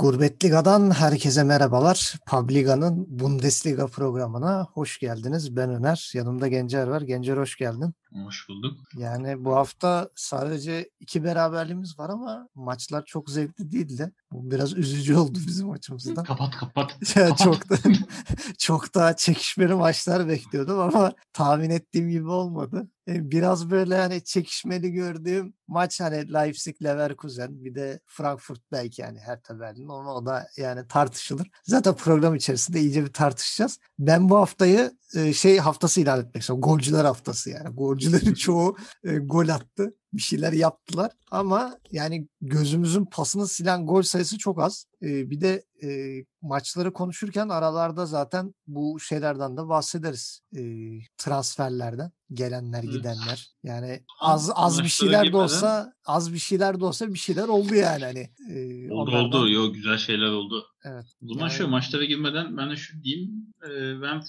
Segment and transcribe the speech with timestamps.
[0.00, 2.14] Gurbetliga'dan herkese merhabalar.
[2.26, 5.56] Publiga'nın Bundesliga programına hoş geldiniz.
[5.56, 7.00] Ben Öner, yanımda Gencer var.
[7.00, 7.94] Gencer hoş geldin.
[8.12, 8.78] Hoş bulduk.
[8.94, 14.12] Yani bu hafta sadece iki beraberliğimiz var ama maçlar çok zevkli değildi.
[14.32, 16.24] Bu biraz üzücü oldu bizim açımızdan.
[16.24, 16.98] Kapat kapat.
[17.14, 17.38] kapat.
[17.38, 17.76] çok da
[18.58, 22.88] çok daha çekişmeli maçlar bekliyordum ama tahmin ettiğim gibi olmadı.
[23.08, 29.18] E, biraz böyle hani çekişmeli gördüğüm maç hani Leipzig Leverkusen bir de Frankfurt belki yani
[29.18, 31.50] her Berlin ama o da yani tartışılır.
[31.64, 33.78] Zaten program içerisinde iyice bir tartışacağız.
[33.98, 34.92] Ben bu haftayı
[35.34, 36.62] şey haftası ilan etmek istiyorum.
[36.62, 37.68] Golcüler haftası yani.
[38.00, 44.62] Golcülerin çoğu gol attı bir şeyler yaptılar ama yani gözümüzün pasını silen gol sayısı çok
[44.62, 44.86] az.
[45.02, 45.88] Ee, bir de e,
[46.42, 50.40] maçları konuşurken aralarda zaten bu şeylerden de bahsederiz.
[50.56, 50.60] Ee,
[51.16, 53.50] transferlerden gelenler gidenler.
[53.62, 57.74] Yani az az bir şeyler de olsa az bir şeyler de olsa bir şeyler oldu
[57.74, 58.30] yani hani.
[58.50, 59.40] E, oldu onlardan...
[59.40, 59.48] oldu.
[59.48, 60.66] Yo güzel şeyler oldu.
[60.84, 61.06] Evet.
[61.24, 61.56] O zaman yani...
[61.56, 63.30] şu maçlara girmeden ben de şu diyeyim.
[63.64, 64.22] E, ben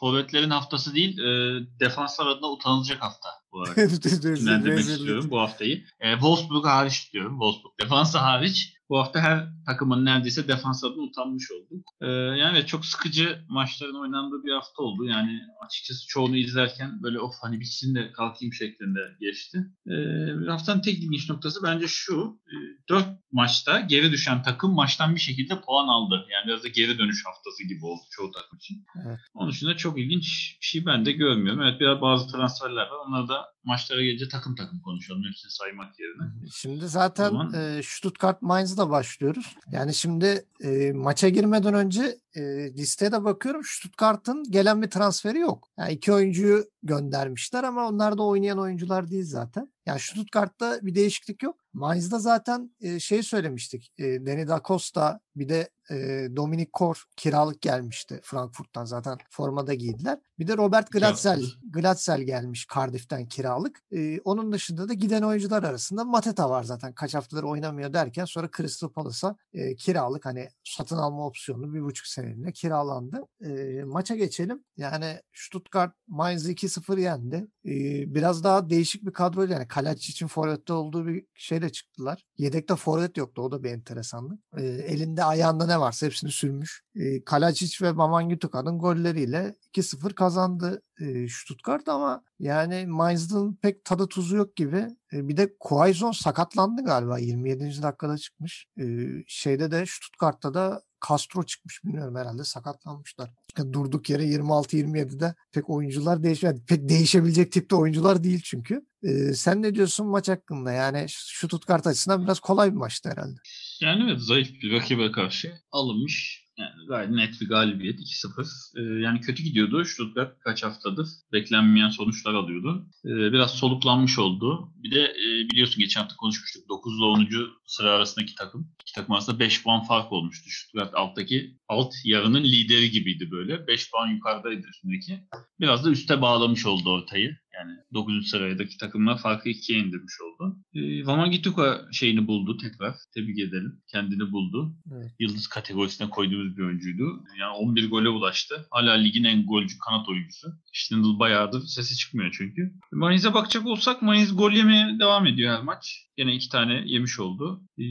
[0.00, 3.74] forvetlerin haftası değil e, defanslar adına utanılacak hafta bu arada.
[4.36, 5.84] Dinlendirmek istiyorum bu haftayı.
[6.00, 7.32] E, Wolfsburg hariç diyorum.
[7.32, 11.88] Wolfsburg defansı hariç bu hafta her takımın neredeyse defans adına utanmış olduk.
[12.00, 15.04] Ee, yani çok sıkıcı maçların oynandığı bir hafta oldu.
[15.04, 19.58] Yani açıkçası çoğunu izlerken böyle of hani bitsin de kalkayım şeklinde geçti.
[19.86, 22.40] Ee, haftanın tek ilginç noktası bence şu.
[22.46, 22.54] E,
[22.88, 26.26] dört maçta geri düşen takım maçtan bir şekilde puan aldı.
[26.32, 28.84] Yani biraz da geri dönüş haftası gibi oldu çoğu takım için.
[29.06, 29.18] Evet.
[29.34, 31.62] Onun dışında çok ilginç bir şey ben de görmüyorum.
[31.62, 33.06] Evet biraz bazı transferler var.
[33.08, 36.48] Onları da maçlara gelince takım takım konuşalım hepsini saymak yerine.
[36.52, 37.54] Şimdi zaten zaman...
[37.54, 39.56] e, Stuttgart Mainz'da başlıyoruz.
[39.72, 42.42] Yani şimdi e, maça girmeden önce e,
[42.74, 43.62] listeye de bakıyorum.
[43.64, 45.68] Stuttgart'ın gelen bir transferi yok.
[45.78, 49.72] Yani iki oyuncuyu göndermişler ama onlar da oynayan oyuncular değil zaten.
[49.86, 51.56] Yani Stuttgart'ta bir değişiklik yok.
[51.72, 53.92] Mainz'da zaten e, şey söylemiştik.
[53.98, 60.18] E, Deni da Costa bir de e, Dominic Kor kiralık gelmişti Frankfurt'tan zaten formada giydiler.
[60.38, 63.82] Bir de Robert Glatzel, Glatzel gelmiş Cardiff'ten kiralık.
[63.92, 66.92] E, onun dışında da giden oyuncular arasında Mateta var zaten.
[66.92, 72.06] Kaç haftadır oynamıyor derken sonra Crystal Palace'a e, kiralık hani satın alma opsiyonu bir buçuk
[72.06, 73.26] seneliğine kiralandı.
[73.44, 74.64] E, maça geçelim.
[74.76, 77.46] Yani Stuttgart Mainz 2-0 yendi.
[77.64, 77.70] E,
[78.14, 82.24] biraz daha değişik bir kadro yani Kalac için forvette olduğu bir şeyle çıktılar.
[82.38, 83.42] Yedekte forvet yoktu.
[83.42, 84.40] O da bir enteresanlık.
[84.56, 86.82] E, elinde ayağında ne varsa hepsini sürmüş.
[86.96, 94.36] E, Kalacic ve Mamangütuka'nın golleriyle 2-0 kazandı e, Stuttgart ama yani Mainz'ın pek tadı tuzu
[94.36, 94.86] yok gibi.
[95.12, 97.82] E, bir de Quaison sakatlandı galiba 27.
[97.82, 98.66] dakikada çıkmış.
[98.80, 98.84] E,
[99.26, 103.30] şeyde de Stuttgart'ta da Castro çıkmış bilmiyorum herhalde sakatlanmışlar.
[103.58, 106.62] Yani durduk yere 26-27'de pek oyuncular değişmedi.
[106.68, 108.86] Pek değişebilecek tipte oyuncular değil çünkü.
[109.02, 110.72] Ee, sen ne diyorsun maç hakkında?
[110.72, 113.38] Yani şu Stuttgart açısından biraz kolay bir maçtı herhalde.
[113.80, 118.46] Yani evet zayıf bir rakibe karşı alınmış yani gayet net bir galibiyet 2-0.
[118.76, 119.84] Ee, yani kötü gidiyordu.
[119.84, 122.86] Stuttgart kaç haftadır beklenmeyen sonuçlar alıyordu.
[123.04, 124.72] Ee, biraz soluklanmış oldu.
[124.76, 126.68] Bir de e, biliyorsun geçen hafta konuşmuştuk.
[126.68, 127.28] 9 ile 10.
[127.66, 128.72] sıra arasındaki takım.
[128.82, 130.50] İki takım arasında 5 puan fark olmuştu.
[130.50, 133.66] Stuttgart alttaki alt yarının lideri gibiydi böyle.
[133.66, 135.20] 5 puan yukarıdaydı üstündeki.
[135.60, 137.36] Biraz da üste bağlamış oldu ortayı.
[137.58, 138.28] Yani 9.
[138.28, 140.56] sıradaki takımlar farkı 2'ye indirmiş oldu.
[140.74, 142.94] E, Vamangituka şeyini buldu tekrar.
[143.14, 143.82] Tebrik edelim.
[143.92, 144.76] Kendini buldu.
[144.92, 145.10] Evet.
[145.18, 147.24] Yıldız kategorisine koyduğumuz bir oyuncuydu.
[147.40, 148.66] Yani 11 gole ulaştı.
[148.70, 150.48] Hala ligin en golcü kanat oyuncusu.
[150.72, 152.72] Stindl bayağıdır sesi çıkmıyor çünkü.
[152.92, 156.04] Mainz'e bakacak olsak Mainz gol yemeye devam ediyor her maç.
[156.18, 157.62] Yine iki tane yemiş oldu.
[157.78, 157.82] Ee,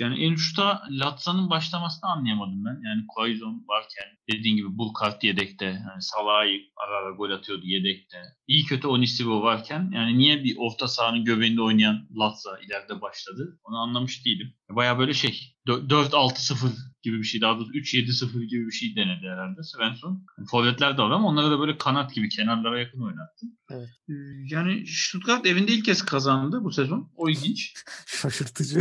[0.00, 2.80] yani en uçta Latza'nın başlamasını anlayamadım ben.
[2.88, 5.64] Yani Quaison varken dediğin gibi Burkhardt yedekte.
[5.64, 8.18] Yani Salah'ı ara ara gol atıyordu yedekte.
[8.46, 13.60] İyi kötü Onisivo varken yani niye bir orta sahanın göbeğinde oynayan Latza ileride başladı?
[13.64, 14.54] Onu anlamış değilim.
[14.70, 16.56] Baya böyle şey 4-6-0
[17.02, 20.26] gibi bir şey daha doğrusu 3-7-0 gibi bir şey denedi herhalde Svensson.
[20.38, 23.46] Yani forvetler de var ama onları da böyle kanat gibi kenarlara yakın oynattı.
[23.70, 23.88] Evet.
[24.08, 24.12] Ee,
[24.50, 27.12] yani Stuttgart evinde ilk kez kazandı bu sezon.
[27.16, 27.74] O ilginç.
[28.06, 28.80] Şaşırtıcı.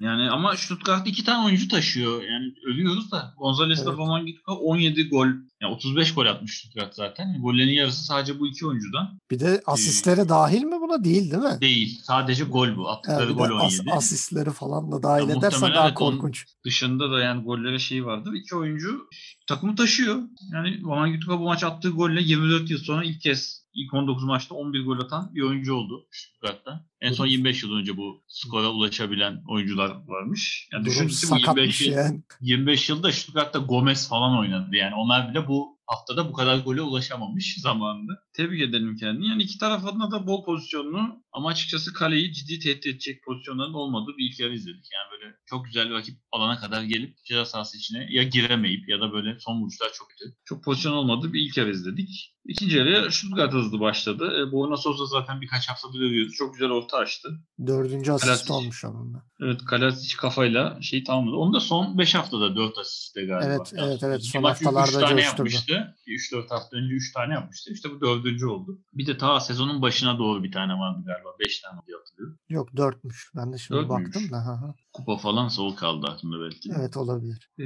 [0.00, 2.22] yani ama Stuttgart iki tane oyuncu taşıyor.
[2.22, 3.34] Yani ölüyoruz da.
[3.38, 3.98] Gonzalez evet.
[3.98, 5.28] Roman Gitka 17 gol.
[5.66, 7.40] Yani 35 gol atmış Stuttgart zaten.
[7.42, 9.18] Gollerin yarısı sadece bu iki oyuncudan.
[9.30, 11.04] Bir de asistlere ee, dahil mi buna?
[11.04, 11.60] Değil değil mi?
[11.60, 12.00] Değil.
[12.02, 12.88] Sadece gol bu.
[12.88, 13.62] Attıkları yani gol 17.
[13.62, 16.44] As, asistleri falan da dahil ya edersen daha korkunç.
[16.64, 18.32] Dışında da yani gollere şey vardır.
[18.32, 19.08] İki oyuncu
[19.46, 20.22] takımı taşıyor.
[20.52, 24.54] Yani Roman Gitka bu maç attığı golle 24 yıl sonra ilk kez ilk 19 maçta
[24.54, 26.86] 11 gol atan bir oyuncu oldu Stuttgart'ta.
[27.00, 30.68] En son 25 yıl önce bu skora ulaşabilen oyuncular varmış.
[30.72, 32.22] Yani düşünsün 25 yıl, yani.
[32.40, 34.76] 25 yılda Stuttgart'ta Gomez falan oynadı.
[34.76, 38.12] Yani onlar bile bu haftada bu kadar gole ulaşamamış zamanında.
[38.36, 39.28] Tebrik edelim kendini.
[39.28, 40.98] Yani iki taraf adına da bol pozisyonlu
[41.32, 44.88] ama açıkçası kaleyi ciddi tehdit edecek pozisyonların olmadığı bir ilk yarı izledik.
[44.94, 49.00] Yani böyle çok güzel bir rakip alana kadar gelip ceza sahası içine ya giremeyip ya
[49.00, 50.34] da böyle son vuruşlar çok kötü.
[50.44, 52.32] Çok pozisyon olmadığı bir ilk yarı izledik.
[52.48, 54.24] İkinci yarıya Stuttgart hızlı başladı.
[54.40, 56.32] E, Buena Sosa zaten birkaç haftadır övüyordu.
[56.32, 57.28] Çok güzel orta açtı.
[57.66, 58.52] Dördüncü asist Kalasic.
[58.52, 59.22] olmuş onun da.
[59.40, 61.36] Evet Kalasic kafayla şey tamamladı.
[61.36, 63.48] Onu da son 5 haftada 4 asiste galiba.
[63.50, 64.24] Evet, evet, evet.
[64.24, 65.22] Son üç- haftalarda üç tane coşturdu.
[65.22, 65.94] yapmıştı.
[66.06, 67.72] 3-4 hafta önce 3 tane yapmıştı.
[67.72, 68.78] İşte bu dördüncü oldu.
[68.94, 71.28] Bir de ta sezonun başına doğru bir tane vardı galiba.
[71.40, 72.38] 5 tane diye hatırlıyorum.
[72.48, 73.30] Yok dörtmüş.
[73.36, 74.14] Ben de şimdi Dört müymüş?
[74.14, 74.74] baktım da.
[74.92, 76.70] Kupa falan soğuk kaldı aklımda belki.
[76.78, 77.50] Evet olabilir.
[77.58, 77.64] Ee,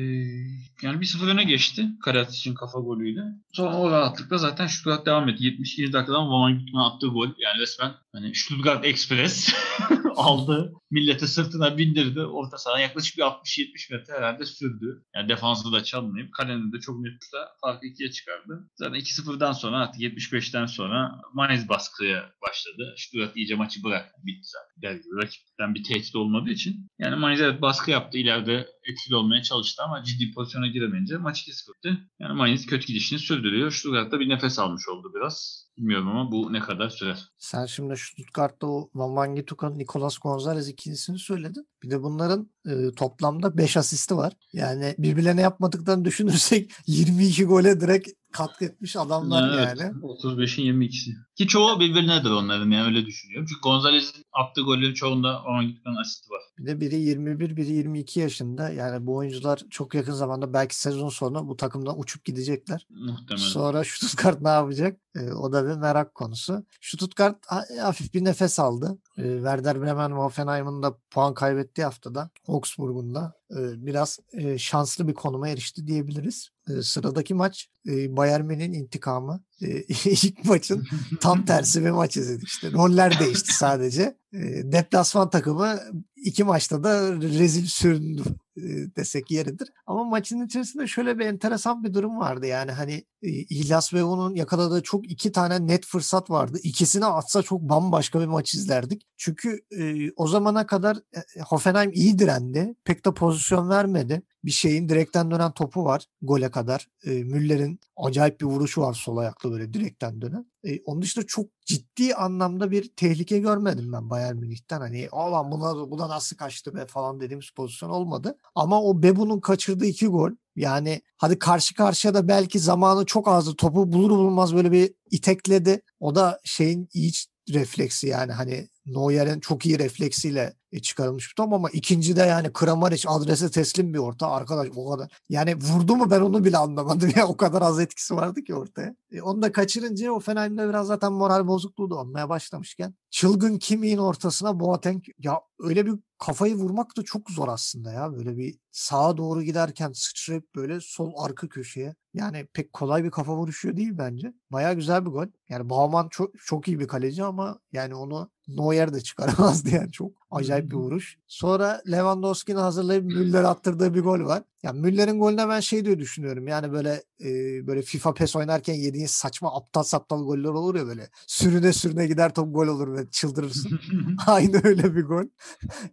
[0.82, 3.20] yani 1-0 öne geçti Karatisic'in kafa golüyle.
[3.52, 5.44] Sonra o rahatlıkla zaten Stuttgart devam etti.
[5.44, 5.92] 72.
[5.92, 7.26] dakikadan Van Gitman'a attığı gol.
[7.26, 9.54] Yani resmen hani Stuttgart Express
[10.16, 10.72] aldı.
[10.90, 12.20] Milleti sırtına bindirdi.
[12.20, 15.04] Orta sahaya yaklaşık bir 60-70 metre herhalde sürdü.
[15.14, 18.68] Yani defansı da çalmayıp kalenin de çok net tuşla farkı ikiye çıkardı.
[18.74, 22.94] Zaten 2-0'dan sonra artık 75'ten sonra Mainz baskıya başladı.
[22.96, 24.20] Stuttgart iyice maçı bıraktı.
[24.24, 24.82] Bitti zaten.
[24.82, 26.86] Der gibi rakipten bir tehdit olmadığı için.
[26.98, 28.18] Yani Mainz evet baskı yaptı.
[28.18, 31.98] İleride etkili olmaya çalıştı ama ciddi pozisyona giremeyince maç 2-0 bitti.
[32.18, 33.70] Yani Mainz kötü gidişini sürdürüyor.
[33.70, 35.66] Stuttgart da bir nefes almış oldu biraz.
[35.78, 37.28] Bilmiyorum ama bu ne kadar sürer.
[37.38, 41.68] Sen şimdi Stuttgart'ta o Van Mangituka, Nicolas Gonzalez ikilisini söyledin.
[41.82, 44.32] Bir de bunların e, toplamda 5 asisti var.
[44.52, 49.92] Yani birbirlerine yapmadıklarını düşünürsek 22 gole direkt katkı etmiş adamlar Evet, yani.
[49.92, 51.10] 35'in 22'si.
[51.36, 53.46] Ki çoğu birbirinedir onların yani öyle düşünüyorum.
[53.48, 56.40] Çünkü Gonzalez'in attığı gollerin çoğunda Orhan Gitman'ın asisti var.
[56.58, 58.70] Bir de biri 21, biri 22 yaşında.
[58.70, 62.86] Yani bu oyuncular çok yakın zamanda belki sezon sonu bu takımdan uçup gidecekler.
[62.90, 63.46] Muhtemelen.
[63.46, 65.00] Sonra Stuttgart ne yapacak?
[65.16, 66.66] E, o da bir merak konusu.
[66.80, 68.98] Stuttgart ha- hafif bir nefes aldı.
[69.18, 75.14] E, Werder Bremen Hoffenheim'ın da puan kaybettiği haftada Augsburg'un da e, biraz e, şanslı bir
[75.14, 76.48] konuma erişti diyebiliriz.
[76.68, 79.44] E, sıradaki maç e, Bayern Münih'in intikamı.
[79.62, 79.66] E,
[80.04, 80.86] ilk maçın
[81.20, 82.72] tam tersi bir maç izledik işte.
[82.72, 84.02] Roller değişti sadece.
[84.32, 84.38] E,
[84.72, 85.78] deplasman takımı
[86.16, 88.49] iki maçta da rezil süründü e,
[88.96, 89.68] desek yeridir.
[89.86, 92.46] Ama maçın içerisinde şöyle bir enteresan bir durum vardı.
[92.46, 92.92] Yani hani
[93.22, 96.58] e, İhlas ve onun yakaladığı çok iki tane net fırsat vardı.
[96.62, 99.06] İkisini atsa çok bambaşka bir maç izlerdik.
[99.16, 102.74] Çünkü e, o zamana kadar e, Hoffenheim iyi direndi.
[102.84, 104.22] Pek de pozisyon vermedi.
[104.44, 106.88] Bir şeyin direkten dönen topu var gole kadar.
[107.04, 110.46] E, Müller'in acayip bir vuruşu var sol ayaklı böyle direkten dönen.
[110.64, 114.80] E, onun dışında çok ciddi anlamda bir tehlike görmedim ben Bayern Münih'ten.
[114.80, 118.38] Hani alan buna, buna nasıl kaçtı be falan dediğimiz pozisyon olmadı.
[118.54, 123.56] Ama o Bebu'nun kaçırdığı iki gol yani hadi karşı karşıya da belki zamanı çok azdı.
[123.56, 125.82] Topu bulur bulmaz böyle bir itekledi.
[126.00, 127.12] O da şeyin iyi
[127.54, 133.08] refleksi yani hani Neuer'in çok iyi refleksiyle çıkarılmış bir top ama ikinci de yani Kramaric
[133.08, 135.20] adrese teslim bir orta arkadaş o kadar.
[135.28, 138.94] Yani vurdu mu ben onu bile anlamadım ya o kadar az etkisi vardı ki ortaya.
[139.12, 143.98] E, onu da kaçırınca o Fener'de biraz zaten moral bozukluğu da olmaya başlamışken çılgın Kimi'nin
[143.98, 149.16] ortasına Boateng ya öyle bir kafayı vurmak da çok zor aslında ya böyle bir sağa
[149.16, 154.32] doğru giderken sıçrayıp böyle sol arka köşeye yani pek kolay bir kafa vuruşu değil bence.
[154.52, 155.26] Baya güzel bir gol.
[155.48, 160.19] Yani Baumann çok, çok iyi bir kaleci ama yani onu Neuer de çıkaramazdı yani çok
[160.30, 161.18] acayip bir vuruş.
[161.26, 164.42] Sonra Lewandowski'nin hazırlayıp Müller attırdığı bir gol var.
[164.62, 166.48] Yani Müller'in golüne ben şey diye düşünüyorum.
[166.48, 167.26] Yani böyle e,
[167.66, 171.08] böyle FIFA PES oynarken yediğin saçma aptal saptal goller olur ya böyle.
[171.26, 173.80] Sürüne sürüne gider top gol olur ve çıldırırsın.
[174.26, 175.24] Aynı öyle bir gol.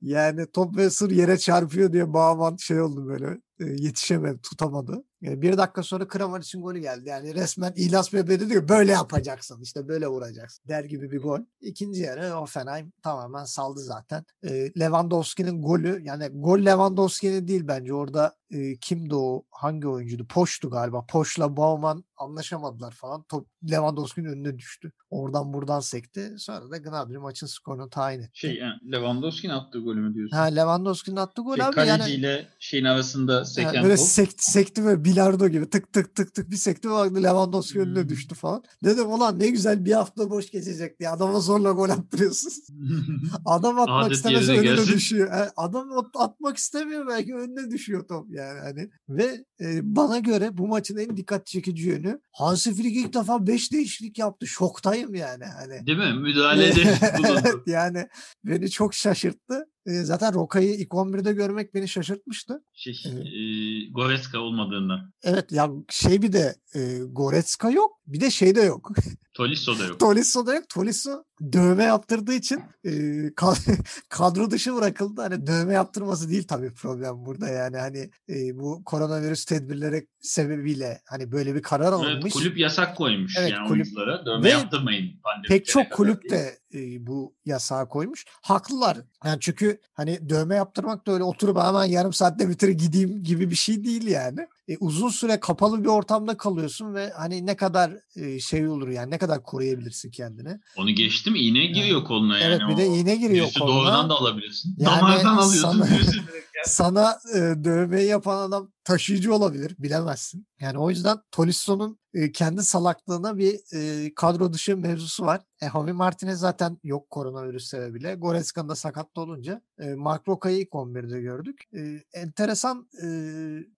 [0.01, 5.03] Yani top ve sır yere çarpıyor diye Bağman şey oldu böyle e, yetişemedi, tutamadı.
[5.21, 7.09] Bir dakika sonra Kramaric'in golü geldi.
[7.09, 11.39] Yani resmen İhlas Bebe dedi böyle yapacaksın işte böyle vuracaksın der gibi bir gol.
[11.61, 14.25] İkinci yarı Hoffenheim tamamen saldı zaten.
[14.43, 20.27] E, Lewandowski'nin golü yani gol Lewandowski'nin değil bence orada e, kimdi o hangi oyuncuydu?
[20.27, 21.05] Poş'tu galiba.
[21.05, 23.23] Poş'la Bauman anlaşamadılar falan.
[23.23, 24.91] Top Lewandowski'nin önüne düştü.
[25.09, 26.33] Oradan buradan sekti.
[26.37, 28.39] Sonra da Gnabry maçın skorunu tayin etti.
[28.39, 30.37] Şey yani Lewandowski'nin attığı golü mü diyorsun?
[30.37, 34.05] Ha Lewandowski'nin attığı gol şey, abi kaleci yani ile şeyin arasında seken yani böyle top.
[34.05, 38.09] sekti, sekti ve bilardo gibi tık tık tık tık bir sekti baktı Lewandowski önüne Hmm.
[38.09, 38.63] düştü falan.
[38.83, 42.51] Dedim ulan ne güzel bir hafta boş geçecek diye adama zorla gol attırıyorsun.
[43.45, 44.93] Adam atmak Adet yerine önüne gelsin.
[44.93, 45.27] düşüyor.
[45.33, 48.89] E, Adam at- atmak istemiyor belki önüne düşüyor top yani hani.
[49.09, 53.71] Ve e, bana göre bu maçın en dikkat çekici yönü Hansi Flick ilk defa 5
[53.71, 54.47] değişiklik yaptı.
[54.47, 55.87] Şoktayım yani hani.
[55.87, 56.13] Değil mi?
[56.21, 56.75] Müdahalede
[57.17, 57.63] bulundu.
[57.67, 58.07] yani
[58.45, 59.65] beni çok şaşırttı.
[59.87, 62.63] Zaten Roka'yı ilk 11'de görmek beni şaşırtmıştı.
[62.73, 65.13] Şey, e, Goretzka olmadığından.
[65.23, 67.91] Evet ya şey bir de e, Goretzka yok.
[68.07, 68.91] Bir de şey de yok.
[69.33, 69.99] Tolisso da yok.
[69.99, 70.69] Tolisso da yok.
[70.69, 72.89] Tolisso dövme yaptırdığı için e,
[73.27, 73.77] kad-
[74.09, 75.21] kadro dışı bırakıldı.
[75.21, 81.31] Hani dövme yaptırması değil tabii problem burada yani hani e, bu koronavirüs tedbirleri sebebiyle hani
[81.31, 82.33] böyle bir karar Evet, alınmış.
[82.33, 84.25] kulüp yasak koymuş Evet, yani kulüp- oyunculara.
[84.25, 85.11] Dövme Ve yaptırmayın.
[85.47, 88.25] Pek çok kulüp de e, bu yasağı koymuş.
[88.41, 88.97] Haklılar.
[89.25, 93.55] Yani çünkü hani dövme yaptırmak da öyle oturup hemen yarım saatte bitir gideyim gibi bir
[93.55, 94.47] şey değil yani.
[94.67, 99.11] E, uzun süre kapalı bir ortamda kalıyorsun ve hani ne kadar e, şey olur yani
[99.11, 100.59] ne kadar koruyabilirsin kendini.
[100.77, 102.53] Onu geçtim iğne giriyor koluna yani.
[102.53, 103.75] evet bir de iğne giriyor virüsü koluna.
[103.75, 104.75] doğrudan da alabilirsin.
[104.77, 106.05] Yani Damardan alıyorsun sana- yani.
[106.65, 110.47] Sana e, dövmeyi yapan adam taşıyıcı olabilir bilemezsin.
[110.59, 115.41] Yani o yüzden Tolisso'nun e, kendi salaklığına bir e, kadro dışı mevzusu var.
[115.61, 118.15] E, Javi Martinez zaten yok koronavirüs sebebiyle.
[118.15, 121.63] Goretzka'nın da sakatlı olunca e, Mark Roca'yı ilk 11'de gördük.
[121.73, 123.07] E, enteresan e,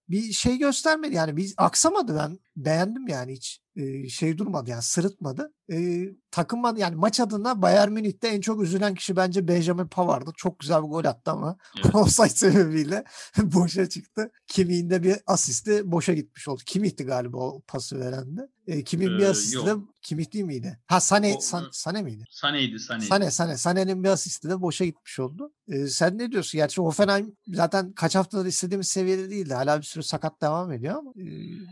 [0.08, 1.14] bir şey göstermedi.
[1.14, 5.52] Yani biz aksamadı ben beğendim yani hiç e, şey durmadı yani sırıtmadı.
[5.72, 10.30] E, takılmadı yani maç adına Bayern Münih'te en çok üzülen kişi bence Benjamin Pavard'dı.
[10.36, 11.94] Çok güzel bir gol attı ama Evet.
[11.94, 13.04] offside sebebiyle
[13.42, 14.30] boşa çıktı.
[14.46, 16.62] Kimi'nin bir asisti boşa gitmiş oldu.
[16.66, 18.48] Kimih'ti galiba o pası veren de.
[18.70, 19.88] E, Kimih'in bir Ee, asisti de yok.
[20.02, 20.78] Kimih değil miydi?
[20.86, 22.24] Ha Sane, O- San- Sane miydi?
[22.30, 23.06] Saneydi Saneydi.
[23.06, 23.56] Sane, Sane.
[23.56, 25.52] Sane'nin bir asisti de boşa gitmiş oldu.
[25.68, 26.58] E, sen ne diyorsun?
[26.58, 29.54] Gerçi Hoffenheim zaten kaç haftadır istediğimiz seviyede değildi.
[29.54, 31.24] Hala bir sürü sakat devam ediyor ama e,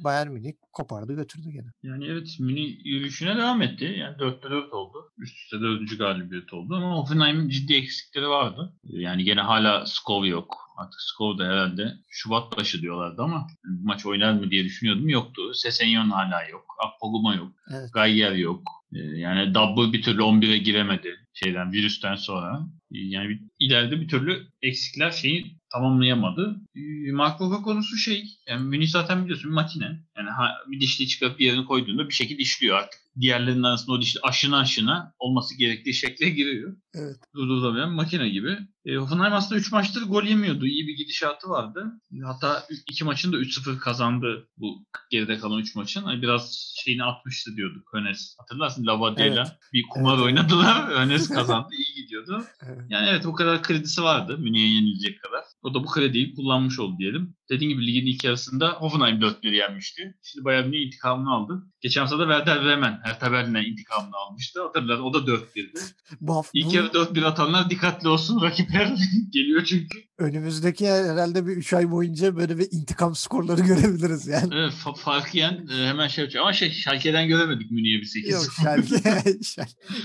[0.05, 1.67] Bayern Münih kopardı götürdü gene.
[1.83, 3.85] Yani evet Münih yürüyüşüne devam etti.
[3.85, 5.12] Yani 4'te 4 oldu.
[5.19, 5.99] Üst üste 4.
[5.99, 8.73] galibiyet oldu ama Hoffenheim'in ciddi eksikleri vardı.
[8.85, 10.57] Yani gene hala Skov yok.
[10.78, 15.08] Artık Skov da herhalde Şubat başı diyorlardı ama bu maç oynar mı diye düşünüyordum.
[15.08, 15.54] Yoktu.
[15.54, 16.64] Sesenyon hala yok.
[16.87, 17.52] Akpoguma yok.
[17.70, 17.92] Evet.
[17.92, 18.62] Gayyer yok.
[18.94, 22.61] Ee, Yani Dabble bir türlü 11'e giremedi şeyden virüsten sonra.
[22.94, 26.61] Ee, Yani ileride bir türlü eksikler şeyi tamamlayamadı.
[26.77, 30.05] Ee, Mark konusu şey, yani Münih zaten biliyorsun bir makine.
[30.17, 33.01] Yani ha, bir dişli çıkarıp bir yerine koyduğunda bir şekilde işliyor artık.
[33.21, 36.77] Diğerlerinin arasında o dişli aşına aşına olması gerektiği şekle giriyor.
[36.95, 37.17] Evet.
[37.35, 38.59] Durdurulabilen makine gibi.
[38.85, 40.67] E, Hoffenheim aslında 3 maçtır gol yemiyordu.
[40.67, 41.93] İyi bir gidişatı vardı.
[42.25, 46.03] Hatta 2 maçın da 3-0 kazandı bu geride kalan 3 maçın.
[46.03, 48.35] Hani biraz şeyini atmıştı diyorduk Hönes.
[48.39, 49.49] Hatırlarsın Lavade'yle Evet.
[49.73, 50.25] bir kumar evet.
[50.25, 51.01] oynadılar.
[51.01, 51.69] Hönes kazandı.
[51.79, 52.45] iyi gidiyordu.
[52.63, 52.81] Evet.
[52.89, 55.45] Yani evet o kadar kredisi vardı Münih'e yenilecek kadar.
[55.62, 57.35] O da bu krediyi kullanmış oldu diyelim.
[57.50, 60.15] Dediğim gibi ligin ilk yarısında Hoffenheim 4-1 yenmişti.
[60.23, 61.62] Şimdi Bayern Münih intikamını aldı.
[61.81, 64.62] Geçen hafta da Werder Bremen Hertha Berlin'e intikamını almıştı.
[64.62, 65.81] Hatırlar o da 4-1'di.
[66.21, 68.41] Bu hafta İlk yarı 4-1 atanlar dikkatli olsun.
[68.43, 68.95] Rakipler
[69.33, 69.99] geliyor çünkü.
[70.19, 74.55] önümüzdeki herhalde bir 3 ay boyunca böyle bir intikam skorları görebiliriz yani.
[74.55, 76.43] Evet, fa- farkı yen e, hemen şey yapacak.
[76.43, 78.33] Ama şey Schalke'den göremedik Münih'e bir 8.
[78.33, 79.43] Yok Şalke,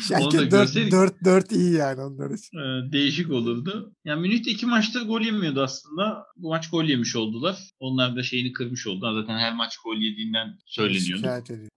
[0.07, 0.91] Şalke 4, görseydik.
[0.91, 2.57] 4, 4 iyi yani onlar için.
[2.57, 3.93] Ee, değişik olurdu.
[4.05, 6.25] Yani Münih de iki maçta gol yemiyordu aslında.
[6.37, 7.57] Bu maç gol yemiş oldular.
[7.79, 9.21] Onlar da şeyini kırmış oldular.
[9.21, 11.21] Zaten her maç gol yediğinden söyleniyordu.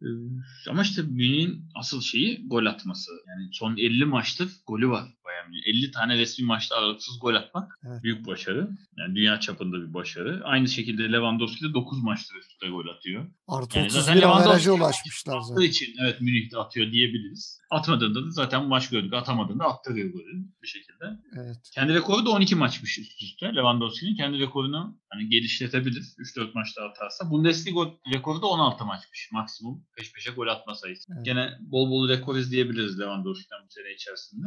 [0.03, 3.11] Ee, ama işte Münih'in asıl şeyi gol atması.
[3.29, 5.63] Yani son 50 maçtır golü var Bayern Münih.
[5.67, 8.03] 50 tane resmi maçta aralıksız gol atmak Evet.
[8.03, 8.69] büyük başarı.
[8.99, 10.41] Yani dünya çapında bir başarı.
[10.45, 13.27] Aynı şekilde Lewandowski de 9 maçtır üst üste gol atıyor.
[13.49, 15.63] Artı Yani 31 zaten Lewandowski averaja ulaşmışlar zaten.
[15.63, 17.61] için evet Münih de atıyor diyebiliriz.
[17.71, 19.15] Atmadığında da zaten bu maç gördük.
[19.15, 21.05] Atamadığında attırıyor golü bir şekilde.
[21.37, 21.57] Evet.
[21.75, 23.47] Kendi rekoru da 12 maçmış üst üste.
[23.47, 26.03] Lewandowski'nin kendi rekorunu hani geliştirebilir.
[26.19, 27.31] 3-4 maçta atarsa.
[27.31, 27.81] Bundesliga
[28.15, 29.85] rekoru da 16 maçmış maksimum.
[29.97, 31.13] Peş peşe gol atma sayısı.
[31.17, 31.25] Evet.
[31.25, 34.47] Gene bol bol rekor izleyebiliriz Lewandowski'den bu sene içerisinde.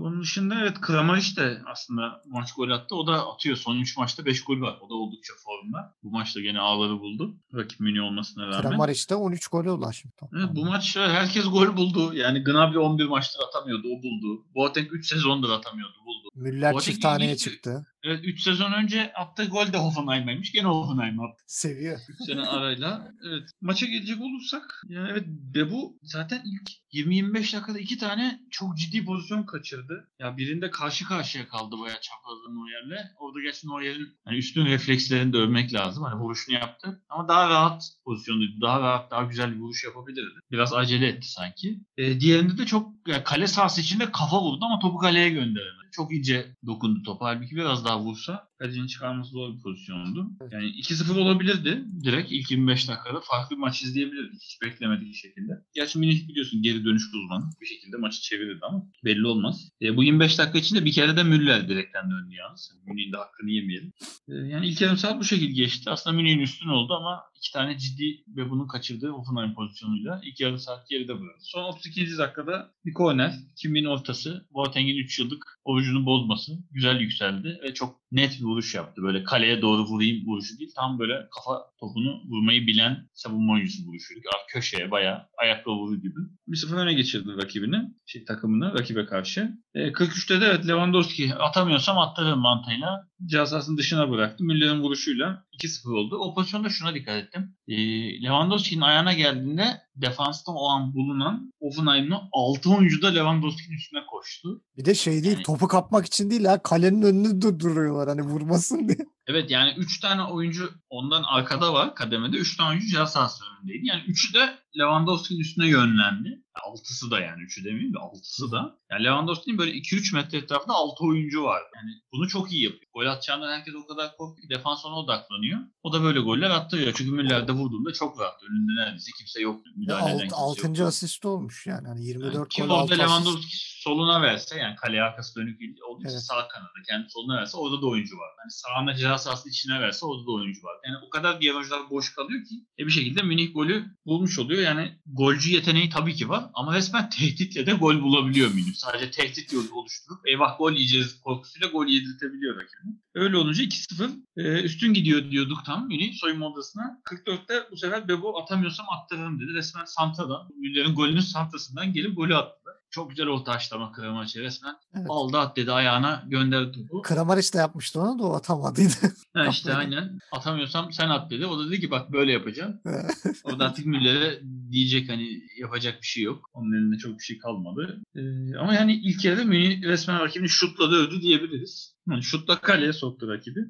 [0.00, 2.94] Onun dışında evet Kramaric de aslında maç gol attı.
[2.96, 3.56] O da atıyor.
[3.56, 4.78] Son 3 maçta 5 gol var.
[4.80, 5.94] O da oldukça formda.
[6.02, 7.34] Bu maçta gene ağları buldu.
[7.54, 8.62] Rakip Münih olmasına rağmen.
[8.62, 10.14] Kramaric de 13 gole ulaşmış.
[10.36, 12.14] Evet, bu maç herkes gol buldu.
[12.14, 14.44] Yani Gnabry 11 maçtır atamıyordu, o buldu.
[14.54, 16.28] Boateng 3 sezondur atamıyordu, buldu.
[16.34, 17.86] Müller Boateng çift taneye çıktı.
[18.04, 20.52] Evet 3 sezon önce attığı gol de Hoffenheim'aymış.
[20.52, 21.98] Gene Hoffenheim attı Seviyor.
[22.08, 23.12] 3 sene arayla.
[23.26, 23.50] Evet.
[23.60, 29.42] Maça gelecek olursak yani evet Bebu zaten ilk 20-25 dakikada iki tane çok ciddi pozisyon
[29.42, 30.08] kaçırdı.
[30.18, 33.04] Ya birinde karşı karşıya kaldı bayağı çaprazlı Neuer'le.
[33.18, 36.04] Orada gerçi Neuer'in hani üstün reflekslerini de övmek lazım.
[36.04, 37.02] Hani vuruşunu yaptı.
[37.08, 38.60] Ama daha rahat pozisyondaydı.
[38.60, 40.40] Daha rahat, daha güzel bir vuruş yapabilirdi.
[40.50, 41.80] Biraz acele etti sanki.
[41.96, 45.79] Ee, diğerinde de çok yani kale sahası içinde kafa vurdu ama topu kaleye gönderemedi.
[45.90, 47.26] Çok ince dokundu topa.
[47.26, 50.30] Halbuki biraz daha vursa Kalecinin çıkarması zor bir pozisyondu.
[50.52, 51.84] Yani 2-0 olabilirdi.
[52.04, 54.42] Direkt ilk 25 dakikada farklı bir maç izleyebilirdik.
[54.42, 55.52] Hiç beklemedik şekilde.
[55.74, 57.44] Gerçi Münih biliyorsun geri dönüş uzmanı.
[57.60, 59.68] Bir şekilde maçı çevirirdi ama belli olmaz.
[59.82, 62.72] E, bu 25 dakika içinde bir kere de Müller direkten döndü yalnız.
[62.86, 63.92] Münih'in de hakkını yemeyelim.
[64.28, 65.90] E, yani ilk yarım saat bu şekilde geçti.
[65.90, 70.58] Aslında Münih'in üstün oldu ama iki tane ciddi ve bunu kaçırdığı Hoffenheim pozisyonuyla ilk yarım
[70.58, 71.44] saat geride bıraktı.
[71.44, 72.18] Son 32.
[72.18, 78.40] dakikada bir korner, Kim'in ortası, Boateng'in 3 yıllık orucunu bozması güzel yükseldi ve çok net
[78.40, 79.02] bir vuruş yaptı.
[79.02, 80.72] Böyle kaleye doğru vurayım vuruşu değil.
[80.76, 84.28] Tam böyle kafa topunu vurmayı bilen savunma oyuncusu vuruşuydu.
[84.48, 86.20] Köşeye bayağı ayakla vurur gibi.
[86.48, 87.76] Bir sıfır öne geçirdi rakibini,
[88.06, 89.52] şey takımını rakibe karşı.
[89.74, 94.44] E, 43'te de evet Lewandowski atamıyorsam attırırım mantığıyla cezasının dışına bıraktı.
[94.44, 96.16] Müller'in vuruşuyla 2-0 oldu.
[96.18, 97.56] O pozisyonda şuna dikkat ettim.
[97.68, 97.74] E,
[98.22, 99.64] Lewandowski'nin ayağına geldiğinde
[99.96, 104.62] defansta o an bulunan Offenheim'in 6 oyuncu da Lewandowski'nin üstüne koştu.
[104.76, 108.88] Bir de şey değil Yani- topu kapmak için değil ha kalenin önünü durduruyorlar hani vurmasın
[108.88, 108.98] diye.
[109.30, 112.36] Evet yani 3 tane oyuncu ondan arkada var kademede.
[112.36, 113.86] 3 tane oyuncu ceza sahası önündeydi.
[113.86, 116.42] Yani 3'ü de Lewandowski'nin üstüne yönlendi.
[116.54, 118.78] 6'sı da yani 3'ü demeyeyim de 6'sı da.
[118.90, 121.62] Yani Lewandowski'nin böyle 2-3 metre etrafında 6 oyuncu var.
[121.76, 122.90] Yani bunu çok iyi yapıyor.
[122.94, 125.58] Gol atacağından herkes o kadar korkuyor ki defans ona odaklanıyor.
[125.82, 126.92] O da böyle goller attırıyor.
[126.96, 128.42] Çünkü Müller de vurduğunda çok rahat.
[128.42, 129.60] Önünde neredeyse kimse yok.
[129.76, 130.88] Müdahale eden kimse altıncı yok.
[130.88, 131.88] asist olmuş yani.
[131.88, 133.02] Hani 24 Yani ki gol orada 6 asist.
[133.02, 136.22] Lewandowski soluna verse yani kaleye arkası dönük olduğu Evet.
[136.22, 138.28] sağ kanada kendi soluna verse orada da oyuncu var.
[138.42, 140.76] Hani sağına ceza sahasının içine verse orada da oyuncu var.
[140.86, 144.62] Yani o kadar diğer oyuncular boş kalıyor ki e bir şekilde Münih golü bulmuş oluyor.
[144.62, 148.74] Yani golcü yeteneği tabii ki var ama resmen tehditle de gol bulabiliyor Münih.
[148.74, 153.00] Sadece tehdit yolu oluşturup eyvah gol yiyeceğiz korkusuyla gol yedirtebiliyor rakibini.
[153.14, 157.02] Öyle olunca 2-0 e, üstün gidiyor diyorduk tam Münih soyunma odasına.
[157.04, 159.54] 44'te bu sefer Bebo atamıyorsam attırırım dedi.
[159.54, 162.59] Resmen Santa'dan, Müller'in golünün Santa'sından gelip golü attı.
[162.90, 164.74] Çok güzel orta açlama Kramariç'e resmen.
[164.94, 165.06] Evet.
[165.08, 167.02] Aldı at dedi ayağına gönderdi topu.
[167.02, 168.92] Kramaric de yapmıştı onu da o atamadıydı.
[169.34, 170.18] Ha işte aynen.
[170.32, 171.46] Atamıyorsam sen at dedi.
[171.46, 172.80] O da dedi ki bak böyle yapacağım.
[173.44, 175.28] Orada artık Müller'e diyecek hani
[175.60, 176.50] yapacak bir şey yok.
[176.52, 178.00] Onun elinde çok bir şey kalmadı.
[178.16, 181.94] Ee, ama yani ilk yarıda Münih resmen rakibini şutla dövdü diyebiliriz.
[182.10, 183.60] Yani şutla kaleye soktu rakibi.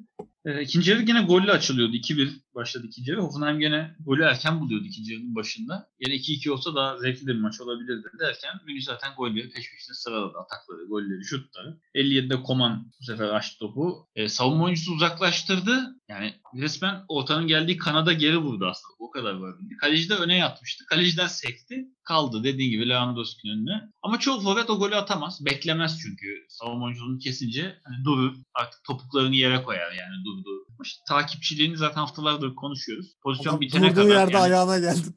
[0.45, 1.95] Ee, ikinci yarı yine golle açılıyordu.
[1.95, 3.21] 2-1 başladı ikinci yarı.
[3.21, 5.89] Hoffenheim gene golü erken buluyordu ikinci yarının başında.
[5.99, 10.37] Yine 2-2 olsa daha zevkli bir maç olabilirdi derken Münih zaten golleri peş peşine sıraladı.
[10.37, 11.77] Atakları, golleri, şutları.
[11.95, 14.07] 57'de Koman bu sefer açtı topu.
[14.15, 15.95] Ee, savunma oyuncusu uzaklaştırdı.
[16.09, 18.93] Yani resmen ortanın geldiği kanada geri vurdu aslında.
[18.99, 19.55] O kadar var.
[19.81, 20.85] Kaleci de öne yatmıştı.
[20.89, 21.85] Kaleciden sekti.
[22.03, 23.81] Kaldı dediğin gibi Lewandowski'nin önüne.
[24.01, 25.45] Ama çoğu forvet o golü atamaz.
[25.45, 26.27] Beklemez çünkü.
[26.49, 28.35] Savunma oyunculuğunu kesince hani durur.
[28.53, 30.49] Artık topuklarını yere koyar yani durdu.
[30.83, 33.07] İşte takipçiliğini zaten haftalardır konuşuyoruz.
[33.23, 34.09] Pozisyon Adam bitene kadar.
[34.09, 35.07] yerde yani- ayağına geldi.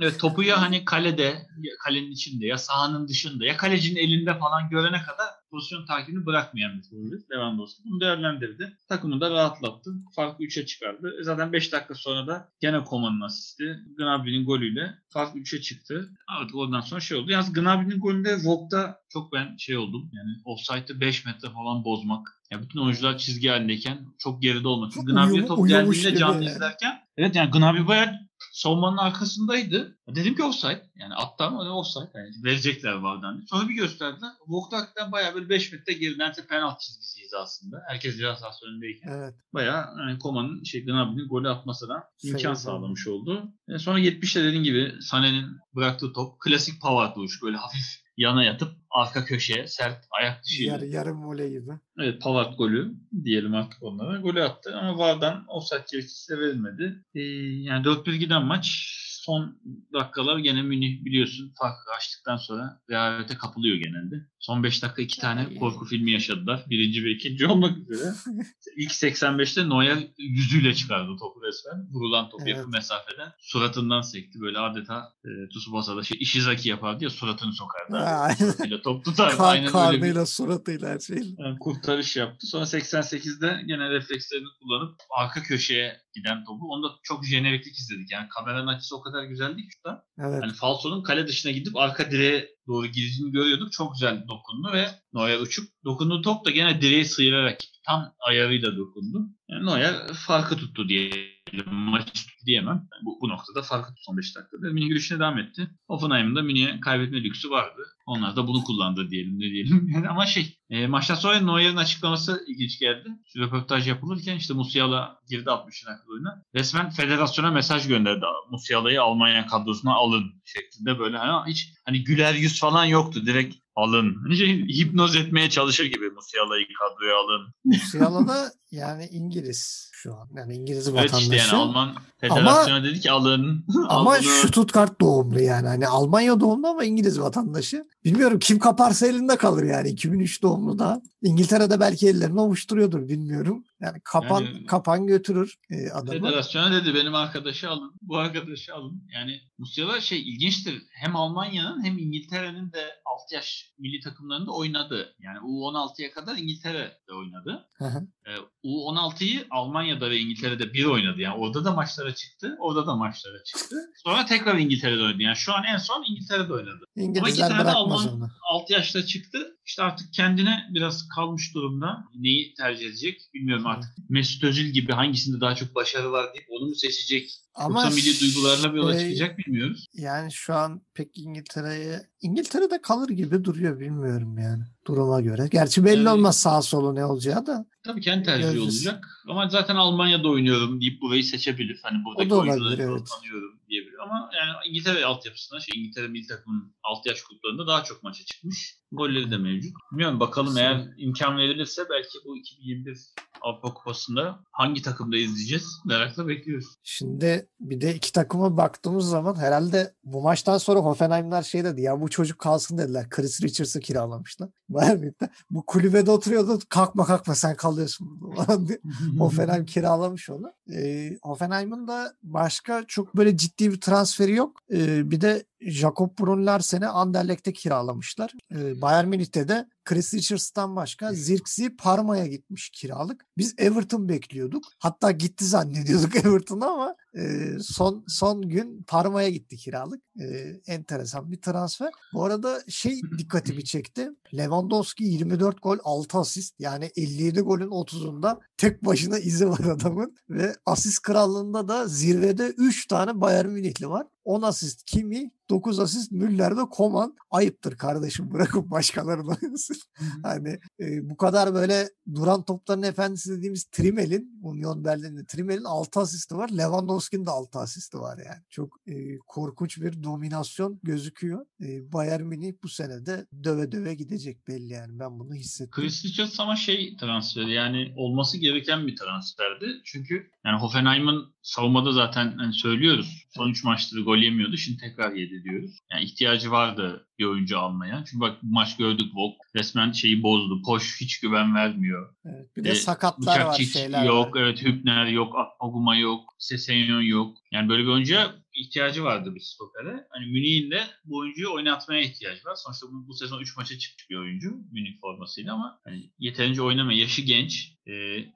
[0.00, 1.22] Evet topu ya hani kalede,
[1.62, 6.78] ya kalenin içinde ya sahanın dışında ya kalecinin elinde falan görene kadar pozisyon takibini bırakmayan
[6.78, 7.82] bir forvet Lewandowski.
[7.84, 8.76] Bunu değerlendirdi.
[8.88, 9.90] Takımı da rahatlattı.
[10.16, 11.16] Farkı 3'e çıkardı.
[11.20, 13.78] E Zaten 5 dakika sonra da gene Koman'ın asisti.
[13.98, 16.10] Gnabry'nin golüyle fark 3'e çıktı.
[16.28, 17.30] Artık oradan sonra şey oldu.
[17.30, 20.10] Yalnız Gnabry'nin golünde Vogt'ta çok ben şey oldum.
[20.12, 22.40] Yani offside'ı 5 metre falan bozmak.
[22.50, 24.92] Ya bütün oyuncular çizgi halindeyken çok geride olmak.
[25.06, 29.98] Gnabry'e top geldiğinde canlı izlerken evet yani Gnabry bayağı savunmanın arkasındaydı.
[30.08, 30.90] Dedim ki offside.
[30.96, 32.10] Yani attı ama offside.
[32.14, 33.44] Yani verecekler vardan.
[33.50, 34.30] Sonra bir gösterdiler.
[34.46, 37.82] Vogt'ta hakikaten bayağı bir 5 metre geriden de penaltı çizgisi hizasında.
[37.88, 39.08] Herkes ceza sahası önündeyken.
[39.08, 39.34] Evet.
[39.54, 43.52] Bayağı yani Koman'ın şey Gnabry'nin golü atmasına imkan sağlamış oldu.
[43.68, 47.42] E sonra 70'te dediğin gibi Sané'nin bıraktığı top klasik Pavard vuruş.
[47.42, 50.72] Böyle hafif yana yatıp arka köşeye sert ayak dışıyla.
[50.72, 51.70] Yar, yarım voley gibi.
[52.00, 54.20] Evet Pavard golü diyelim artık onlara.
[54.20, 57.04] Golü attı ama VAR'dan offside gerekçesi de verilmedi.
[57.14, 57.20] Ee,
[57.62, 59.58] yani 4-1 giden maç son
[59.92, 64.14] dakikalar gene Münih biliyorsun fark açtıktan sonra rehavete kapılıyor genelde.
[64.40, 66.64] Son 5 dakika iki tane korku filmi yaşadılar.
[66.70, 68.12] Birinci ve ikinci olmak üzere.
[68.76, 71.86] İlk 85'te Neuer yüzüyle çıkardı topu resmen.
[71.92, 72.56] Vurulan top Evet.
[72.56, 73.32] yakın mesafeden.
[73.38, 74.40] Suratından sekti.
[74.40, 77.96] Böyle adeta e, Tsubasa'da şey Ishizaki yapardı ya suratını sokardı.
[78.06, 78.80] Aynen.
[78.82, 79.36] Top tutardı.
[79.36, 81.24] Kar, Aynen öyle bir karnıyla suratıyla her şeyle.
[81.38, 82.46] yani kurtarış yaptı.
[82.46, 86.66] Sonra 88'de gene reflekslerini kullanıp arka köşeye giden topu.
[86.68, 88.10] Onda çok jeneriklik izledik.
[88.10, 90.04] Yani kameranın açısı o kadar güzeldi ki şurada.
[90.18, 90.42] Evet.
[90.42, 93.72] Yani falsonun kale dışına gidip arka direğe doğru girdiğini görüyorduk.
[93.72, 99.28] Çok güzel dokundu ve Neuer uçup dokunduğu top da gene direği sıyırarak tam ayarıyla dokundu.
[99.48, 101.33] Yani Neuer farkı tuttu diyelim.
[101.66, 102.88] Maçı tuttu diyemem.
[103.02, 104.72] Bu, bu noktada fark etti son 5 dakikada.
[104.72, 105.70] Münih yürüyüşüne devam etti.
[105.88, 107.82] Hoffenheim'ın da Münih'e kaybetme lüksü vardı.
[108.06, 109.90] Onlar da bunu kullandı diyelim ne diyelim.
[109.94, 113.08] Yani ama şey e, maçtan sonra Neuer'in açıklaması ilginç geldi.
[113.32, 116.42] Şu röportaj yapılırken işte Musiala girdi 60 dakika oyuna.
[116.54, 118.24] Resmen federasyona mesaj gönderdi.
[118.50, 123.26] Musiala'yı Almanya kadrosuna alın şeklinde böyle hani hiç hani güler yüz falan yoktu.
[123.26, 124.16] Direkt alın.
[124.22, 127.54] Hani şey, hipnoz etmeye çalışır gibi Musiala'yı kadroya alın.
[127.64, 130.28] Musiala da yani İngiliz şu an.
[130.36, 131.24] Yani İngiliz Evet vatandaşı.
[131.24, 133.64] işte yani Alman federasyona dedi ki alın.
[133.88, 134.20] Ama alın.
[134.20, 135.68] Stuttgart doğumlu yani.
[135.68, 137.84] Hani Almanya doğumlu ama İngiliz vatandaşı.
[138.04, 139.88] Bilmiyorum kim kaparsa elinde kalır yani.
[139.88, 141.02] 2003 doğumlu da.
[141.22, 143.64] İngiltere'de belki ellerini ovuşturuyordur bilmiyorum.
[143.80, 146.10] Yani kapan Yani- kapan götürür e, adamı.
[146.26, 147.92] Federasyona dedi benim arkadaşı alın.
[148.02, 149.02] Bu arkadaşı alın.
[149.14, 150.82] Yani Musiala şey ilginçtir.
[150.90, 152.84] Hem Almanya'nın hem İngiltere'nin de
[153.14, 155.14] alt yaş milli takımlarında oynadı.
[155.18, 157.68] Yani U16'ya kadar İngiltere'de oynadı.
[157.78, 158.06] Hı hı.
[158.26, 158.30] Ee,
[158.64, 161.20] U16'yı Almanya'da ve İngiltere'de bir oynadı.
[161.20, 162.56] Yani orada da maçlara çıktı.
[162.60, 163.76] Orada da maçlara çıktı.
[164.04, 165.22] Sonra tekrar İngiltere'de oynadı.
[165.22, 166.84] Yani şu an en son İngiltere'de oynadı.
[166.96, 168.30] İngilizler de bırakmaz Alman- onu.
[168.50, 169.38] 6 yaşta çıktı.
[169.66, 172.04] İşte artık kendine biraz kalmış durumda.
[172.14, 173.90] Neyi tercih edecek bilmiyorum artık.
[174.08, 177.30] Mesut Özil gibi hangisinde daha çok başarı var deyip onu mu seçecek?
[177.54, 179.86] Ama Yoksa milli duygularla bir yola şey- çıkacak bilmiyoruz.
[179.94, 185.48] Yani şu an pek İngiltere'ye İngiltere'de kalır gibi duruyor bilmiyorum yani duruma göre.
[185.52, 187.66] Gerçi belli Yani- olmaz sağ solu ne olacağı da.
[187.86, 188.86] Tabii kendi tercihi Göreceğiz.
[188.86, 189.04] olacak.
[189.28, 191.80] Ama zaten Almanya'da oynuyorum deyip burayı seçebilir.
[191.82, 193.06] Hani buradaki oyuncuları evet.
[193.06, 193.98] tanıyorum diyebilir.
[194.02, 198.76] Ama yani İngiltere altyapısında, şey İngiltere milli takımının alt yaş gruplarında daha çok maça çıkmış.
[198.92, 199.72] Golleri de mevcut.
[199.92, 200.60] Bilmiyorum bakalım Kesin.
[200.60, 202.98] eğer imkan verilirse belki bu 2021
[203.42, 205.66] Avrupa Kupası'nda hangi takımda izleyeceğiz?
[205.84, 206.66] Merakla bekliyoruz.
[206.82, 212.00] Şimdi bir de iki takıma baktığımız zaman herhalde bu maçtan sonra Hoffenheim'ler şey dedi ya
[212.00, 213.10] bu çocuk kalsın dediler.
[213.10, 214.48] Chris Richards'ı kiralamışlar.
[214.82, 215.28] Münih'te.
[215.50, 218.58] Bu kulübede oturuyordu kalkma kalkma sen kalıyorsun burada.
[219.18, 220.52] Hoffenheim kiralamış onu.
[220.72, 224.60] Ee, Hoffenheim'ın da başka çok böyle ciddi bir transferi yok.
[224.72, 228.32] Ee, bir de Jakob Brunner sene Anderlecht'te kiralamışlar.
[228.54, 233.26] Ee, Bayern Münih'te de Chris Richards'tan başka Zirkzee Parma'ya gitmiş kiralık.
[233.38, 234.64] Biz Everton bekliyorduk.
[234.78, 240.02] Hatta gitti zannediyorduk Everton'a ama e, son son gün Parma'ya gitti kiralık.
[240.20, 240.24] E,
[240.66, 241.92] enteresan bir transfer.
[242.14, 244.10] Bu arada şey dikkatimi çekti.
[244.34, 246.54] Lewandowski 24 gol 6 asist.
[246.58, 250.16] Yani 57 golün 30'unda tek başına izi var adamın.
[250.30, 254.06] Ve asist krallığında da zirvede 3 tane Bayern Münihli var.
[254.24, 257.16] 10 asist Kimi, 9 asist Müller'de Koman.
[257.30, 259.76] Ayıptır kardeşim bırakıp başkalarını oynasın.
[260.22, 266.36] hani e, bu kadar böyle duran topların efendisi dediğimiz Trimel'in, Union Berlin'de Trimel'in 6 asisti
[266.36, 266.48] var.
[266.48, 268.42] Lewandowski'nin de 6 asisti var yani.
[268.50, 271.46] Çok e, korkunç bir dominasyon gözüküyor.
[271.62, 274.98] E, Bayern Münih bu sene de döve döve gidecek belli yani.
[274.98, 275.70] Ben bunu hissettim.
[275.70, 279.80] Chris Richards ama şey transferi yani olması gereken bir transferdi.
[279.84, 283.26] Çünkü yani Hoffenheim'ın savunmada zaten hani söylüyoruz.
[283.36, 284.56] Son 3 maçtır gol yemiyordu.
[284.56, 285.70] Şimdi tekrar yedi diyoruz.
[285.92, 288.04] Yani ihtiyacı vardı bir oyuncu almaya.
[288.10, 290.62] Çünkü bak bu maç gördük Volk resmen şeyi bozdu.
[290.62, 292.14] Poş hiç güven vermiyor.
[292.24, 294.40] Evet, bir de E, sakatlar var, şeyler yok, var.
[294.42, 297.36] evet Hübner yok, Aguma yok, Sesenyon yok.
[297.52, 300.06] Yani böyle bir oyuncuya ihtiyacı vardı bir stopere.
[300.10, 302.54] Hani Münih'in de bu oyuncuyu oynatmaya ihtiyacı var.
[302.56, 306.98] Sonuçta bu, bu sezon 3 maça çıkmış bir oyuncu Münih formasıyla ama hani yeterince oynamaya,
[306.98, 307.74] yaşı genç.
[307.86, 307.92] E,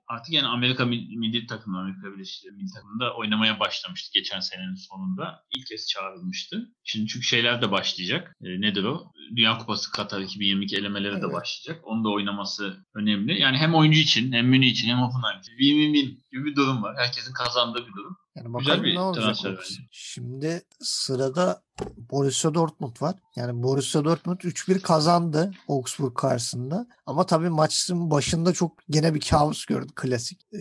[0.07, 5.45] artık yani Amerika milli, takımı, Amerika Birleşik Devletleri milli takımında oynamaya başlamıştı geçen senenin sonunda.
[5.57, 6.69] İlk kez çağrılmıştı.
[6.85, 8.37] Şimdi çünkü şeyler de başlayacak.
[8.43, 9.13] E, nedir o?
[9.37, 11.33] Dünya Kupası Katar 2022 elemeleri de Evet.
[11.33, 11.85] başlayacak.
[11.87, 13.41] Onun da oynaması önemli.
[13.41, 15.53] Yani hem oyuncu için hem Münih için hem Hoffenheim için.
[15.53, 16.97] Win-win-win gibi bir durum var.
[16.99, 18.17] Herkesin kazandığı bir durum.
[18.39, 19.89] Yani Güzel bakalım bir ne olacak transfer.
[19.91, 21.63] Şimdi sırada
[21.97, 23.15] Borussia Dortmund var.
[23.37, 26.87] Yani Borussia Dortmund 3-1 kazandı Augsburg karşısında.
[27.07, 30.41] Ama tabii maçın başında çok gene bir kabus gördü klasik.
[30.53, 30.59] Ee,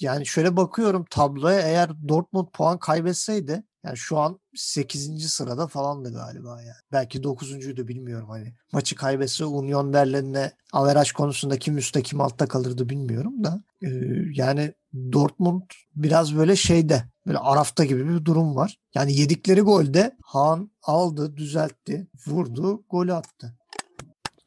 [0.00, 5.30] yani şöyle bakıyorum tabloya eğer Dortmund puan kaybetseydi yani şu an 8.
[5.30, 6.76] sırada falandı galiba yani.
[6.92, 8.54] Belki 9.'uydu bilmiyorum hani.
[8.72, 13.62] Maçı kaybetse Union Berlin'le averaj konusunda kim üstte kim altta kalırdı bilmiyorum da.
[13.82, 13.88] Ee,
[14.34, 14.74] yani
[15.12, 15.62] Dortmund
[15.96, 18.78] biraz böyle şeyde böyle Araf'ta gibi bir durum var.
[18.94, 23.56] Yani yedikleri golde Han aldı, düzeltti, vurdu, golü attı.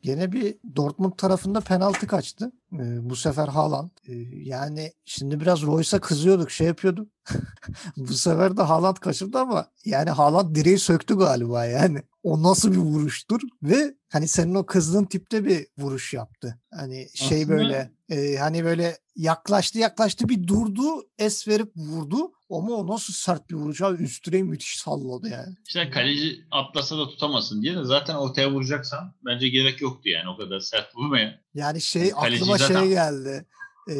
[0.05, 2.51] Gene bir Dortmund tarafında penaltı kaçtı.
[2.73, 3.89] Ee, bu sefer Haaland.
[4.07, 4.13] Ee,
[4.43, 7.09] yani şimdi biraz Royce'a kızıyorduk, şey yapıyorduk.
[7.97, 11.99] bu sefer de Haaland kaçırdı ama yani Haaland direği söktü galiba yani.
[12.23, 16.59] O nasıl bir vuruştur ve hani senin o kızdığın tipte bir vuruş yaptı.
[16.73, 20.83] Hani şey Aslında- böyle e, hani böyle yaklaştı yaklaştı bir durdu
[21.17, 25.55] es verip vurdu ama o nasıl sert bir vuruş abi üstüne müthiş salladı yani.
[25.67, 30.37] İşte kaleci atlasa da tutamasın diye de zaten ortaya vuracaksan bence gerek yoktu yani o
[30.37, 31.39] kadar sert vurmaya.
[31.53, 33.45] Yani şey Kaleci aklıma zaten- şey geldi.
[33.89, 33.93] Ee,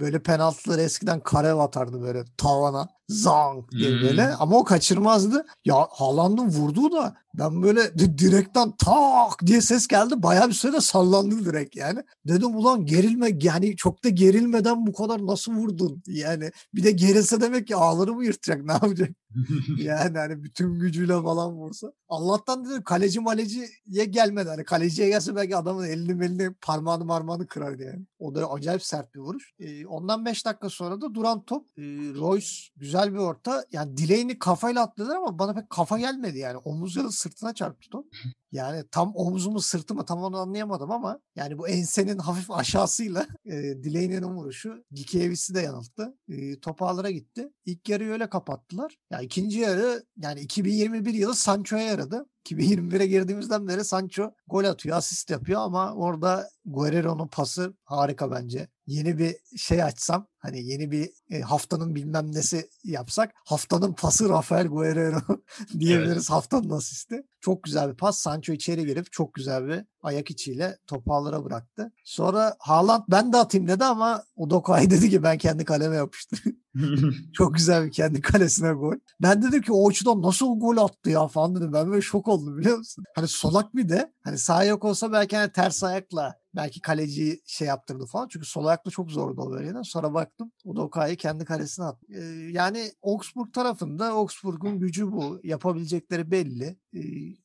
[0.00, 2.88] böyle penaltıları eskiden kare atardı böyle tavana.
[3.08, 4.00] Zank diye Hmm.
[4.02, 4.34] böyle.
[4.34, 5.46] Ama o kaçırmazdı.
[5.64, 10.22] Ya Haaland'ın vurduğu da ben böyle di- direkten tak diye ses geldi.
[10.22, 12.00] Bayağı bir süre sallandı direkt yani.
[12.28, 16.02] Dedim ulan gerilme yani çok da gerilmeden bu kadar nasıl vurdun?
[16.06, 19.10] Yani bir de gerilse demek ki ağları mı yırtacak ne yapacak?
[19.78, 21.92] Yani hani bütün gücüyle falan vursa.
[22.08, 24.48] Allah'tan dedim kaleci maleciye gelmedi.
[24.48, 28.00] Hani kaleciye gelse belki adamın elini melini parmağını marmağını kırardı yani.
[28.18, 29.52] O da acayip sert bir vuruş.
[29.60, 31.66] Ee, ondan 5 dakika sonra da duran top.
[31.78, 31.82] Ee,
[32.14, 33.64] Royce güzel bir orta.
[33.72, 36.56] Yani dileğini kafayla atladılar ama bana pek kafa gelmedi yani.
[36.56, 38.06] Omuz ya da sırtına çarptı top.
[38.52, 43.26] Yani tam omuz mu sırtı mı tam onu anlayamadım ama yani bu ensenin hafif aşağısıyla
[43.44, 46.18] e, Delaney'nin vuruşu Gikeyevis'i de yanılttı.
[46.28, 47.48] E, top ağlara gitti.
[47.64, 48.98] İlk yarıyı öyle kapattılar.
[49.10, 52.26] Ya ikinci yarı yani 2021 yılı Sancho'ya yaradı.
[52.46, 58.68] 2021'e girdiğimizden beri Sancho gol atıyor, asist yapıyor ama orada Guerrero'nun pası harika bence.
[58.86, 61.10] Yeni bir şey açsam hani yeni bir
[61.42, 65.20] haftanın bilmem nesi yapsak haftanın pası Rafael Guerrero
[65.78, 67.22] diyebiliriz haftanın asisti.
[67.46, 68.18] Çok güzel bir pas.
[68.18, 71.92] Sancho içeri girip çok güzel bir ayak içiyle topu ağlara bıraktı.
[72.04, 76.38] Sonra Haaland ben de atayım dedi ama Udokai dedi ki ben kendi kaleme yapıştım.
[77.32, 78.94] Çok güzel bir kendi kalesine gol.
[79.22, 81.72] Ben dedim ki o açıdan nasıl gol attı ya falan dedim.
[81.72, 83.04] Ben böyle şok oldum biliyor musun?
[83.14, 87.68] Hani solak bir de hani sağ ayak olsa belki hani ters ayakla belki kaleciyi şey
[87.68, 88.28] yaptırdı falan.
[88.28, 89.82] Çünkü sol ayakla çok zordu o bölgeden.
[89.82, 92.06] Sonra baktım o da Okay'ı kendi kalesine attı.
[92.08, 95.40] Ee, yani Augsburg tarafında Augsburg'un gücü bu.
[95.42, 96.78] Yapabilecekleri belli.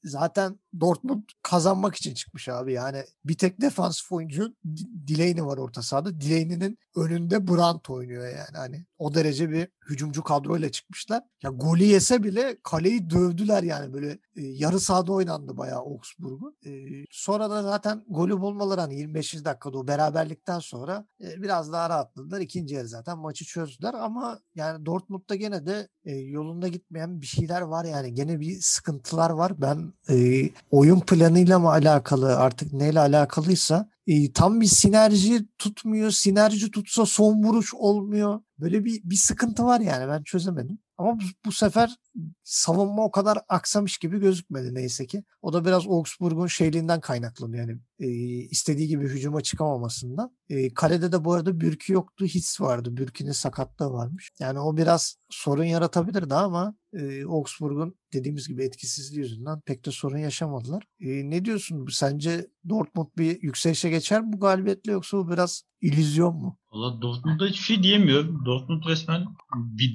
[0.04, 2.74] Zaten Dortmund kazanmak için çıkmış abi.
[2.74, 6.22] Yani bir tek defansif oyuncu Delaney var orta sahada.
[6.22, 8.58] Delaney'nin önünde Brandt oynuyor yani.
[8.58, 11.24] Hani o derece bir hücumcu kadroyla çıkmışlar.
[11.44, 16.56] Ya golü yese bile kaleyi dövdüler yani böyle e, yarı sahada oynandı bayağı Augsburg'u.
[16.66, 16.72] E,
[17.12, 19.46] sonra da zaten golü bulmaları hani 25.
[19.46, 22.42] dakikada o beraberlikten sonra e, biraz daha rahatladılar.
[22.42, 27.62] İkinci yarı zaten maçı çözdüler ama yani Dortmund'da gene de e, yolunda gitmeyen bir şeyler
[27.62, 28.14] var yani.
[28.14, 29.41] Gene bir sıkıntılar var.
[29.58, 36.12] Ben e, oyun planıyla mı alakalı artık neyle alakalıysa e, tam bir sinerji tutmuyor.
[36.12, 38.40] Sinerji tutsa son vuruş olmuyor.
[38.60, 40.80] Böyle bir bir sıkıntı var yani ben çözemedim.
[41.02, 41.96] Ama bu, bu sefer
[42.44, 45.24] savunma o kadar aksamış gibi gözükmedi neyse ki.
[45.42, 47.68] O da biraz Augsburg'un şeyliğinden kaynaklanıyor.
[47.68, 48.08] Yani e,
[48.50, 50.38] istediği gibi hücuma çıkamamasından.
[50.50, 52.26] E, kalede de bu arada Bürki yoktu.
[52.26, 52.98] His vardı.
[52.98, 54.32] Bürki'nin sakatlığı varmış.
[54.40, 60.18] Yani o biraz sorun yaratabilirdi ama e, Augsburg'un dediğimiz gibi etkisizliği yüzünden pek de sorun
[60.18, 60.84] yaşamadılar.
[61.00, 61.88] E, ne diyorsun?
[61.92, 66.58] Sence Dortmund bir yükselişe geçer mi bu galibiyetle yoksa bu biraz illüzyon mu?
[66.72, 68.46] Valla Dortmund'a hiçbir şey diyemiyorum.
[68.46, 69.26] Dortmund resmen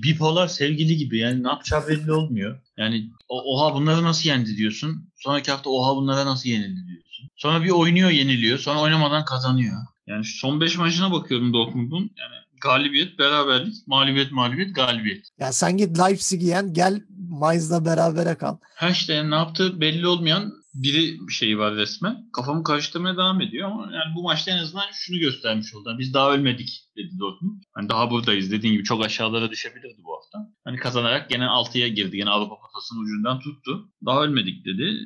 [0.03, 1.19] bipolar sevgili gibi.
[1.19, 2.61] Yani ne yapacağı belli olmuyor.
[2.77, 5.11] Yani oha bunları nasıl yendi diyorsun.
[5.17, 7.31] Sonraki hafta oha bunlara nasıl yenildi diyorsun.
[7.37, 8.59] Sonra bir oynuyor yeniliyor.
[8.59, 9.77] Sonra oynamadan kazanıyor.
[10.07, 12.11] Yani şu son 5 maçına bakıyorum Dortmund'un.
[12.19, 15.29] Yani galibiyet, beraberlik, mağlubiyet, mağlubiyet, galibiyet.
[15.39, 18.57] Yani sen git Leipzig'i yen gel Mainz'la berabere kal.
[18.75, 20.53] Ha işte yani ne yaptığı belli olmayan
[20.83, 22.31] biri şeyi var resmen.
[22.33, 25.89] Kafamı karıştırmaya devam ediyor ama yani bu maçta en azından şunu göstermiş oldu.
[25.89, 27.63] Yani biz daha ölmedik dedi Dortmund.
[27.75, 30.39] Hani daha buradayız dediğin gibi çok aşağılara düşebilirdi bu hafta.
[30.65, 32.17] Hani kazanarak gene 6'ya girdi.
[32.17, 33.89] Gene Avrupa potasının ucundan tuttu.
[34.07, 34.97] Daha ölmedik dedi.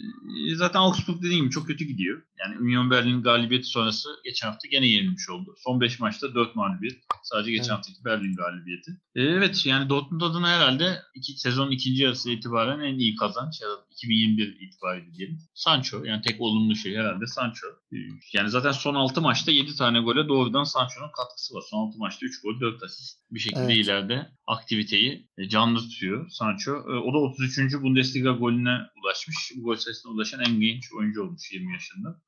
[0.51, 2.23] E, Zaten Augsburg dediğim gibi çok kötü gidiyor.
[2.39, 5.55] Yani Union Berlin galibiyeti sonrası geçen hafta gene yenilmiş oldu.
[5.65, 6.99] Son 5 maçta 4 mağlubiyet.
[7.23, 7.73] Sadece geçen Evet.
[7.73, 8.91] haftaki Berlin galibiyeti.
[9.15, 13.69] E, Evet yani Dortmund adına herhalde iki, sezonun ikinci yarısı itibaren en iyi kazanç ya
[13.69, 15.39] da 2021 itibariyle diyelim.
[15.55, 17.67] Sancho yani tek olumlu şey herhalde Sancho.
[17.93, 17.97] E,
[18.35, 21.63] Yani zaten son 6 maçta 7 tane gole doğrudan Sancho'nun katkısı var.
[21.71, 23.19] Son 6 maçta 3 gol 4 asist.
[23.31, 23.77] Bir şekilde Evet.
[23.77, 26.73] ileride aktiviteyi e, canlı tutuyor Sancho.
[26.73, 27.75] E, O da 33.
[27.83, 29.37] Bundesliga golüne ulaşmış.
[29.57, 32.23] Bu gol sayısına ulaşan en genç oyuncu olmuş 20 yaşında.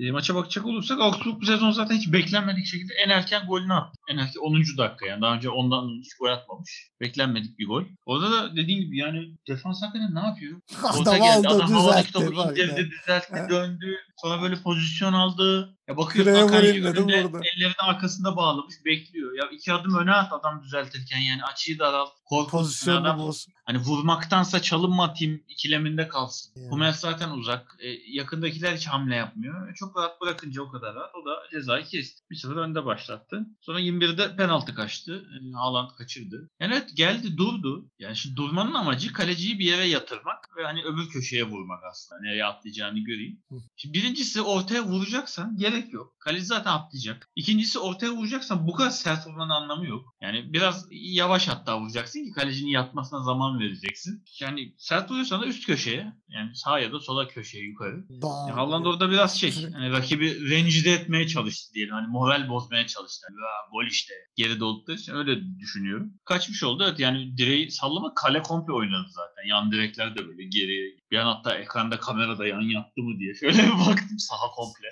[0.00, 3.98] E, maça bakacak olursak Augsburg bu sezon zaten hiç beklenmedik şekilde en erken golünü attı.
[4.08, 4.54] En erken 10.
[4.78, 5.22] dakika yani.
[5.22, 6.90] Daha önce ondan hiç gol atmamış.
[7.00, 7.82] Beklenmedik bir gol.
[8.06, 10.60] Orada da dediğim gibi yani defans hakikaten ne yapıyor?
[10.84, 11.48] Orta Adam geldi.
[11.48, 13.96] aldı Adam havadaki topu indirdi, düzeltti, döndü.
[14.16, 15.76] Sonra böyle pozisyon aldı.
[15.88, 19.32] Ya bakıyorsun vurayım dedim, önünde ellerini arkasında bağlamış bekliyor.
[19.38, 22.10] Ya iki adım öne at adam düzeltirken yani açıyı daralt.
[22.50, 23.18] Pozisyonunu adam.
[23.18, 23.46] boz.
[23.64, 26.52] Hani vurmaktansa çalım mı atayım ikileminde kalsın.
[26.56, 26.70] Yani.
[26.70, 27.76] Hummels zaten uzak.
[27.80, 29.70] E, yakındakiler hiç hamle yapmıyor.
[29.70, 31.14] E, çok rahat bırakınca o kadar rahat.
[31.14, 32.22] O da cezayı kesti.
[32.30, 33.46] Bir sıfır önde başlattı.
[33.60, 35.14] Sonra 21'de penaltı kaçtı.
[35.14, 36.50] E, Haaland kaçırdı.
[36.60, 37.90] Yani evet geldi durdu.
[37.98, 42.20] Yani şimdi durmanın amacı kaleciyi bir yere yatırmak ve hani öbür köşeye vurmak aslında.
[42.20, 43.42] Nereye atlayacağını göreyim.
[43.76, 46.16] Şimdi birincisi ortaya vuracaksan yere gerek yok.
[46.20, 47.30] Kaleci zaten atlayacak.
[47.36, 50.16] İkincisi ortaya vuracaksan bu kadar sert vurmanın anlamı yok.
[50.20, 54.24] Yani biraz yavaş hatta vuracaksın ki kalecinin yatmasına zaman vereceksin.
[54.40, 56.12] Yani sert vuruyorsan da üst köşeye.
[56.28, 58.04] Yani sağ ya da sola köşeye yukarı.
[58.48, 61.94] Yani Haaland orada biraz şey hani rakibi rencide etmeye çalıştı diyelim.
[61.94, 63.26] Hani moral bozmaya çalıştı.
[63.30, 66.12] Yani, "Aa, gol işte geride oldukları için öyle düşünüyorum.
[66.24, 69.48] Kaçmış oldu evet yani direği sallama kale komple oynadı zaten.
[69.48, 70.96] Yan direkler de böyle geriye.
[71.10, 74.88] Bir an hatta ekranda kamerada yan yattı mı diye şöyle bir baktım saha komple.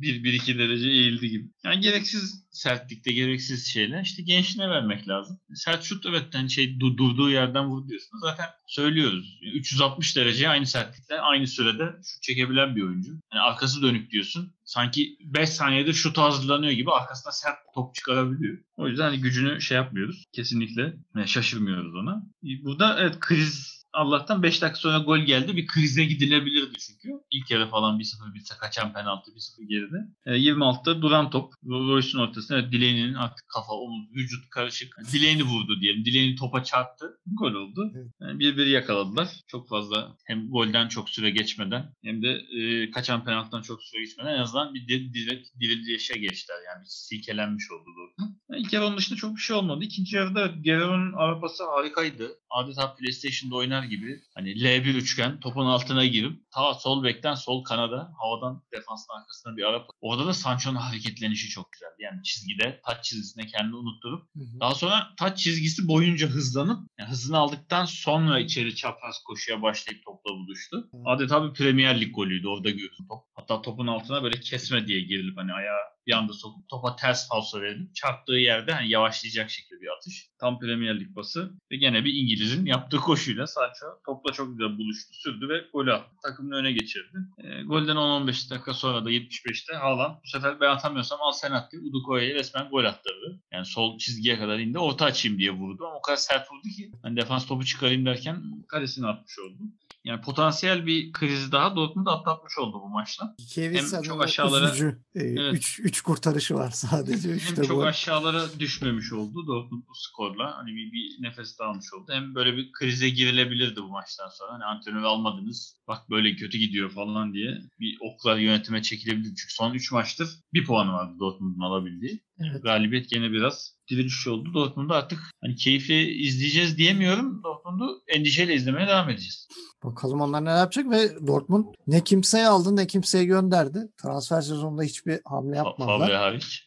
[0.00, 1.50] 1-1-2 derece eğildi gibi.
[1.64, 5.38] Yani gereksiz sertlikte gereksiz şeyler işte gençliğine vermek lazım.
[5.54, 8.20] Sert şut evet yani şey du- durduğu yerden vur diyorsunuz.
[8.22, 9.38] Zaten söylüyoruz.
[9.54, 13.12] 360 derece aynı sertlikte aynı sürede şut çekebilen bir oyuncu.
[13.32, 14.54] Yani arkası dönük diyorsun.
[14.64, 18.58] Sanki 5 saniyede şut hazırlanıyor gibi arkasına sert top çıkarabiliyor.
[18.76, 20.24] O yüzden hani gücünü şey yapmıyoruz.
[20.32, 22.22] Kesinlikle yani şaşırmıyoruz ona.
[22.42, 25.56] Burada evet kriz Allah'tan 5 dakika sonra gol geldi.
[25.56, 27.08] Bir krize gidilebilirdi çünkü.
[27.30, 29.96] İlk yarı falan 1-0 bitse kaçan penaltı 1-0 geride.
[30.26, 31.52] E, 26'da duran top.
[31.64, 34.96] Royce'un ortasına Delaney'nin artık kafa, omuz, vücut karışık.
[35.12, 36.04] Delaney vurdu diyelim.
[36.04, 37.18] Delaney topa çarptı.
[37.26, 37.92] Gol oldu.
[38.20, 39.28] Yani bir yakaladılar.
[39.46, 42.28] Çok fazla hem golden çok süre geçmeden hem de
[42.58, 46.56] e, kaçan penaltıdan çok süre geçmeden en azından bir di- direkt dirilişe geçtiler.
[46.66, 48.30] Yani bir silkelenmiş oldu Dortmund.
[48.50, 49.84] Yani ilk yarı onun dışında çok bir şey olmadı.
[49.84, 52.30] İkinci yarıda Guerrero'nun arabası harikaydı.
[52.50, 54.20] Adeta PlayStation'da oynar gibi.
[54.34, 59.62] Hani L1 üçgen topun altına girip ta sol bekten sol kanada havadan defansın arkasına bir
[59.62, 59.86] ara.
[60.00, 61.96] Orada da Sancho'nun hareketlenişi çok güzeldi.
[61.98, 64.60] Yani çizgide taç çizgisine kendini unutturup Hı hı.
[64.60, 70.30] daha sonra taç çizgisi boyunca hızlanıp yani hızını aldıktan sonra içeri çapraz koşuya başlayıp topla
[70.30, 70.88] buluştu.
[70.92, 70.96] Hı.
[71.04, 73.24] Adeta bir Premier Lig golüydü orada gördüm top.
[73.34, 77.60] Hatta topun altına böyle kesme diye girilip hani ayağı bir anda sokup topa ters falso
[77.60, 80.30] verilip çarptığı yerde hani yavaşlayacak şekilde bir atış.
[80.40, 85.12] Tam Premier Lig pası ve gene bir İngiliz'in yaptığı koşuyla Sancho topla çok güzel buluştu,
[85.12, 86.10] sürdü ve golü attı.
[86.22, 87.18] Takımını öne geçirdi.
[87.38, 91.72] E, golden 10-15 dakika sonra da 75'te Haaland bu sefer ben atamıyorsam al sen at
[91.72, 93.40] diye Udukoya'ya resmen gol attırdı.
[93.52, 96.90] Yani sol çizgiye kadar indi orta açayım diye vurdu ama o kadar sert vurdu ki
[97.02, 99.58] hani defans topu çıkarayım derken kalesini atmış oldu.
[100.06, 103.34] Yani potansiyel bir kriz daha Dortmund atlatmış oldu bu maçta.
[103.48, 105.76] Kievitsa'nın çok aşağılara- üzücü 3 Evet.
[105.78, 107.28] üç kurtarışı var sadece.
[107.30, 107.84] Hem İşte çok bu.
[107.84, 110.56] aşağılara düşmemiş oldu Dortmund bu skorla.
[110.56, 112.12] Hani bir, bir nefes almış oldu.
[112.12, 114.52] Hem böyle bir krize girilebilirdi bu maçtan sonra.
[114.52, 115.75] Hani antrenörü almadınız.
[115.88, 119.34] Bak böyle kötü gidiyor falan diye bir oklar yönetime çekilebilirdi.
[119.36, 122.20] Çünkü son 3 maçtır bir puanı vardı Dortmund'un alabildiği.
[122.40, 122.62] Evet.
[122.62, 124.54] Galibiyet gene biraz diriliş oldu.
[124.54, 127.42] Dortmund'u artık hani keyifle izleyeceğiz diyemiyorum.
[127.44, 129.48] Dortmund'u endişeyle izlemeye devam edeceğiz.
[129.84, 133.78] Bakalım onlar ne yapacak ve Dortmund ne kimseye aldı ne kimseye gönderdi.
[134.02, 135.98] Transfer sezonunda hiçbir hamle yapmadılar.
[135.98, 136.66] Favre hariç.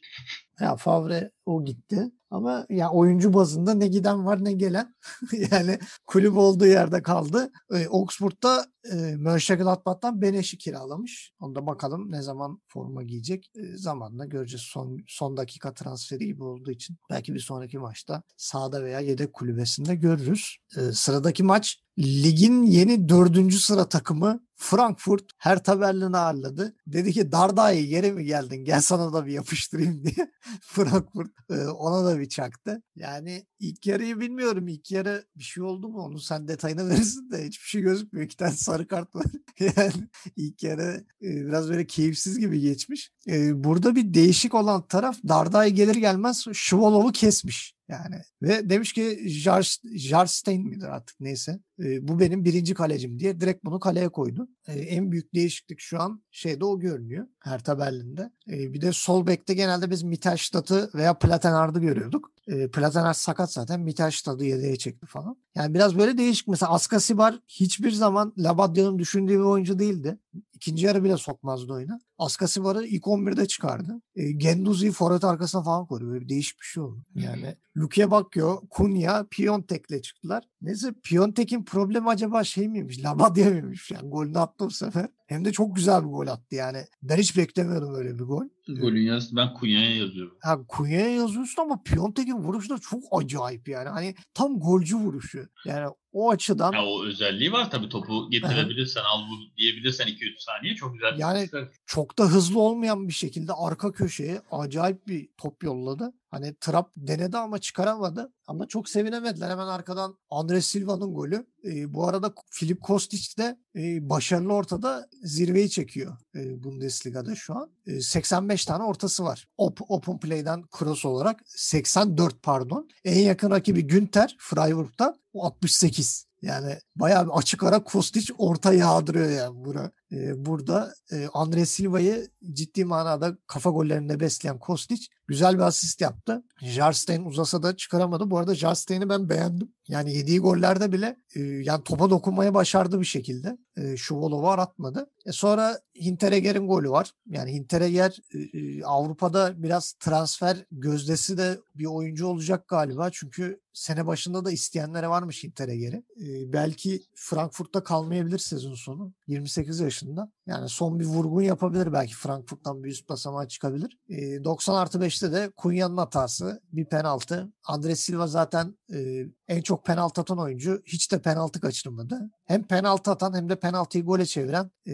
[0.59, 2.11] Ya Favre o gitti.
[2.31, 4.95] Ama ya oyuncu bazında ne giden var ne gelen.
[5.51, 7.51] yani kulüp olduğu yerde kaldı.
[7.73, 11.33] Ee, Augsburg'da e, Mönchengladbach'tan Beneş'i kiralamış.
[11.39, 13.51] Onda bakalım ne zaman forma giyecek.
[13.55, 14.61] E, zamanla göreceğiz.
[14.61, 16.97] Son, son dakika transferi gibi olduğu için.
[17.09, 20.57] Belki bir sonraki maçta sağda veya yedek kulübesinde görürüz.
[20.77, 26.75] E, sıradaki maç ligin yeni dördüncü sıra takımı Frankfurt Hertha Berlin'i ağırladı.
[26.87, 28.65] Dedi ki Dardai yere mi geldin?
[28.65, 30.31] Gel sana da bir yapıştırayım diye.
[30.61, 32.81] Frankfurt e, ona da bir çaktı.
[32.95, 34.67] Yani ilk yarıyı bilmiyorum.
[34.67, 36.01] İlk yarı bir şey oldu mu?
[36.01, 38.25] Onu sen detayını verirsin de hiçbir şey gözükmüyor.
[38.25, 39.25] İki tane sarı kart var.
[39.59, 43.11] yani ilk yarı e, biraz böyle keyifsiz gibi geçmiş.
[43.27, 47.78] E, burada bir değişik olan taraf Dardai gelir gelmez Şuvalov'u kesmiş.
[47.89, 51.59] Yani ve demiş ki Jar, Jarstein midir artık neyse.
[51.79, 54.47] E, bu benim birinci kalecim diye direkt bunu kaleye koydu.
[54.69, 57.27] E, en büyük değişiklik şu an şeyde o görünüyor.
[57.39, 58.31] Hertha Berlin'de.
[58.51, 62.31] E, bir de sol bekte genelde biz Mittelstadt'ı veya Plattenhard'ı görüyorduk.
[62.47, 63.79] E, Plattenhard sakat zaten.
[63.79, 65.37] Mittelstadt'ı yedeğe çekti falan.
[65.55, 66.47] Yani biraz böyle değişik.
[66.47, 70.17] Mesela Askasibar hiçbir zaman Labadya'nın düşündüğü bir oyuncu değildi.
[70.53, 71.99] İkinci yarı bile sokmazdı oyuna.
[72.17, 74.01] Askasibar'ı ilk 11'de çıkardı.
[74.15, 76.07] E, Genduzi'yi forvet arkasına falan koydu.
[76.07, 77.03] Böyle bir değişik bir şey oldu.
[77.15, 80.43] Yani Luke Bakio, Kunya, Piontek'le çıktılar.
[80.61, 83.03] Neyse Piontek'in problemi acaba şey miymiş?
[83.03, 83.91] Labadya mıymış?
[83.91, 85.18] Yani golünü attı bu sefer.
[85.29, 86.77] Hem de çok güzel bir gol attı yani.
[87.03, 88.43] Ben hiç beklemiyordum öyle bir gol.
[88.67, 90.37] Golün yarısı ben Kunya'ya yazıyorum.
[90.41, 93.89] Ha, Kunya'ya yazıyorsun ama Piontek'in vuruşu da çok acayip yani.
[93.89, 95.47] Hani tam golcü vuruşu.
[95.65, 100.75] Yani o açıdan Ya o özelliği var tabii topu getirebilirsen al bu diyebilirsen 2-3 saniye
[100.75, 101.19] çok güzel.
[101.19, 101.69] Yani- çıkar.
[101.85, 106.13] çok da hızlı olmayan bir şekilde arka köşeye acayip bir top yolladı.
[106.31, 108.33] Hani Trap denedi ama çıkaramadı.
[108.47, 109.49] Ama çok sevinemediler.
[109.49, 111.45] Hemen arkadan Andres Silva'nın golü.
[111.65, 117.71] Ee, bu arada Filip Kostic de e, başarılı ortada zirveyi çekiyor e, Bundesliga'da şu an.
[117.87, 119.47] E, 85 tane ortası var.
[119.57, 122.89] Op, open play'den cross olarak 84 pardon.
[123.05, 126.29] En yakın rakibi Günter Freiburg'dan o 68.
[126.41, 129.91] Yani bayağı bir açık ara Kostic orta yağdırıyor yani bura.
[130.11, 136.43] Ee, burada e, Andre Silva'yı ciddi manada kafa gollerinde besleyen Kostic güzel bir asist yaptı.
[136.61, 138.31] Jarstein uzasa da çıkaramadı.
[138.31, 139.73] Bu arada Jarstein'i ben beğendim.
[139.89, 143.57] Yani yediği gollerde bile e, yani topa dokunmaya başardı bir şekilde.
[143.77, 145.09] E, Şuvalov'u aratmadı.
[145.25, 147.11] E sonra Hinteregger'in golü var.
[147.27, 153.09] Yani Hinteregger e, e, Avrupa'da biraz transfer gözdesi de bir oyuncu olacak galiba.
[153.11, 155.95] Çünkü sene başında da isteyenlere varmış Hinteregger'i.
[155.95, 159.13] E, belki Frankfurt'ta kalmayabilir sezon sonu.
[159.27, 160.31] 28 yaşında.
[160.47, 163.97] Yani son bir vurgun yapabilir belki Frankfurt'tan bir üst basamağa çıkabilir.
[164.09, 167.51] E, 90 artı 5'te de Kunya'nın hatası bir penaltı.
[167.63, 170.81] Andre Silva zaten e, en çok penaltı atan oyuncu.
[170.85, 172.31] Hiç de penaltı kaçırmadı.
[172.49, 174.93] Hem penaltı atan hem de penaltıyı gole çeviren e,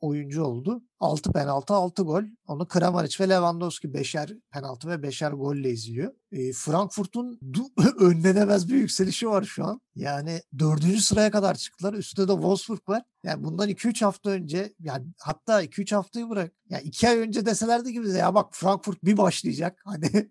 [0.00, 0.82] oyuncu oldu.
[1.00, 2.22] 6 penaltı 6 gol.
[2.46, 6.12] Onu Kramaric ve Lewandowski 5'er penaltı ve 5'er golle izliyor.
[6.32, 7.40] E, Frankfurt'un
[7.98, 9.80] önlenemez bir yükselişi var şu an.
[9.94, 11.94] Yani dördüncü sıraya kadar çıktılar.
[11.94, 13.02] Üstte de Wolfsburg var.
[13.22, 16.52] Yani bundan 2-3 hafta önce yani hatta 2-3 haftayı bırak.
[16.70, 19.82] Yani 2 ay önce deselerdi ki bize ya bak Frankfurt bir başlayacak.
[19.84, 20.30] Hani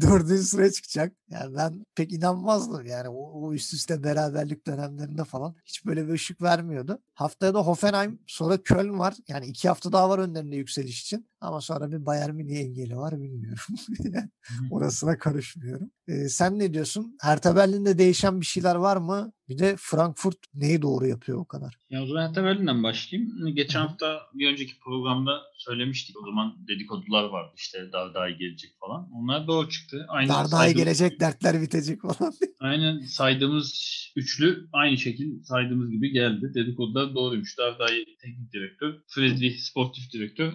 [0.00, 1.12] dördüncü sıraya çıkacak.
[1.30, 5.54] Yani ben pek inanmazdım yani o, o üst üste beraberlik dönemlerinde falan.
[5.64, 7.02] Hiç böyle bir ışık vermiyordu.
[7.14, 9.14] Haftaya da Hoffenheim sonra Köln var.
[9.28, 11.28] Yani iki hafta daha var önlerinde yükseliş için.
[11.46, 13.58] Ama sonra bir Bayern Münih engeli var bilmiyorum.
[14.70, 15.90] Orasına karışmıyorum.
[16.08, 17.16] Ee, sen ne diyorsun?
[17.20, 19.32] Hertha Berlin'de değişen bir şeyler var mı?
[19.48, 21.78] Bir de Frankfurt neyi doğru yapıyor o kadar?
[21.90, 23.54] Ya o zaman Hertha Berlin'den başlayayım.
[23.54, 23.84] Geçen Hı.
[23.84, 26.16] hafta bir önceki programda söylemiştik.
[26.22, 29.08] O zaman dedikodular vardı işte Dardai gelecek falan.
[29.12, 30.06] Onlar doğru çıktı.
[30.08, 30.84] Aynı Dardai saydığımız...
[30.84, 32.32] gelecek dertler bitecek falan.
[32.60, 36.54] Aynen saydığımız üçlü aynı şekilde saydığımız gibi geldi.
[36.54, 37.58] Dedikodular doğruymuş.
[37.58, 40.52] Dardai teknik direktör, Friedrich sportif direktör,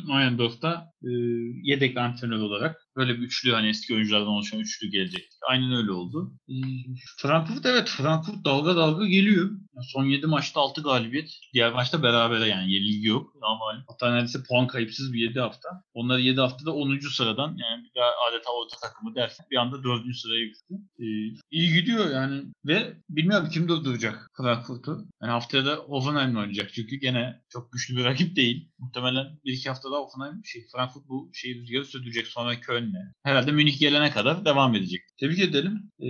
[1.03, 1.09] E,
[1.63, 5.29] yedek antrenör olarak böyle bir üçlü hani eski oyunculardan oluşan üçlü gelecek.
[5.49, 6.33] Aynen öyle oldu.
[6.49, 6.55] E,
[7.17, 9.51] Frankfurt evet Frankfurt dalga dalga geliyor.
[9.81, 11.29] Son 7 maçta 6 galibiyet.
[11.53, 13.33] Diğer maçta berabere yani yenilgi yok.
[13.41, 15.69] Ama hatta neredeyse puan kayıpsız bir 7 hafta.
[15.93, 16.99] Onlar 7 haftada 10.
[16.99, 17.87] sıradan yani
[18.29, 20.15] adeta orta takımı dersin bir anda 4.
[20.15, 20.81] sıraya yükseldi.
[20.99, 21.03] Ee,
[21.51, 25.05] iyi gidiyor yani ve bilmiyorum kim durduracak Frankfurt'u.
[25.21, 28.69] Yani haftaya da Hoffenheim oynayacak çünkü gene çok güçlü bir rakip değil.
[28.79, 33.13] Muhtemelen 1-2 haftada Hoffenheim şey, Frankfurt bu şeyi rüzgarı sürdürecek sonra Köln'le.
[33.23, 35.01] Herhalde Münih gelene kadar devam edecek.
[35.19, 35.91] Tebrik edelim.
[35.99, 36.07] Ee,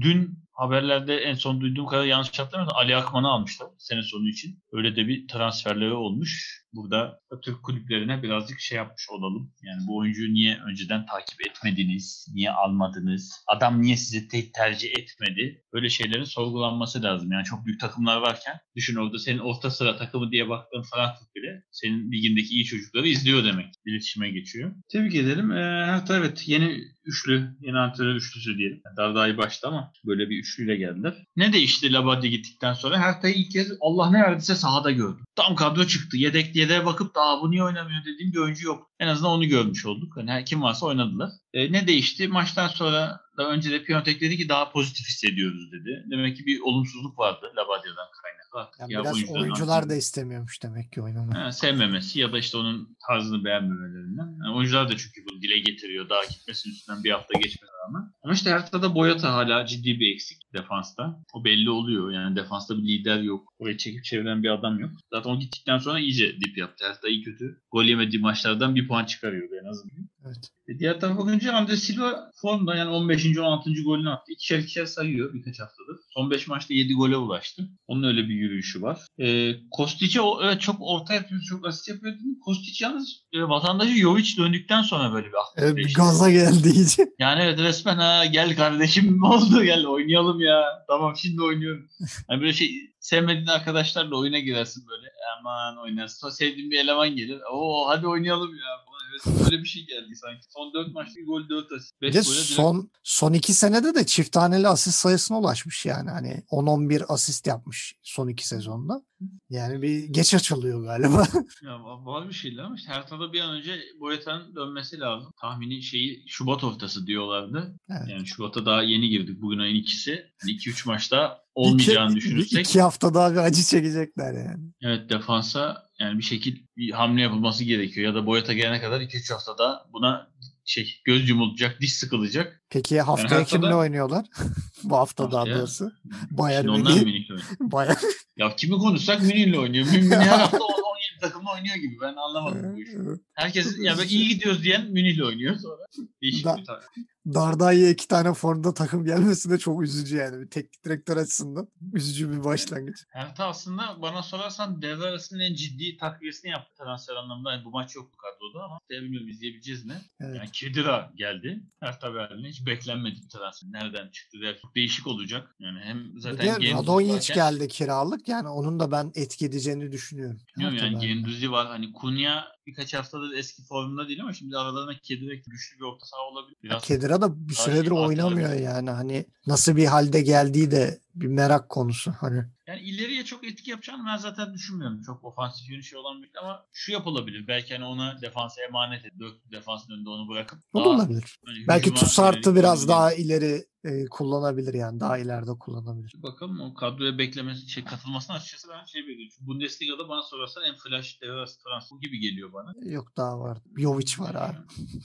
[0.00, 4.62] dün haberlerde en son duyduğum kadar yanlış hatırlamıyorsam Ali Akman'ı almışlar sene sonu için.
[4.72, 6.60] Öyle de bir transferleri olmuş.
[6.72, 9.52] Burada Türk kulüplerine birazcık şey yapmış olalım.
[9.62, 12.26] Yani bu oyuncuyu niye önceden takip etmediniz?
[12.34, 13.44] Niye almadınız?
[13.46, 15.64] Adam niye sizi te- tercih etmedi?
[15.72, 17.32] Böyle şeylerin sorgulanması lazım.
[17.32, 21.62] Yani çok büyük takımlar varken düşün orada senin orta sıra takımı diye baktığın Frankfurt bile
[21.70, 23.74] senin ligindeki iyi çocukları izliyor demek.
[23.86, 24.74] İletişime geçiyor.
[24.88, 25.52] Tebrik edelim.
[25.52, 26.80] Ee, hatta evet yeni
[27.10, 28.82] üçlü, yeni antrenör üçlüsü diyelim.
[28.96, 31.14] Daha iyi başta ama böyle bir üçlüyle geldiler.
[31.36, 32.98] Ne değişti Labadya gittikten sonra?
[32.98, 35.24] Hertha'yı ilk kez Allah ne verdiyse sahada gördüm.
[35.36, 36.16] Tam kadro çıktı.
[36.16, 38.90] Yedek yedeğe bakıp daha bu niye oynamıyor dediğim bir oyuncu yok.
[38.98, 40.16] En azından onu görmüş olduk.
[40.16, 41.30] Hani kim varsa oynadılar.
[41.52, 42.28] E, ne değişti?
[42.28, 46.04] Maçtan sonra da önce de Piontek dedi ki daha pozitif hissediyoruz dedi.
[46.10, 48.76] Demek ki bir olumsuzluk vardı Labadya'dan kaynaklı.
[48.80, 51.52] Yani ya biraz oyuncular da istemiyormuş demek ki oynamayı.
[51.52, 54.36] sevmemesi ya da işte onun tarzını beğenmemelerinden.
[54.44, 56.08] Yani oyuncular da çünkü bunu dile getiriyor.
[56.08, 58.12] Daha gitmesinin üstünden bir hafta geçmedi rağmen.
[58.22, 61.22] Ama işte Hertha'da Boyata hala ciddi bir eksik defansta.
[61.34, 62.10] O belli oluyor.
[62.12, 63.52] Yani defansta bir lider yok.
[63.58, 64.90] Oraya çekip çeviren bir adam yok.
[65.12, 66.84] Zaten o gittikten sonra iyice dip yaptı.
[66.88, 67.60] Hertha iyi kötü.
[67.72, 70.08] Gol yemediği maçlardan bir puan çıkarıyordu en azından.
[70.26, 70.50] Evet.
[70.68, 73.38] E diğer tarafa bakınca Andre Silva formda yani 15.
[73.38, 73.70] 16.
[73.84, 74.32] golünü attı.
[74.32, 75.96] İkişer ikişer sayıyor birkaç haftadır.
[76.14, 77.68] Son 5 maçta 7 gole ulaştı.
[77.86, 79.00] Onun öyle bir yürüyüşü var.
[79.18, 82.14] E, Kostic'e evet, çok orta yapıyor, çok asist yapıyor.
[82.44, 87.06] Kostic yalnız e, vatandaşı Jovic döndükten sonra böyle bir aklı evet, gaza geldi iyice.
[87.18, 90.84] Yani evet resmen ha gel kardeşim ne oldu gel oynayalım ya.
[90.88, 91.88] Tamam şimdi oynuyorum.
[92.30, 92.70] Yani böyle şey
[93.00, 95.12] sevmediğin arkadaşlarla oyuna girersin böyle.
[95.38, 96.20] Aman oynarsın.
[96.20, 97.40] Sonra sevdiğin bir eleman gelir.
[97.52, 100.40] Oo hadi oynayalım ya Evet böyle bir şey geldi sanki.
[100.48, 102.00] Son 4 maçta bir gol 4 asist.
[102.02, 106.10] 5 gole son, son 2 senede de çift taneli asist sayısına ulaşmış yani.
[106.10, 109.02] Hani 10-11 asist yapmış son 2 sezonda.
[109.50, 111.26] Yani bir geç açılıyor galiba.
[111.62, 115.32] ya var bir şeyler ama işte Hertha'da bir an önce Boyata'nın dönmesi lazım.
[115.40, 117.76] Tahmini şeyi Şubat ortası diyorlardı.
[117.90, 118.08] Evet.
[118.08, 119.42] Yani Şubat'a daha yeni girdik.
[119.42, 120.26] Bugün ayın ikisi.
[120.44, 122.66] 2-3 maçta olmayacağını iki, düşünürsek.
[122.66, 124.64] İki hafta daha bir acı çekecekler yani.
[124.82, 128.06] Evet defansa yani bir şekil bir hamle yapılması gerekiyor.
[128.06, 130.30] Ya da Boyata gelene kadar 2-3 haftada buna
[130.64, 132.62] şey göz yumulacak, diş sıkılacak.
[132.70, 134.26] Peki haftaya yani kimle oynuyorlar?
[134.84, 135.92] Bu hafta haftaya, daha doğrusu.
[136.30, 137.28] Bayern Münih.
[137.60, 137.96] Bayern.
[138.36, 139.86] ya kimi konuşsak Münih'le oynuyor.
[139.92, 140.74] Münih her hafta 17
[141.20, 141.96] takımla oynuyor gibi.
[142.00, 142.98] Ben anlamadım bu işi.
[143.34, 145.82] Herkes ya yani iyi gidiyoruz diyen Münih'le oynuyor sonra.
[146.22, 146.84] Değişik da, bir tarih.
[147.26, 150.40] Dardai'ye iki tane formda takım gelmesi de çok üzücü yani.
[150.40, 151.68] Bir teknik direktör açısından.
[151.92, 153.04] Üzücü bir başlangıç.
[153.10, 157.52] Hertha aslında bana sorarsan devre arasının en ciddi takviyesini yaptı transfer anlamında.
[157.52, 159.94] Yani bu maç yoktu kadroda ama bilmiyorum izleyebileceğiz mi?
[160.20, 160.36] Evet.
[160.36, 161.60] Yani Kedira geldi.
[161.80, 163.68] Hertha Berlin'e hiç beklenmedik bir transfer.
[163.72, 164.38] Nereden çıktı?
[164.42, 164.58] Der.
[164.62, 165.54] Çok değişik olacak.
[165.58, 168.28] Yani hem zaten Gendouzi Radonjic geldi kiralık.
[168.28, 170.40] Yani onun da ben etki edeceğini düşünüyorum.
[170.56, 171.06] Bilmiyorum yani.
[171.06, 171.66] Genduzi var.
[171.66, 176.20] Hani Kunya birkaç haftadır eski formunda değil ama şimdi aralarına Kedira güçlü bir orta saha
[176.20, 176.56] olabilir.
[176.62, 178.90] Biraz Kedira da bir süredir iyi oynamıyor yani.
[178.90, 182.10] Hani nasıl bir halde geldiği de bir merak konusu.
[182.20, 185.02] Hani Yani ileriye çok etki yapacağını ben zaten düşünmüyorum.
[185.02, 187.48] Çok ofansif yönü şey olan bir ama şu yapılabilir.
[187.48, 191.38] Belki hani ona defansa emanet edip dört defansın önünde onu bırakıp o da olabilir.
[191.46, 195.00] hani Belki Tussart'ı biraz daha ileri e, kullanabilir yani.
[195.00, 196.12] Daha ileride kullanabilir.
[196.16, 199.28] Bakalım o kadroya beklemesi, şey katılmasına açıkçası ben şey bekliyorum.
[199.38, 202.72] Çünkü Bundesliga'da bana sorarsan en flash devre arası transfer gibi geliyor bana.
[202.82, 203.58] Yok daha var.
[203.78, 204.56] Jovic var abi.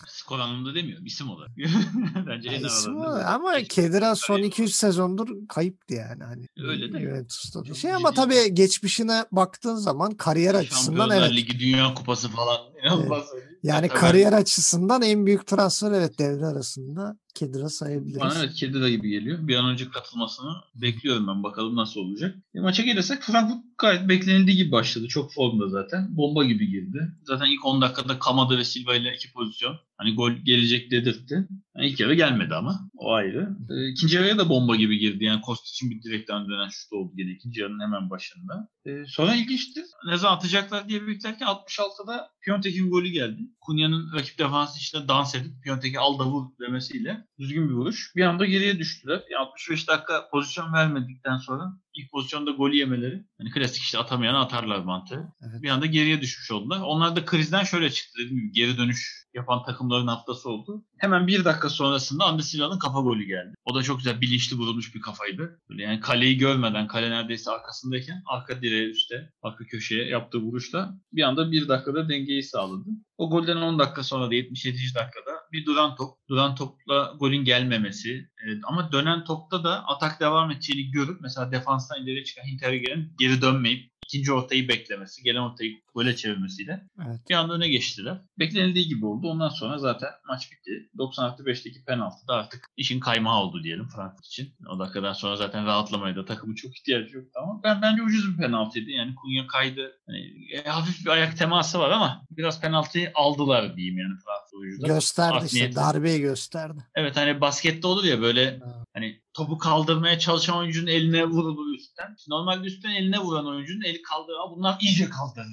[0.07, 1.05] Skor anlamında demiyorum.
[1.05, 1.51] isim olarak.
[2.27, 3.25] Bence en Ya aralarında.
[3.27, 6.23] ama Kedira son Kayıp 2-3 sezondur kayıptı yani.
[6.23, 6.99] Hani Öyle de.
[6.99, 7.73] Juventus'ta.
[7.73, 11.31] Şey ama tabii geçmişine baktığın zaman kariyer açısından evet.
[11.31, 12.57] Ligi, Dünya Kupası falan.
[12.83, 13.25] İnanılmaz.
[13.63, 13.99] Yani Tabii.
[13.99, 18.19] kariyer açısından en büyük transfer evet devre arasında Kedira sayabiliriz.
[18.19, 19.47] Bana evet Kedira gibi geliyor.
[19.47, 21.43] Bir an önce katılmasını bekliyorum ben.
[21.43, 22.35] Bakalım nasıl olacak.
[22.55, 25.07] E, maça gelirsek Frankfurt gayet beklenildiği gibi başladı.
[25.07, 26.17] Çok formda zaten.
[26.17, 27.11] Bomba gibi girdi.
[27.23, 29.75] Zaten ilk 10 dakikada Kamada ve Silva ile iki pozisyon.
[29.97, 31.47] Hani gol gelecek dedirtti.
[31.77, 32.89] Yani ilk yarı gelmedi ama.
[32.97, 33.57] O ayrı.
[33.69, 35.23] E, ikinci yarıya da bomba gibi girdi.
[35.23, 38.69] Yani Kostic'in bir direkten dönen şut oldu yine ikinci yarının hemen başında.
[38.85, 39.81] E, sonra ilginçti.
[40.07, 43.41] Ne zaman atacaklar diye beklerken 66'da Piontek'in golü geldi.
[43.61, 48.15] Kunya'nın rakip defansı içinde dans edip Piontek'i al da vur demesiyle düzgün bir vuruş.
[48.15, 49.23] Bir anda geriye düştüler.
[49.31, 51.63] E, 65 dakika pozisyon vermedikten sonra
[51.93, 53.25] ilk pozisyonda golü yemeleri.
[53.37, 55.33] Hani klasik işte atamayanı atarlar mantığı.
[55.41, 55.61] Evet.
[55.61, 56.81] Bir anda geriye düşmüş oldular.
[56.83, 60.85] Onlar da krizden şöyle çıktı dediğim gibi geri dönüş yapan takımların haftası oldu.
[60.97, 63.55] Hemen bir dakika sonrasında Andy Silva'nın kafa golü geldi.
[63.65, 65.61] O da çok güzel bilinçli vurulmuş bir kafaydı.
[65.69, 71.23] Böyle yani kaleyi görmeden, kale neredeyse arkasındayken arka direğe üstte, arka köşeye yaptığı vuruşla bir
[71.23, 72.89] anda bir dakikada dengeyi sağladı.
[73.17, 74.77] O golden 10 dakika sonra da 77.
[74.77, 76.15] dakikada bir duran top.
[76.29, 78.29] Duran topla golün gelmemesi.
[78.45, 83.41] Evet, ama dönen topta da atak devam edeceğini görüp mesela defanstan ileri çıkan Hinterger'in geri
[83.41, 87.19] dönmeyip ikinci ortayı beklemesi, gelen ortayı gole çevirmesiyle Evet.
[87.29, 88.21] bir anda öne geçtiler.
[88.39, 89.27] Beklenildiği gibi oldu.
[89.29, 90.89] Ondan sonra zaten maç bitti.
[90.97, 94.53] 90 artı 5'teki penaltı da artık işin kaymağı oldu diyelim Frankfurt için.
[94.69, 98.37] O dakikadan sonra zaten rahatlamaya da takımın çok ihtiyacı yoktu ama ben bence ucuz bir
[98.43, 98.89] penaltıydı.
[98.89, 99.91] Yani Kunya kaydı.
[100.07, 100.19] Hani,
[100.53, 104.87] e, hafif bir ayak teması var ama biraz penaltıyı aldılar diyeyim yani Frankfurt oyuncular.
[104.87, 105.57] Gösterdi Art işte.
[105.59, 105.75] niyetli.
[105.75, 106.79] Darbeyi gösterdi.
[106.95, 108.59] Evet hani baskette olur ya böyle
[108.95, 112.15] hani topu kaldırmaya çalışan oyuncunun eline vurulur üstten.
[112.27, 114.37] Normalde üstten eline vuran oyuncunun eli kaldırır.
[114.55, 115.47] Bunlar iyice kaldırır.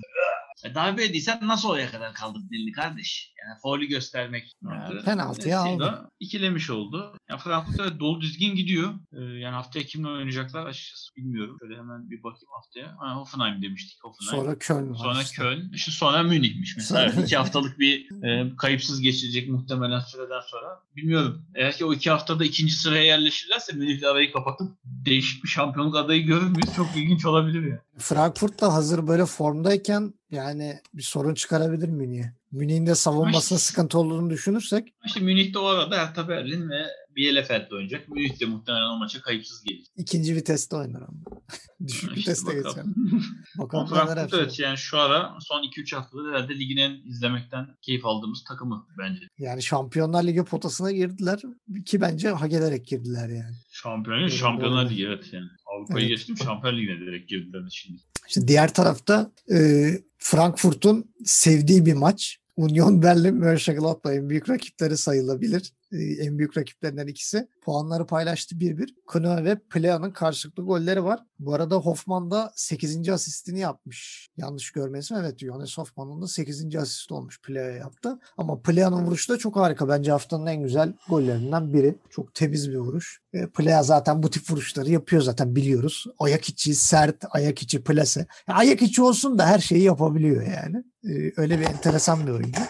[0.65, 3.33] E, darbe ediysen nasıl oraya kadar kaldırdın elini kardeş?
[3.47, 4.53] Yani faulü göstermek.
[4.65, 6.11] Yani penaltıyı E, aldı.
[6.21, 7.17] İkilemiş oldu.
[7.31, 8.95] Ya Frankfurt evet dolu düzgün gidiyor.
[9.13, 11.57] Ee, yani haftaya kimle oynayacaklar açıkçası bilmiyorum.
[11.61, 12.97] Şöyle hemen bir bakayım haftaya.
[12.99, 13.99] Ha, Hoffenheim demiştik.
[14.05, 14.45] Hoffenheim.
[14.45, 14.95] Sonra Köln.
[14.95, 15.37] Sonra işte.
[15.37, 17.11] Köln, işte sonra Münih'miş mesela.
[17.13, 20.81] Sonra- iki haftalık bir e, kayıpsız geçirecek muhtemelen süreden sonra.
[20.97, 21.43] Bilmiyorum.
[21.55, 26.27] Eğer ki o iki haftada ikinci sıraya yerleşirlerse Münih'le arayı kapatıp değişik bir şampiyonluk adayı
[26.27, 26.77] görür müyüz?
[26.77, 27.83] Çok ilginç olabilir ya.
[27.99, 32.33] Frankfurt da hazır böyle formdayken yani bir sorun çıkarabilir Münih'e.
[32.53, 33.61] Münih'in de savunmasında Ay.
[33.61, 36.83] sıkıntı olduğunu düşünürsek İşte Münih'te o arada Hertha Berlin ve
[37.17, 38.09] Bielefeld oynayacak.
[38.09, 39.87] Münih de muhtemelen o maça kayıpsız gelir.
[39.97, 41.21] ikinci viteste oynar ama.
[41.87, 42.85] Düşük İşte viteste geçer.
[43.59, 43.87] bakalım.
[43.87, 48.87] Frankfurt evet yani şu ara son 2-3 haftada herhalde ligin en izlemekten keyif aldığımız takımı
[48.99, 49.27] bence.
[49.39, 51.41] Yani Şampiyonlar Ligi potasına girdiler
[51.87, 53.57] ki bence hak ederek girdiler yani.
[53.71, 54.91] Şampiyonlar, Şampiyonlar.
[54.91, 55.47] Ligi evet yani.
[55.67, 56.17] Avrupa'yı Evet.
[56.17, 58.01] geçtim Şampiyonlar Ligi'ne direkt girdiler şimdi.
[58.29, 59.89] İşte diğer tarafta e,
[60.19, 62.39] Frankfurt'un sevdiği bir maç.
[62.57, 65.73] Union Berlin Mönchengladbach en büyük rakipleri sayılabilir.
[65.93, 67.49] En büyük rakiplerinden ikisi.
[67.63, 68.89] Puanları paylaştı 1-1.
[69.07, 71.21] Kone ve Plea'nın karşılıklı golleri var.
[71.39, 73.09] Bu arada Hoffman da 8.
[73.09, 74.29] asistini yapmış.
[74.37, 76.77] Yanlış görmezsem evet Jonas Hoffman'ın da 8.
[76.77, 78.19] asist olmuş Plea'ya yaptı.
[78.37, 79.89] Ama Plea'nın vuruşu da çok harika.
[79.89, 81.95] Bence haftanın en güzel gollerinden biri.
[82.11, 83.21] Çok temiz bir vuruş.
[83.33, 86.05] E, Plea zaten bu tip vuruşları yapıyor zaten biliyoruz.
[86.19, 88.27] Ayak içi sert, ayak içi plase.
[88.49, 90.85] Ya ayak içi olsun da her şeyi yapabiliyor yani.
[91.05, 92.61] E, öyle bir enteresan bir oyuncu.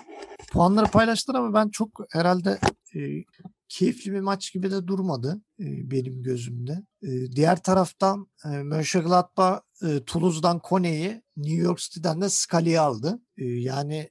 [0.53, 2.59] Puanları paylaştılar ama ben çok herhalde
[2.94, 3.00] e,
[3.72, 6.82] keyifli bir maç gibi de durmadı e, benim gözümde.
[7.02, 9.60] E, diğer taraftan e, Mönchengladbach
[10.06, 13.22] Toulouse'dan Kone'yi, New York City'den de Scali'yi aldı.
[13.36, 14.10] Yani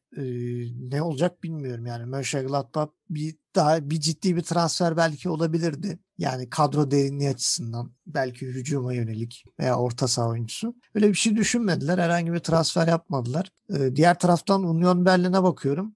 [0.91, 5.99] ne olacak bilmiyorum yani Mönchengladbach bir daha bir ciddi bir transfer belki olabilirdi.
[6.17, 10.75] Yani kadro derinliği açısından belki hücuma yönelik veya orta saha oyuncusu.
[10.95, 11.97] Öyle bir şey düşünmediler.
[11.97, 13.51] Herhangi bir transfer yapmadılar.
[13.95, 15.95] Diğer taraftan Union Berlin'e bakıyorum.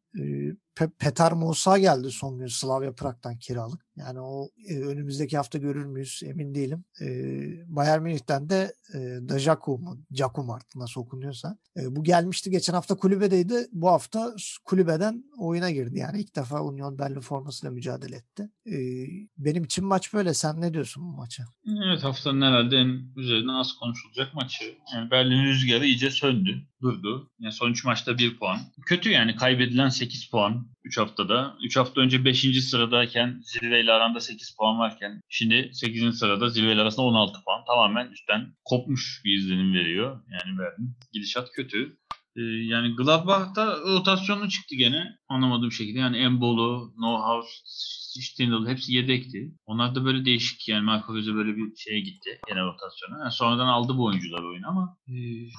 [0.76, 3.85] Pe- Petar Musa geldi son gün Slavia Prag'dan kiralık.
[3.98, 6.84] Yani o e, önümüzdeki hafta görür müyüz emin değilim.
[7.02, 7.06] E,
[7.76, 8.98] Bayern Münih'ten de e,
[9.30, 9.98] Dajaku mu?
[10.12, 11.58] Jakum artık nasıl okunuyorsa.
[11.78, 13.68] E, bu gelmişti geçen hafta kulübedeydi.
[13.72, 14.36] Bu hafta
[14.66, 16.00] kulübeden oyuna girdi.
[16.00, 18.50] Yani ilk defa Union Berlin formasıyla mücadele etti.
[18.68, 18.76] E,
[19.38, 20.34] benim için maç böyle.
[20.34, 21.44] Sen ne diyorsun bu maça?
[21.86, 24.76] Evet haftanın herhalde en üzerine az konuşulacak maçı.
[24.94, 27.32] Yani Berlin rüzgarı iyice söndü, durdu.
[27.40, 28.60] Yani son 3 maçta 1 puan.
[28.86, 31.58] Kötü yani kaybedilen 8 puan 3 haftada.
[31.66, 32.64] 3 hafta önce 5.
[32.64, 36.20] sıradayken zirveyle aranda 8 puan varken şimdi 8.
[36.20, 37.64] sırada zirveyle arasında 16 puan.
[37.68, 40.22] Tamamen üstten kopmuş bir izlenim veriyor.
[40.32, 41.98] Yani Berlin gidişat kötü.
[42.38, 46.00] Ee, yani Gladbach'ta rotasyonu çıktı gene anlamadığım şekilde.
[46.00, 47.48] Yani Embolo, Neuhaus,
[48.22, 49.52] Stindl hepsi yedekti.
[49.66, 53.20] Onlar da böyle değişik yani Marco Rose böyle bir şeye gitti gene rotasyona.
[53.20, 55.14] Yani sonradan aldı bu oyuncular oyunu ama e,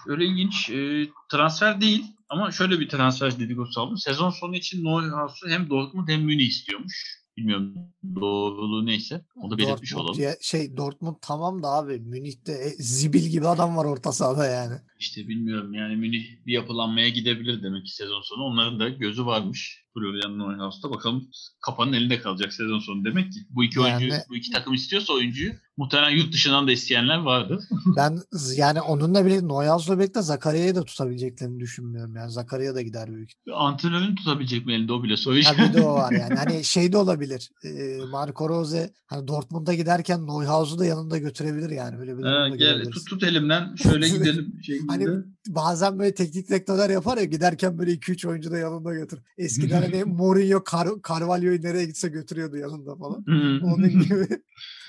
[0.07, 3.99] öyle ilginç e, transfer değil ama şöyle bir transfer dedikodusu aldım.
[3.99, 7.26] Sezon sonu için Neuhaus'u hem Dortmund hem Münih istiyormuş.
[7.37, 7.75] Bilmiyorum
[8.15, 9.25] doğruluğu neyse.
[9.43, 10.19] O da belirtmiş Dortmund olalım.
[10.19, 14.75] diye- şey Dortmund tamam da abi Münih'te e, zibil gibi adam var orta sahada yani.
[14.99, 18.43] İşte bilmiyorum yani Münih bir yapılanmaya gidebilir demek ki sezon sonu.
[18.43, 19.86] Onların da gözü varmış.
[20.01, 20.91] Florian Neuhaus'ta.
[20.91, 21.29] Bakalım
[21.65, 23.39] kapanın elinde kalacak sezon sonu demek ki.
[23.51, 27.65] Bu iki oyuncu, Yani- bu iki takım istiyorsa oyuncuyu muhtemelen yurt dışından da isteyenler vardır.
[27.97, 28.19] Ben
[28.57, 32.17] yani onunla birlikte Neuhaus'la birlikte Zakaria'yı da tutabileceklerini düşünmüyorum.
[32.17, 33.31] Yani Zakaria da gider büyük.
[33.55, 35.75] Antrenörün tutabilecek mi elinde o bile soru işareti.
[35.75, 36.35] de o var yani.
[36.35, 37.51] Hani şey de olabilir.
[37.65, 41.99] E, Marco Rose hani Dortmund'a giderken Neuhaus'u da yanında götürebilir yani.
[41.99, 44.55] Öyle bir durumda gel tut tut elimden şöyle gidelim.
[44.63, 44.93] şeklinde.
[44.93, 45.07] Hani
[45.49, 49.19] bazen böyle teknik direktörler yapar ya giderken böyle 2-3 oyuncu da yanında götür.
[49.39, 53.25] Eskiden hani Mourinho Car- Carvalho'yu nereye gitse götürüyordu yanında falan.
[53.63, 54.27] Onun gibi.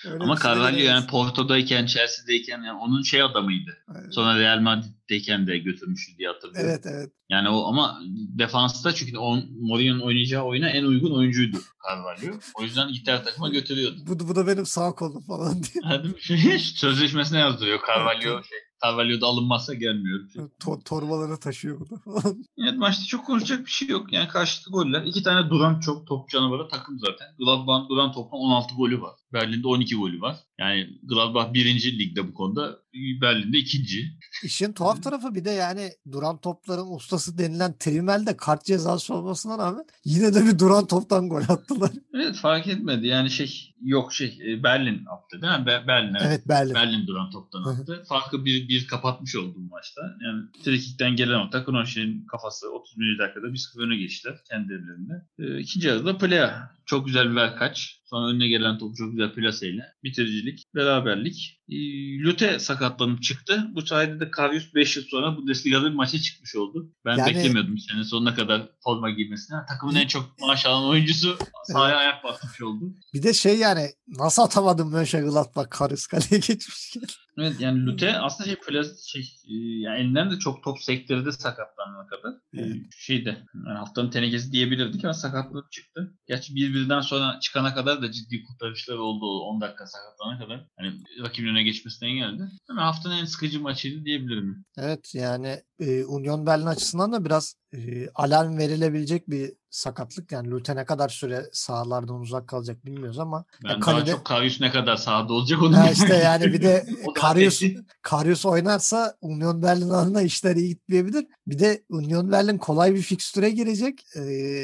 [0.05, 1.07] Öyle Ama şey Carvalho yani.
[1.07, 3.77] Porto'dayken, Chelsea'deyken yani onun şey adamıydı.
[3.95, 4.13] Evet.
[4.13, 6.69] Sonra Real Madrid'deyken de götürmüştü diye hatırlıyorum.
[6.69, 7.09] Evet evet.
[7.29, 7.99] Yani o ama
[8.37, 11.57] defansta çünkü on, Mourinho'nun oynayacağı oyuna en uygun oyuncuydu
[11.89, 12.39] Carvalho.
[12.59, 13.97] O yüzden gitti her takıma götürüyordu.
[14.07, 16.13] Bu, bu da benim sağ kolum falan diye.
[16.19, 18.43] Şey, sözleşmesine yazdırıyor Carvalho.
[18.43, 20.29] Şey, Carvalho da alınmazsa gelmiyor.
[20.29, 20.41] Şey.
[20.43, 22.45] To- torbaları taşıyor bu da falan.
[22.57, 24.13] Evet maçta çok konuşacak bir şey yok.
[24.13, 25.03] Yani karşılıklı goller.
[25.03, 27.27] İki tane duran çok top canavarı takım zaten.
[27.39, 29.15] Gladbach'ın duran toplam 16 golü var.
[29.33, 30.37] Berlin'de 12 golü var.
[30.59, 32.79] Yani Gladbach birinci ligde bu konuda.
[33.21, 34.17] Berlin'de ikinci.
[34.43, 39.57] İşin tuhaf tarafı bir de yani duran topların ustası denilen Trimel de kart cezası olmasına
[39.57, 41.91] rağmen yine de bir duran toptan gol attılar.
[42.13, 43.07] Evet fark etmedi.
[43.07, 45.65] Yani şey yok şey e, Berlin attı değil mi?
[45.65, 46.27] Be- Berlin evet.
[46.27, 46.73] Evet Berlin.
[46.73, 48.03] Berlin duran toptan attı.
[48.09, 50.01] Farkı bir, bir kapatmış oldu bu maçta.
[50.25, 53.19] Yani frikikten gelen o Takunoshi'nin kafası 31.
[53.19, 55.13] dakikada 1-0 öne geçtiler kendi evlerinde.
[55.39, 56.71] Ee, ikinci yarıda Plea.
[56.85, 57.96] Çok güzel bir verkaç.
[58.09, 59.83] Sonra önüne gelen topu çok güzel plaseyle.
[60.03, 61.56] Bitiricilik, beraberlik.
[61.69, 63.67] Ee, Lute sakatlanıp çıktı.
[63.75, 66.91] Bu sayede de Karius 5 yıl sonra Bundesliga'da bir maça çıkmış oldu.
[67.05, 69.55] Ben Yani- beklemiyordum sene sonuna kadar forma giymesini.
[69.57, 72.93] Ha, Takımın en çok maaş alan oyuncusu sahaya ayak basmış oldu.
[73.13, 77.01] Bir de şey yani nasıl atamadım Mönchengladbach Karus kaleye geçmişken.
[77.39, 82.07] Evet yani Lute aslında şey plaz şey e, yani elinden de çok top sektirdi sakatlanana
[82.07, 82.33] kadar.
[82.53, 82.75] Evet.
[82.97, 83.29] şeyde
[83.67, 86.13] yani haftanın tenekesi diyebilirdik ama sakatlık çıktı.
[86.27, 90.67] Gerçi birbirinden sonra çıkana kadar da ciddi kurtarışlar oldu o 10 dakika sakatlanana kadar.
[90.77, 90.93] Hani
[91.23, 92.43] rakibin öne geçmesine engeldi.
[92.69, 94.65] Ama haftanın en sıkıcı maçıydı diyebilirim.
[94.77, 100.31] Evet yani e, Union Berlin açısından da biraz e, alarm verilebilecek bir sakatlık.
[100.31, 104.25] Yani Lute ne kadar süre sahalardan uzak kalacak bilmiyoruz ama Ben Ya daha kalede- çok
[104.25, 107.61] Karius ne kadar sahada olacak onu Ya işte yani bir de Karius.
[108.01, 111.25] Karius oynarsa Union Berlin adına işler iyi gitmeyebilir.
[111.47, 114.05] Bir de Union Berlin kolay bir fikstüre girecek.
[114.15, 114.21] Ee,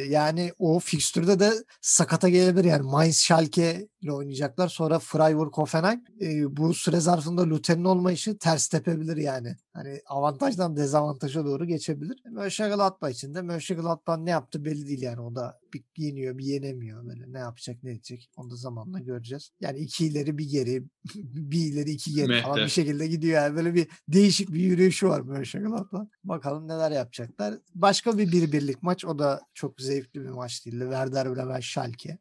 [0.10, 1.51] yani o fikstürde de
[1.82, 2.64] sakata gelebilir.
[2.66, 4.68] Yani Mainz Schalke ile oynayacaklar.
[4.68, 6.04] Sonra Freiburg Hoffenheim.
[6.22, 9.56] Ee, bu süre zarfında Luther'in olmayışı ters tepebilir yani.
[9.74, 12.22] Hani avantajdan dezavantaja doğru geçebilir.
[12.26, 15.22] Mönchengladbach için de Mönchengladbach ne yaptı belli değil yani.
[15.22, 17.06] O da bir yeniyor bir yenemiyor.
[17.06, 19.52] Böyle ne yapacak ne edecek onu da zamanla göreceğiz.
[19.62, 20.84] Yani iki ileri bir geri
[21.16, 23.56] bir ileri iki geri falan bir şekilde gidiyor yani.
[23.56, 26.08] Böyle bir değişik bir yürüyüşü var Mönchengladbach.
[26.24, 27.60] Bakalım neler yapacaklar.
[27.76, 29.06] Başka bir bir birlik maç.
[29.06, 30.84] O da çok zevkli bir maç değildi.
[30.84, 32.18] Werder Bremen Schalke.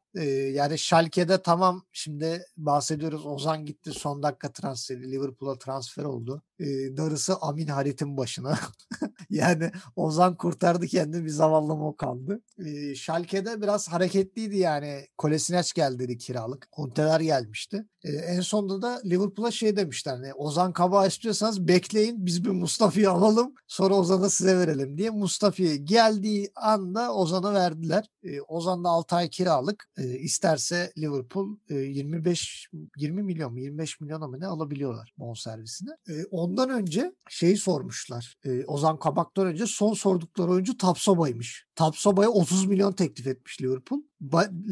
[0.52, 3.26] Yani Schalke'de tamam şimdi bahsediyoruz.
[3.26, 5.12] Ozan gitti son dakika transferi.
[5.12, 6.42] Liverpool'a transfer oldu.
[6.60, 8.58] Ee, darısı Amin Harit'in başına.
[9.30, 12.42] yani Ozan kurtardı kendini bir zavallı o kaldı.
[12.66, 15.06] Ee, Schalke'de biraz hareketliydi yani.
[15.18, 16.68] Kolasinac geldi kiralık.
[16.72, 17.84] Hunteler gelmişti.
[18.04, 20.12] Ee, en sonunda da Liverpool'a şey demişler.
[20.12, 25.10] Hani Ozan Kabak istiyorsanız bekleyin biz bir Mustafa'yı alalım sonra Ozan'ı size verelim diye.
[25.10, 28.10] Mustafa'yı geldiği anda Ozan'a verdiler.
[28.24, 29.88] Ee, Ozan da 6 ay kiralık.
[29.98, 35.90] e, isterse Liverpool e, 25 20 milyon mu 25 milyona mı ne alabiliyorlar bonservisini.
[36.08, 38.36] E, ondan önce şeyi sormuşlar.
[38.44, 41.66] E, Ozan Kabak'tan önce son sordukları oyuncu Tapsoba'ymış.
[41.74, 44.00] Tapsoba'ya 30 milyon teklif etmiş Liverpool.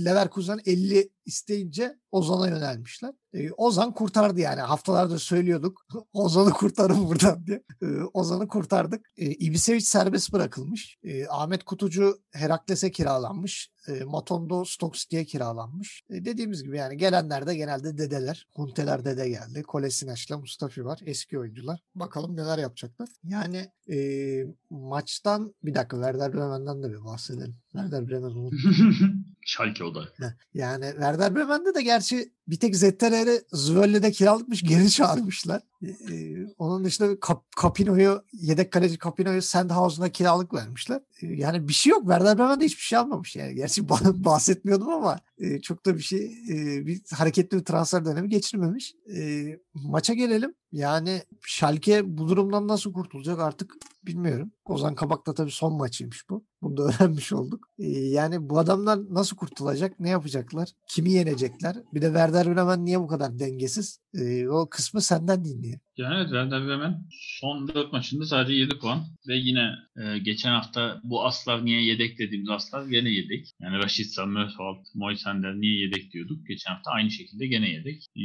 [0.05, 3.15] Leverkusen 50 isteyince Ozan'a yönelmişler.
[3.33, 4.61] E, Ozan kurtardı yani.
[4.61, 5.87] Haftalardır söylüyorduk.
[6.13, 7.63] Ozan'ı kurtarın buradan diye.
[7.83, 9.07] E, Ozan'ı kurtardık.
[9.17, 10.99] E, Ibisevic serbest bırakılmış.
[11.03, 13.71] E, Ahmet Kutucu Herakles'e kiralanmış.
[13.89, 16.03] E, Matondo Stoke City'ye kiralanmış.
[16.11, 18.49] E, dediğimiz gibi yani gelenler de genelde dedeler.
[18.55, 19.63] Hunteler dede geldi.
[19.63, 21.01] Kolasinaç'la Mustafi var.
[21.07, 21.81] Eski oyuncular.
[21.95, 23.09] Bakalım neler yapacaklar.
[23.25, 23.97] Yani e,
[24.71, 27.57] maçtan bir dakika Werder Bremen'den de bir bahsedelim.
[27.73, 29.25] Werder Bremen unuttum.
[29.51, 30.09] Schalke o da.
[30.55, 35.63] Yani Werder Bremen'de de gerçi bir tek Zetterer'i Zvölle'de kiralıkmış geri çağırmışlar.
[35.83, 41.01] Ee, onun dışında Kap Capino'yu yedek kaleci Capino'yu Sandhausen'a kiralık vermişler.
[41.23, 42.01] Ee, yani bir şey yok.
[42.01, 43.55] Werder Bremen'de hiçbir şey almamış yani.
[43.55, 48.29] Gerçi bah- bahsetmiyordum ama e, çok da bir şey e, bir hareketli bir transfer dönemi
[48.29, 48.95] geçirmemiş.
[49.17, 50.55] E, maça gelelim.
[50.73, 53.75] Yani Schalke bu durumdan nasıl kurtulacak artık
[54.07, 54.53] bilmiyorum.
[54.65, 56.45] Ozan Kabak'ta tabii son maçıymış bu.
[56.63, 57.69] Bunu da öğrenmiş olduk.
[57.79, 60.01] Yani bu adamlar nasıl kurtulacak?
[60.01, 60.69] Ne yapacaklar?
[60.87, 61.77] Kimi yenecekler?
[61.95, 63.99] Bir de Werder Bremen niye bu kadar dengesiz?
[64.15, 65.81] Ee, o kısmı senden dinleyelim.
[66.01, 71.01] Yani evet Werder Bremen son 4 maçında sadece 7 puan ve yine e, geçen hafta
[71.05, 73.47] bu aslar niye yedek dediğimiz aslar gene yedek.
[73.61, 76.47] Yani Rashica, Mösholt, Moisander niye yedek diyorduk.
[76.49, 78.03] Geçen hafta aynı şekilde gene yedek.
[78.17, 78.23] E,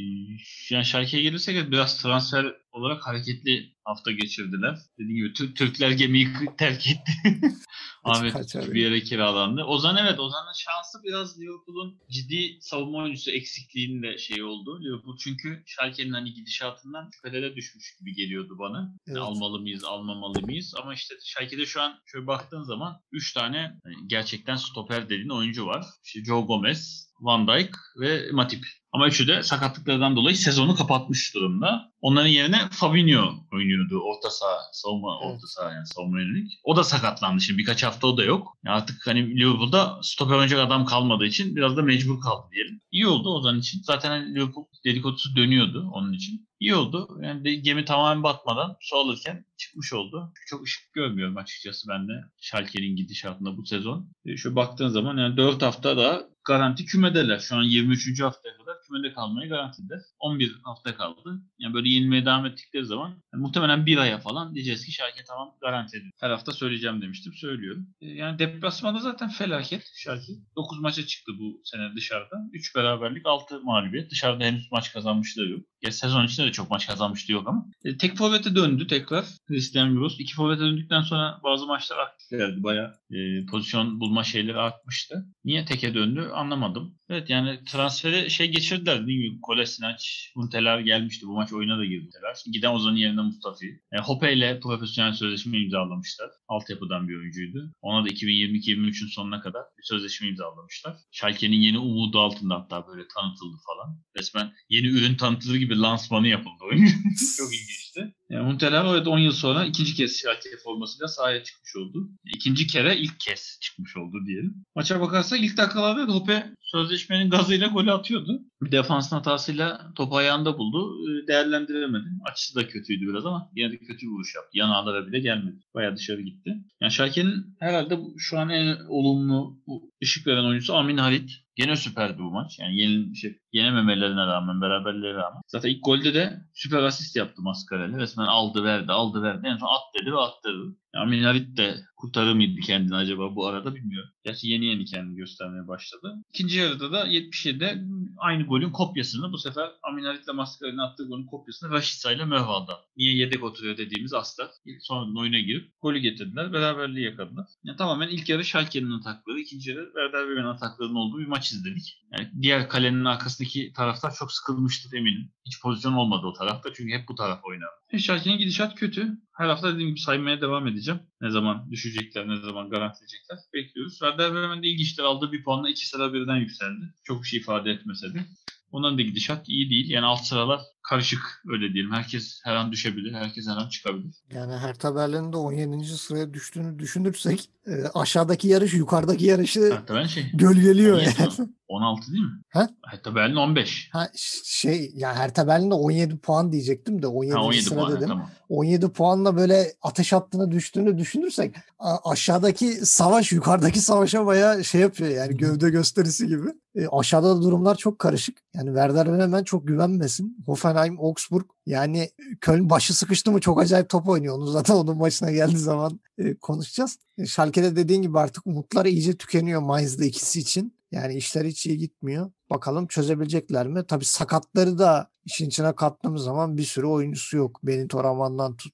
[0.69, 4.77] yani Schalke'ye gelirsek de biraz transfer olarak hareketli hafta geçirdiler.
[4.99, 7.11] Dediğim gibi Türk, Türkler gemiyi terk etti.
[8.03, 9.63] Ahmet bir yere kiralandı.
[9.63, 14.83] Ozan evet Ozan'ın şansı biraz Liverpool'un ciddi savunma oyuncusu eksikliğinde şey oldu.
[14.83, 18.93] Liverpool çünkü Schalke'nin hani gidişatından şüphelere düşmüş gibi geliyordu bana.
[19.07, 19.17] Evet.
[19.17, 20.73] Almalı mıyız, almamalı mıyız?
[20.81, 25.65] Ama işte Schalke'de şu an şöyle baktığın zaman 3 tane hani gerçekten stoper dediğin oyuncu
[25.65, 25.85] var.
[26.03, 28.65] İşte Joe Gomez, Van Dijk ve Matip.
[28.91, 31.91] Ama üçü de sakatlıklardan dolayı sezonu kapatmış durumda.
[32.01, 33.99] Onların yerine Fabinho oynuyordu.
[33.99, 35.33] Orta saha, savunma, Evet.
[35.35, 36.51] orta saha yani savunma yönelik.
[36.63, 37.57] O da sakatlandı şimdi.
[37.57, 38.47] Birkaç hafta o da yok.
[38.67, 42.79] Artık hani Liverpool'da stoper oynayacak adam kalmadığı için biraz da mecbur kaldı diyelim.
[42.91, 43.81] İyi oldu Ozan için.
[43.83, 46.47] Zaten hani Liverpool dedikodusu dönüyordu onun için.
[46.59, 47.19] İyi oldu.
[47.23, 50.33] Yani de gemi tamamen batmadan su alırken çıkmış oldu.
[50.47, 52.11] Çok ışık görmüyorum açıkçası ben de
[52.41, 54.09] Schalke'nin gidişatında bu sezon.
[54.25, 57.39] E, Şu baktığın zaman yani 4 hafta daha garanti kümedeler.
[57.39, 58.21] Şu an 23.
[58.21, 59.99] haftaya kadar kümede kalmayı garantiler.
[60.19, 61.41] 11 hafta kaldı.
[61.59, 65.55] Yani böyle yenilmeye devam ettikleri zaman yani muhtemelen bir aya falan diyeceğiz ki Schalke tamam
[65.61, 66.11] garanti edin.
[66.19, 67.33] Her hafta söyleyeceğim demiştim.
[67.33, 67.87] Söylüyorum.
[68.01, 70.33] E, Yani deplasmanda zaten felaket Schalke.
[70.55, 72.35] 9 maça çıktı bu sene dışarıda.
[72.53, 74.11] 3 beraberlik 6 mağlubiyet.
[74.11, 75.65] Dışarıda henüz maç kazanmışları yok.
[75.81, 77.65] Ya sezon içinde de çok maç kazanmıştı yok ama.
[77.83, 80.19] E, tek forvete döndü tekrar Christian Gross.
[80.19, 82.63] İki forvete döndükten sonra bazı maçlar aktif geldi.
[82.63, 85.25] Bayağı e, pozisyon bulma şeyleri artmıştı.
[85.45, 86.95] Niye teke döndü anlamadım.
[87.09, 89.41] Evet yani transferi şey geçirdiler değil mi?
[89.41, 90.03] Kolasinac,
[90.35, 91.27] Hunteler gelmişti.
[91.27, 92.35] Bu maç oyuna da girdiler.
[92.53, 93.79] Giden Ozan'ın yerine Mustafi.
[93.91, 96.29] E, Hoppe ile profesyonel sözleşme imzalamışlar.
[96.47, 97.71] Altyapıdan bir oyuncuydu.
[97.81, 100.95] Ona da 2022-2023'ün sonuna kadar bir sözleşme imzalamışlar.
[101.11, 103.99] Schalke'nin yeni umudu altında hatta böyle tanıtıldı falan.
[104.17, 106.85] Resmen yeni ürün tanıtılır gibi lansmanı yapıldı oyun.
[107.37, 108.15] Çok ilginçti.
[108.29, 112.09] Yani Hunteler evet 10 yıl sonra ikinci kez Schalke formasıyla sahaya çıkmış oldu.
[112.35, 114.65] İkinci kere ilk kez çıkmış oldu diyelim.
[114.75, 118.41] Maça bakarsak ilk dakikalarda da Hoppe sözleşmenin gazıyla golü atıyordu.
[118.61, 120.95] Bir defansın hatasıyla topu ayağında buldu.
[121.03, 122.05] Ee, Değerlendiremedi.
[122.31, 124.49] Açısı da kötüydü biraz ama yine de kötü bir vuruş yaptı.
[124.53, 125.59] Yanağlara bile gelmedi.
[125.73, 126.55] Bayağı dışarı gitti.
[126.81, 129.59] Yani Schalke'nin herhalde şu an en olumlu
[130.03, 131.31] ışık veren oyuncusu Amin Halit.
[131.55, 132.59] Gene süperdi bu maç.
[132.59, 135.41] Yani yeni, şey, yenememelerine rağmen, beraberliğe rağmen.
[135.47, 137.97] Zaten ilk golde de süper asist yaptı Mascarelli.
[137.97, 139.47] Resmen aldı verdi, aldı verdi.
[139.47, 140.75] En son at dedi ve attırdı.
[140.95, 144.09] Yani Amin Halit de kurtarır mıydı kendini acaba bu arada bilmiyorum.
[144.23, 146.13] Gerçi yeni yeni kendini göstermeye başladı.
[146.33, 147.83] İkinci yarıda da 77'de
[148.17, 152.81] aynı golün kopyasını bu sefer Amin Halit'le Mascarelli'nin attığı golün kopyasını Rashica ile Möhval'da.
[152.97, 154.51] Niye yedek oturuyor dediğimiz aslar.
[154.79, 156.53] Sonradan oyuna girip golü getirdiler.
[156.53, 157.45] Beraberliği yakaladılar.
[157.63, 162.03] Yani tamamen ilk yarı Schalke'nin atakları, ikinci yarı Werder Bremen'in ataklarının olduğu bir maç izledik.
[162.11, 165.31] Yani diğer kalenin arkasındaki taraftar çok sıkılmıştır eminim.
[165.45, 167.71] Hiç pozisyon olmadı o tarafta çünkü hep bu taraf oynadı.
[167.91, 169.17] E, Schalke'nin gidişat kötü.
[169.37, 170.99] Her hafta dediğim gibi saymaya devam edeceğim.
[171.25, 173.93] Ne zaman düşecekler, ne zaman garantileyecekler bekliyoruz.
[173.99, 176.93] Werder Bremen'de ilk işler aldığı bir puanla iki sıra birden yükseldi.
[177.03, 178.25] Çok bir şey ifade etmese de.
[178.71, 179.89] Onların da gidişat iyi değil.
[179.89, 181.91] Yani alt sıralar karışık öyle diyelim.
[181.91, 184.15] Herkes her an düşebilir, herkes her an çıkabilir.
[184.33, 185.85] Yani Hertha Berlin'in de 17.
[185.85, 191.31] sıraya düştüğünü düşünürsek e, aşağıdaki yarış yukarıdaki yarışı şey gölgeliyor 17 yani.
[191.39, 191.53] mi?
[191.67, 192.31] 16 değil mi?
[192.49, 192.69] Ha?
[192.81, 193.89] Hatta Berlin 15.
[193.91, 194.09] Ha,
[194.43, 197.33] şey ya Hertha Berlin'de 17 puan diyecektim de 17.
[197.33, 197.91] Ha 17 sıra puan.
[197.91, 198.07] dedim.
[198.07, 198.29] Tamam.
[198.49, 201.55] 17 puanla böyle ateş hattına düştüğünü düşünürsek
[202.03, 206.47] aşağıdaki savaş yukarıdaki savaşa bayağı şey yapıyor yani gövde gösterisi gibi.
[206.75, 208.37] E, aşağıda da durumlar çok karışık.
[208.53, 210.37] Yani Werder Bremen çok güvenmesin.
[210.75, 212.09] Hoffenheim, Augsburg yani
[212.41, 214.35] Köln başı sıkıştı mı çok acayip top oynuyor.
[214.35, 216.97] Onu zaten onun maçına geldiği zaman e, konuşacağız.
[217.17, 220.75] E, Schalke'de dediğin gibi artık umutlar iyice tükeniyor Mainz'da ikisi için.
[220.91, 222.31] Yani işler hiç iyi gitmiyor.
[222.49, 223.83] Bakalım çözebilecekler mi?
[223.87, 227.59] Tabii sakatları da işin içine kattığımız zaman bir sürü oyuncusu yok.
[227.63, 228.73] Benito Raman'dan tut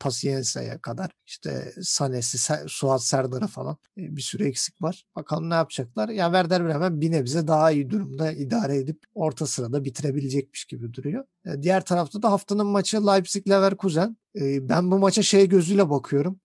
[0.00, 2.38] Pacience'ye kadar işte Sanes'i,
[2.68, 5.04] Suat Serdar'a falan e, bir sürü eksik var.
[5.16, 6.08] Bakalım ne yapacaklar.
[6.08, 11.24] Ya Werder Bremen bir nebze daha iyi durumda idare edip orta sırada bitirebilecekmiş gibi duruyor.
[11.46, 14.16] E, Diğer tarafta da haftanın maçı Leipzig-Leverkusen.
[14.40, 16.40] E, Ben bu maça şey gözüyle bakıyorum.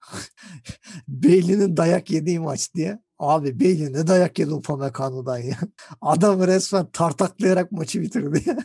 [1.08, 3.00] Bailey'nin dayak yediği maç diye.
[3.20, 5.58] Abi Bailey ne dayak yedi Upamecano'dan ya.
[6.02, 8.44] Adam resmen tartaklayarak maçı bitirdi.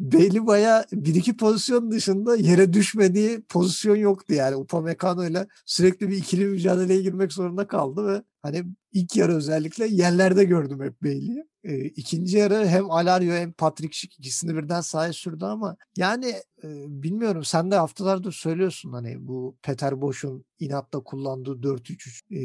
[0.00, 4.56] Bailey baya bir iki pozisyon dışında yere düşmediği pozisyon yoktu yani.
[4.56, 10.44] Upamecano ile sürekli bir ikili mücadeleye girmek zorunda kaldı ve hani ilk yarı özellikle yerlerde
[10.44, 11.44] gördüm hep Bailey'i.
[11.64, 16.26] E, ikinci yarı hem Alario hem Patrick Schick ikisini birden sahaya sürdü ama yani
[16.64, 16.68] e,
[17.02, 22.38] bilmiyorum sen de haftalardır söylüyorsun hani bu Peter Boş'un inatla kullandığı 4-3-3 e,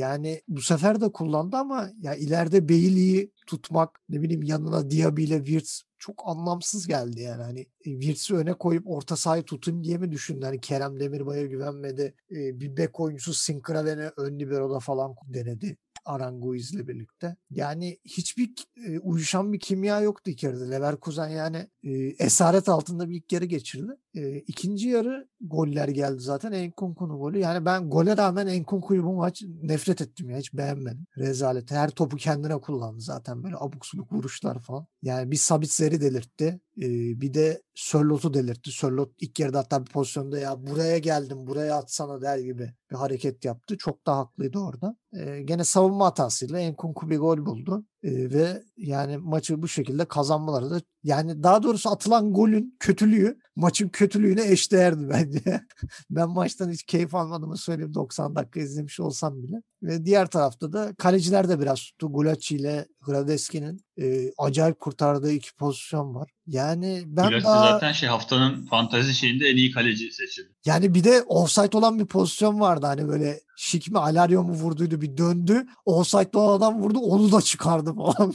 [0.00, 5.44] yani bu sefer de kullandı ama ya ileride Bailey'i tutmak ne bileyim yanına Diaby ile
[5.44, 10.12] Wirtz çok anlamsız geldi yani hani e, Wirtz'i öne koyup orta sahayı tutayım diye mi
[10.12, 10.44] düşündü?
[10.44, 12.14] Hani Kerem Demirbay'a güvenmedi.
[12.30, 15.76] E, bir bek oyuncusu Sinkraven'e ön libero'da falan denedi.
[16.04, 17.36] Aranguiz'le birlikte.
[17.50, 18.50] Yani hiçbir
[18.86, 20.64] e, uyuşan bir kimya yoktu ilk yarıda.
[20.64, 23.92] Leverkusen yani e, esaret altında bir ilk yarı geçirdi.
[24.14, 26.52] E, ikinci yarı goller geldi zaten.
[26.52, 27.38] Enkunku'nun golü.
[27.38, 30.38] Yani ben gole rağmen Enkunku'yu bu maç nefret ettim ya.
[30.38, 31.06] Hiç beğenmedim.
[31.18, 31.70] Rezalet.
[31.70, 33.42] Her topu kendine kullandı zaten.
[33.42, 34.86] Böyle abuk subuk vuruşlar falan.
[35.02, 36.60] Yani bir Sabitzer'i delirtti.
[36.76, 38.70] E, bir de Sörlot'u delirtti.
[38.70, 43.44] Sörlot ilk yarıda hatta bir pozisyonda ya buraya geldim buraya atsana der gibi bir hareket
[43.44, 43.78] yaptı.
[43.78, 44.96] Çok da haklıydı orada.
[45.12, 47.84] E, gene savunma hatasıyla Enkunku bir gol buldu.
[48.02, 53.88] E, ve yani maçı bu şekilde kazanmaları da yani daha doğrusu atılan golün kötülüğü maçın
[53.88, 55.60] kötülüğüne eşdeğerdi bence.
[56.10, 59.62] ben maçtan hiç keyif almadığımı söyleyeyim 90 dakika izlemiş olsam bile.
[59.82, 62.12] Ve diğer tarafta da kaleciler de biraz tuttu.
[62.12, 66.30] Gulaci ile Hradeski'nin e, acayip kurtardığı iki pozisyon var.
[66.46, 70.48] Yani ben Gulasi daha zaten şey haftanın fantezi şeyinde en iyi kaleci seçildi.
[70.64, 72.86] yani bir de offside olan bir pozisyon vardı.
[72.86, 75.66] Hani böyle Şik mi Alario mu vurduydu bir döndü.
[75.84, 78.34] Offside olan adam vurdu onu da çıkardı falan.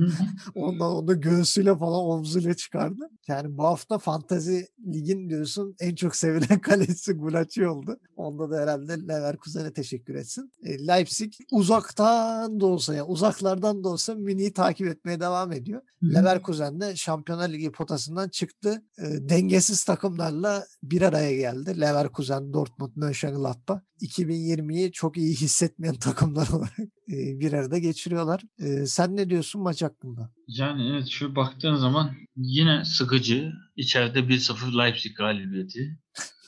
[0.54, 3.10] Ondan onu da göğsüyle falan omzuyla çıkardı.
[3.28, 7.98] Yani bu hafta Fantazi Lig'in diyorsun en çok sevilen kalecisi Gulaci oldu.
[8.16, 10.52] Onda da herhalde Leverkusen'e teşekkür etsin.
[10.62, 15.82] E, Leipzig uzaktan da olsa ya uzaklardan da olsa Münih'i takip etmeye devam ediyor.
[16.02, 18.82] Leverkusen de Şampiyonlar Ligi potasından çıktı.
[18.98, 21.80] E, dengesiz takımlarla bir araya geldi.
[21.80, 23.80] Leverkusen, Dortmund, Mönchengladbach.
[24.00, 26.78] 2020'yi çok iyi hissetmeyen takımlar olarak
[27.08, 28.42] e, bir arada geçiriyorlar.
[28.58, 30.30] E, sen ne diyorsun maç hakkında?
[30.48, 33.52] Yani evet şu baktığın zaman yine sıkıcı.
[33.76, 35.98] İçeride 1-0 Leipzig galibiyeti.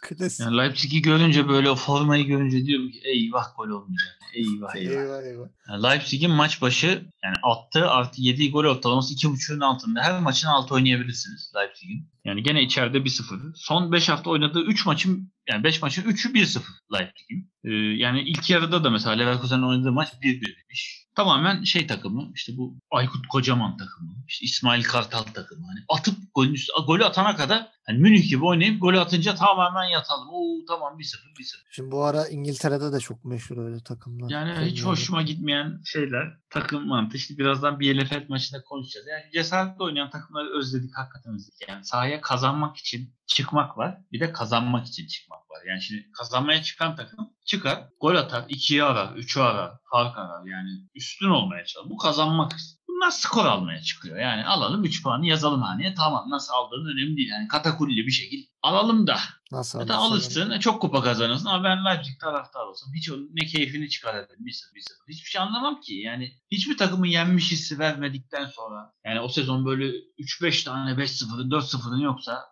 [0.03, 0.41] Klasik.
[0.41, 4.19] Yani Leipzig'i görünce böyle o formayı görünce diyorum ki eyvah gol olmayacak.
[4.35, 4.93] Eyvah eyvah.
[4.93, 5.49] Eyvah eyvah.
[5.69, 6.87] Yani Leipzig'in maç başı
[7.25, 10.03] yani attığı artı yediği gol ortalaması 2.5'ün altında.
[10.03, 12.09] Her maçın altı oynayabilirsiniz Leipzig'in.
[12.25, 13.53] Yani gene içeride 1-0.
[13.55, 16.61] Son 5 hafta oynadığı 3 maçın yani 5 maçın 3'ü 1-0
[16.93, 17.51] Leipzig'in.
[17.65, 21.05] Ee, yani ilk yarıda da mesela Leverkusen'in oynadığı maç 1-1 demiş.
[21.15, 25.67] Tamamen şey takımı işte bu Aykut Kocaman takımı, işte İsmail Kartal takımı.
[25.67, 30.29] Hani atıp golün üstü, golü atana kadar hani Münih gibi oynayıp golü atınca tamamen yatalım.
[30.31, 31.03] Oo tamam 1-0
[31.39, 31.57] 1-0.
[31.71, 34.31] Şimdi bu ara İngiltere'de de çok meşhur öyle takımlar.
[34.31, 34.85] Yani hiç Premier Lig.
[34.85, 36.39] hoşuma gitmeyen şeyler.
[36.51, 37.17] Takım mantığı.
[37.17, 39.07] İşte birazdan Bielefeld maçında konuşacağız.
[39.07, 41.69] Yani cesaretle oynayan takımları özledik hakikaten özledik.
[41.69, 43.99] Yani sahaya kazanmak için çıkmak var.
[44.13, 45.63] Bir de kazanmak için çıkmak var.
[45.69, 50.45] Yani şimdi kazanmaya çıkan takım çıkar, gol atar, ikiye arar, üçü arar, fark arar.
[50.47, 51.91] Yani üstün olmaya çalışır.
[51.91, 52.53] Bu kazanmak
[52.99, 54.19] Bunlar skor almaya çıkıyor.
[54.19, 55.95] Yani alalım 3 puanı yazalım haneye.
[55.95, 57.29] Tamam nasıl aldığın önemli değil.
[57.29, 59.19] Yani katakulli bir şekilde alalım da
[59.53, 63.47] Nasıl alırsan alırsın, e, çok kupa kazanırsın ama ben Leipzig taraftar olsam hiç onun ne
[63.47, 64.47] keyfini çıkarabilirim.
[64.47, 65.09] Bir sıfır, bir sıfır.
[65.09, 65.95] Hiçbir şey anlamam ki.
[65.95, 69.85] Yani hiçbir takımın yenmiş hissi vermedikten sonra yani o sezon böyle
[70.19, 72.45] 3-5 tane 5-0'ın 4-0'ın yoksa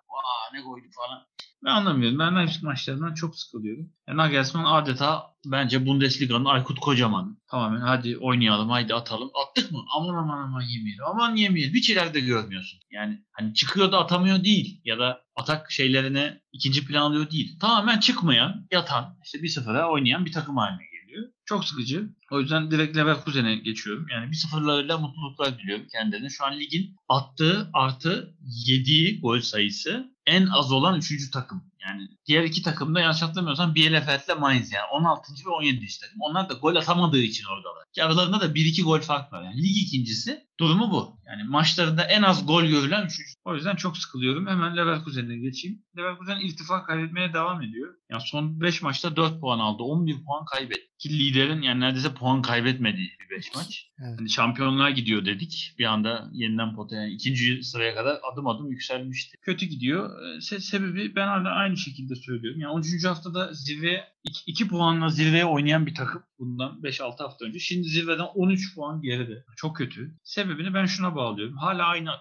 [0.52, 1.26] ne koydu falan.
[1.64, 2.18] Ben anlamıyorum.
[2.18, 3.92] Ben Leipzig maçlarından çok sıkılıyorum.
[4.08, 7.38] Yani Nagelsmann adeta bence Bundesliga'nın Aykut Kocaman.
[7.50, 9.30] Tamamen hadi oynayalım, haydi atalım.
[9.34, 9.84] Attık mı?
[9.96, 11.04] Aman aman aman yemeyelim.
[11.06, 11.74] Aman yemeyelim.
[11.74, 12.80] Hiç ileride görmüyorsun.
[12.90, 14.80] Yani hani çıkıyor da atamıyor değil.
[14.84, 17.58] Ya da atak şeylerine ikinci plan alıyor değil.
[17.60, 21.28] Tamamen çıkmayan, yatan, işte bir sıfıra oynayan bir takım haline geliyor.
[21.44, 22.10] Çok sıkıcı.
[22.32, 24.06] O yüzden direkt Leverkusen'e geçiyorum.
[24.12, 26.28] Yani bir sıfırlarıyla mutluluklar diliyorum kendilerine.
[26.28, 28.34] Şu an ligin attığı artı
[28.66, 31.62] yediği gol sayısı en az olan üçüncü takım.
[31.86, 35.32] Yani diğer iki takım da yanlış hatırlamıyorsam Bielefeld ile Mainz yani 16.
[35.46, 35.86] ve 17.
[36.00, 36.20] takım.
[36.20, 37.84] Onlar da gol atamadığı için oradalar.
[37.92, 39.42] Ki aralarında da 1-2 gol fark var.
[39.42, 41.16] Yani lig ikincisi durumu bu.
[41.26, 43.30] Yani maçlarında en az gol görülen üçüncü.
[43.44, 44.46] O yüzden çok sıkılıyorum.
[44.46, 45.82] Hemen Leverkusen'e geçeyim.
[45.98, 47.94] Leverkusen irtifa kaybetmeye devam ediyor.
[48.10, 49.82] Yani son 5 maçta 4 puan aldı.
[49.82, 50.86] 11 puan kaybetti.
[50.98, 53.90] Ki liderin yani neredeyse puan kaybetmediği bir 5 maç.
[53.98, 54.18] Evet.
[54.18, 55.74] Hani şampiyonluğa gidiyor dedik.
[55.78, 59.36] Bir anda yeniden potaya yani ikinci sıraya kadar adım adım yükselmişti.
[59.42, 60.10] Kötü gidiyor.
[60.22, 62.60] Ee, Se- sebebi ben hala aynı şekilde söylüyorum.
[62.60, 63.04] Yani 13.
[63.04, 64.04] haftada zirveye
[64.46, 67.58] 2 puanla zirveye oynayan bir takım bundan 5-6 hafta önce.
[67.58, 69.44] Şimdi zirveden 13 puan geride.
[69.56, 70.14] Çok kötü.
[70.24, 71.56] Sebebini ben şuna bağlıyorum.
[71.56, 72.16] Hala aynı 4-3.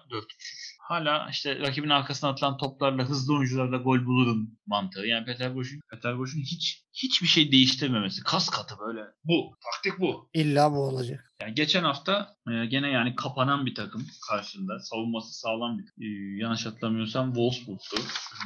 [0.88, 5.06] Hala işte rakibin arkasına atılan toplarla hızlı oyuncularla gol bulurum mantığı.
[5.06, 8.22] Yani Peter Boş'un Peter Boş'un hiç hiçbir şey değiştirmemesi.
[8.22, 9.00] Kas katı böyle.
[9.24, 9.56] Bu.
[9.64, 10.30] Taktik bu.
[10.34, 11.25] İlla bu olacak.
[11.40, 14.78] Yani geçen hafta e, gene yani kapanan bir takım karşında.
[14.78, 17.96] Savunması sağlam bir e, yanlış hatırlamıyorsam Wolfsburg'tu.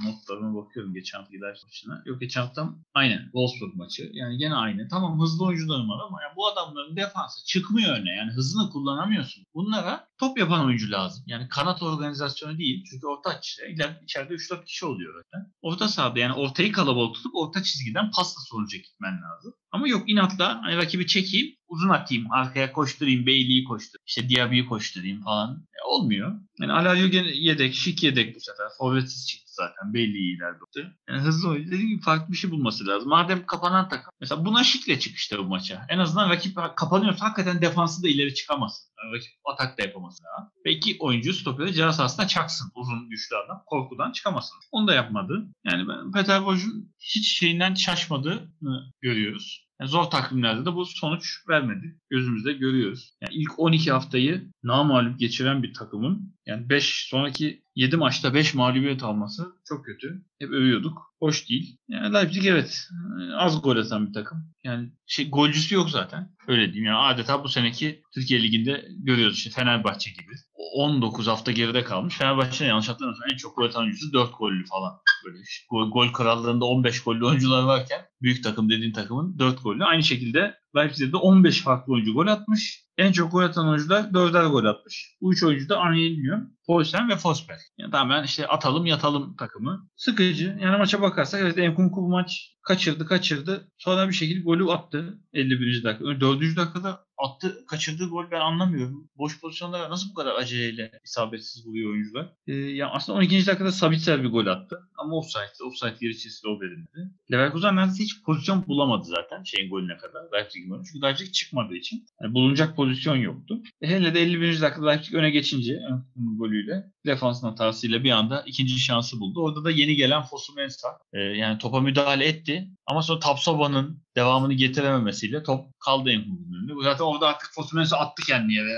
[0.05, 2.03] Notlarıma bakıyorum geçen hafta gider maçına.
[2.07, 4.11] Yok geçen hafta aynen Wolfsburg maçı.
[4.13, 4.89] Yani gene aynı.
[4.89, 8.11] Tamam hızlı oyuncularım var ama yani bu adamların defansı çıkmıyor öne.
[8.11, 9.45] Yani hızını kullanamıyorsun.
[9.55, 11.25] Bunlara top yapan oyuncu lazım.
[11.27, 12.85] Yani kanat organizasyonu değil.
[12.91, 15.53] Çünkü orta iler, içeride 3-4 kişi oluyor zaten.
[15.63, 19.55] Orta sahada yani ortayı kalabalık tutup orta çizgiden pasla sonuca gitmen lazım.
[19.73, 25.23] Ama yok inatla hani rakibi çekeyim, uzun atayım, arkaya koşturayım, Bailey'i koşturayım, işte Diaby'i koşturayım
[25.23, 25.67] falan.
[25.75, 26.33] E, olmuyor.
[26.61, 28.67] Yani Alario gene yedek, şık yedek bu sefer.
[28.79, 29.95] Forvetsiz çıktı zaten.
[29.95, 30.93] Bailey'i ileride tuttu.
[31.09, 33.09] Yani hızlı oyuncu dediğim gibi farklı bir şey bulması lazım.
[33.09, 34.13] Madem kapanan takım.
[34.21, 35.87] Mesela buna şıkla çık işte bu maça.
[35.89, 38.91] En azından rakip kapanıyorsa hakikaten defansı da ileri çıkamasın.
[38.99, 40.25] Yani rakip atak da yapamasın.
[40.25, 40.51] Ha.
[40.67, 42.73] Ve iki oyuncu stopere ceza sahasına çaksın.
[42.75, 43.63] Uzun güçlü adam.
[43.67, 44.57] Korkudan çıkamasın.
[44.73, 45.47] Onu da yapmadı.
[45.65, 49.70] Yani ben Peter Boş'un hiç şeyinden şaşmadığını görüyoruz.
[49.81, 51.97] Yani zor takvimlerde de bu sonuç vermedi.
[52.11, 53.15] Gözümüzde görüyoruz.
[53.21, 59.03] Yani ilk 12 haftayı namalup geçiren bir takımın yani 5 sonraki 7 maçta 5 mağlubiyet
[59.03, 60.25] alması çok kötü.
[60.39, 60.99] Hep övüyorduk.
[61.19, 61.77] Hoş değil.
[61.89, 62.89] Yani Leipzig evet
[63.37, 64.39] az gol atan bir takım.
[64.65, 66.37] Yani şey golcüsü yok zaten.
[66.49, 66.85] Öyle diyeyim.
[66.85, 70.33] Yani adeta bu seneki Türkiye Ligi'nde görüyoruz işte Fenerbahçe gibi.
[70.75, 72.19] 19 hafta geride kalmış.
[72.19, 74.93] Fenerbahçe'nin yanlış hatırlamıyorsam en çok gol atan oyuncusu 4 gollü falan.
[75.25, 75.39] Böyle
[75.71, 79.85] gol, gol krallığında 15 gollü oyuncular varken büyük takım dediğin takımın 4 gollü.
[79.85, 82.85] Aynı şekilde Leipzig'de 15 farklı oyuncu gol atmış.
[82.99, 85.17] En çok gol atan oyuncular 4'er gol atmış.
[85.21, 87.59] Bu 3 oyuncu da Arnelio, Poulsen ve Forsberg.
[87.79, 89.89] Yani tamamen işte atalım yatalım takımı.
[89.97, 90.59] Sıkıcı.
[90.61, 93.73] Yani maça bakarsak evet Enkunku bu maç kaçırdı kaçırdı.
[93.79, 95.85] Sonra bir şekilde golü attı 51.
[95.85, 96.21] dakika.
[96.21, 96.57] 4.
[96.57, 99.09] dakikada attı kaçırdığı gol ben anlamıyorum.
[99.19, 102.33] Boş pozisyonlara nasıl bu kadar aceleyle isabetsiz buluyor oyuncular?
[102.47, 103.47] Ee, yani aslında 12.
[103.47, 104.89] dakikada Sabitzer bir gol attı.
[104.99, 105.65] Ama offside.
[105.65, 107.11] Offside gerekçesi o verilmedi.
[107.33, 110.23] Leverkusen neredeyse hiç pozisyon bulamadı zaten şeyin golüne kadar.
[110.35, 110.83] Leipzig'in golü.
[110.85, 113.63] Çünkü Leipzig çıkmadığı için yani bulunacak pozisyon yoktu.
[113.83, 114.61] E hele de 51.
[114.61, 115.81] dakikada Leipzig öne geçince
[116.17, 119.43] golüyle defansın hatasıyla bir anda ikinci şansı buldu.
[119.43, 122.69] Orada da yeni gelen Fosu Mensah e, yani topa müdahale etti.
[122.87, 126.73] Ama sonra Tapsoba'nın devamını getirememesiyle top kaldı Enkunku'nun önünde.
[126.85, 128.69] Zaten orada artık Fosu Mensah attı kendini yere.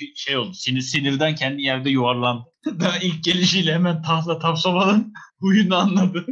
[0.00, 0.54] Bir şey oldu.
[0.54, 2.44] Sinir, sinirden kendi yerde yuvarlandı.
[2.80, 6.26] Daha ilk gelişiyle hemen tahla Tapsoba'nın huyunu anladı.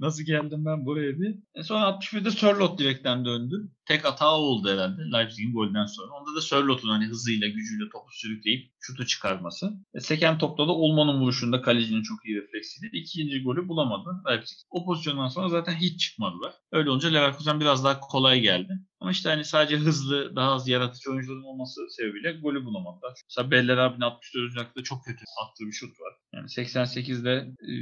[0.00, 1.34] Nasıl geldim ben buraya diye.
[1.54, 3.70] E sonra 61'de Sörlot direkten döndü.
[3.86, 6.12] Tek hata oldu herhalde Leipzig'in golden sonra.
[6.12, 9.72] Onda da Sörlot'un hani hızıyla, gücüyle topu sürükleyip şutu çıkarması.
[9.94, 14.58] E, seken topta da Olman'ın vuruşunda kalecinin çok iyi refleksiyle ikinci golü bulamadı Leipzig.
[14.70, 16.52] O pozisyondan sonra zaten hiç çıkmadılar.
[16.72, 18.78] Öyle olunca Leverkusen biraz daha kolay geldi.
[19.00, 23.12] Ama işte hani sadece hızlı, daha az yaratıcı oyuncuların olması sebebiyle golü bulamadılar.
[23.28, 24.56] Mesela Beller abinin 64.
[24.56, 26.12] dakikada çok kötü attığı bir şut var.
[26.34, 27.30] Yani 88'de
[27.62, 27.72] e,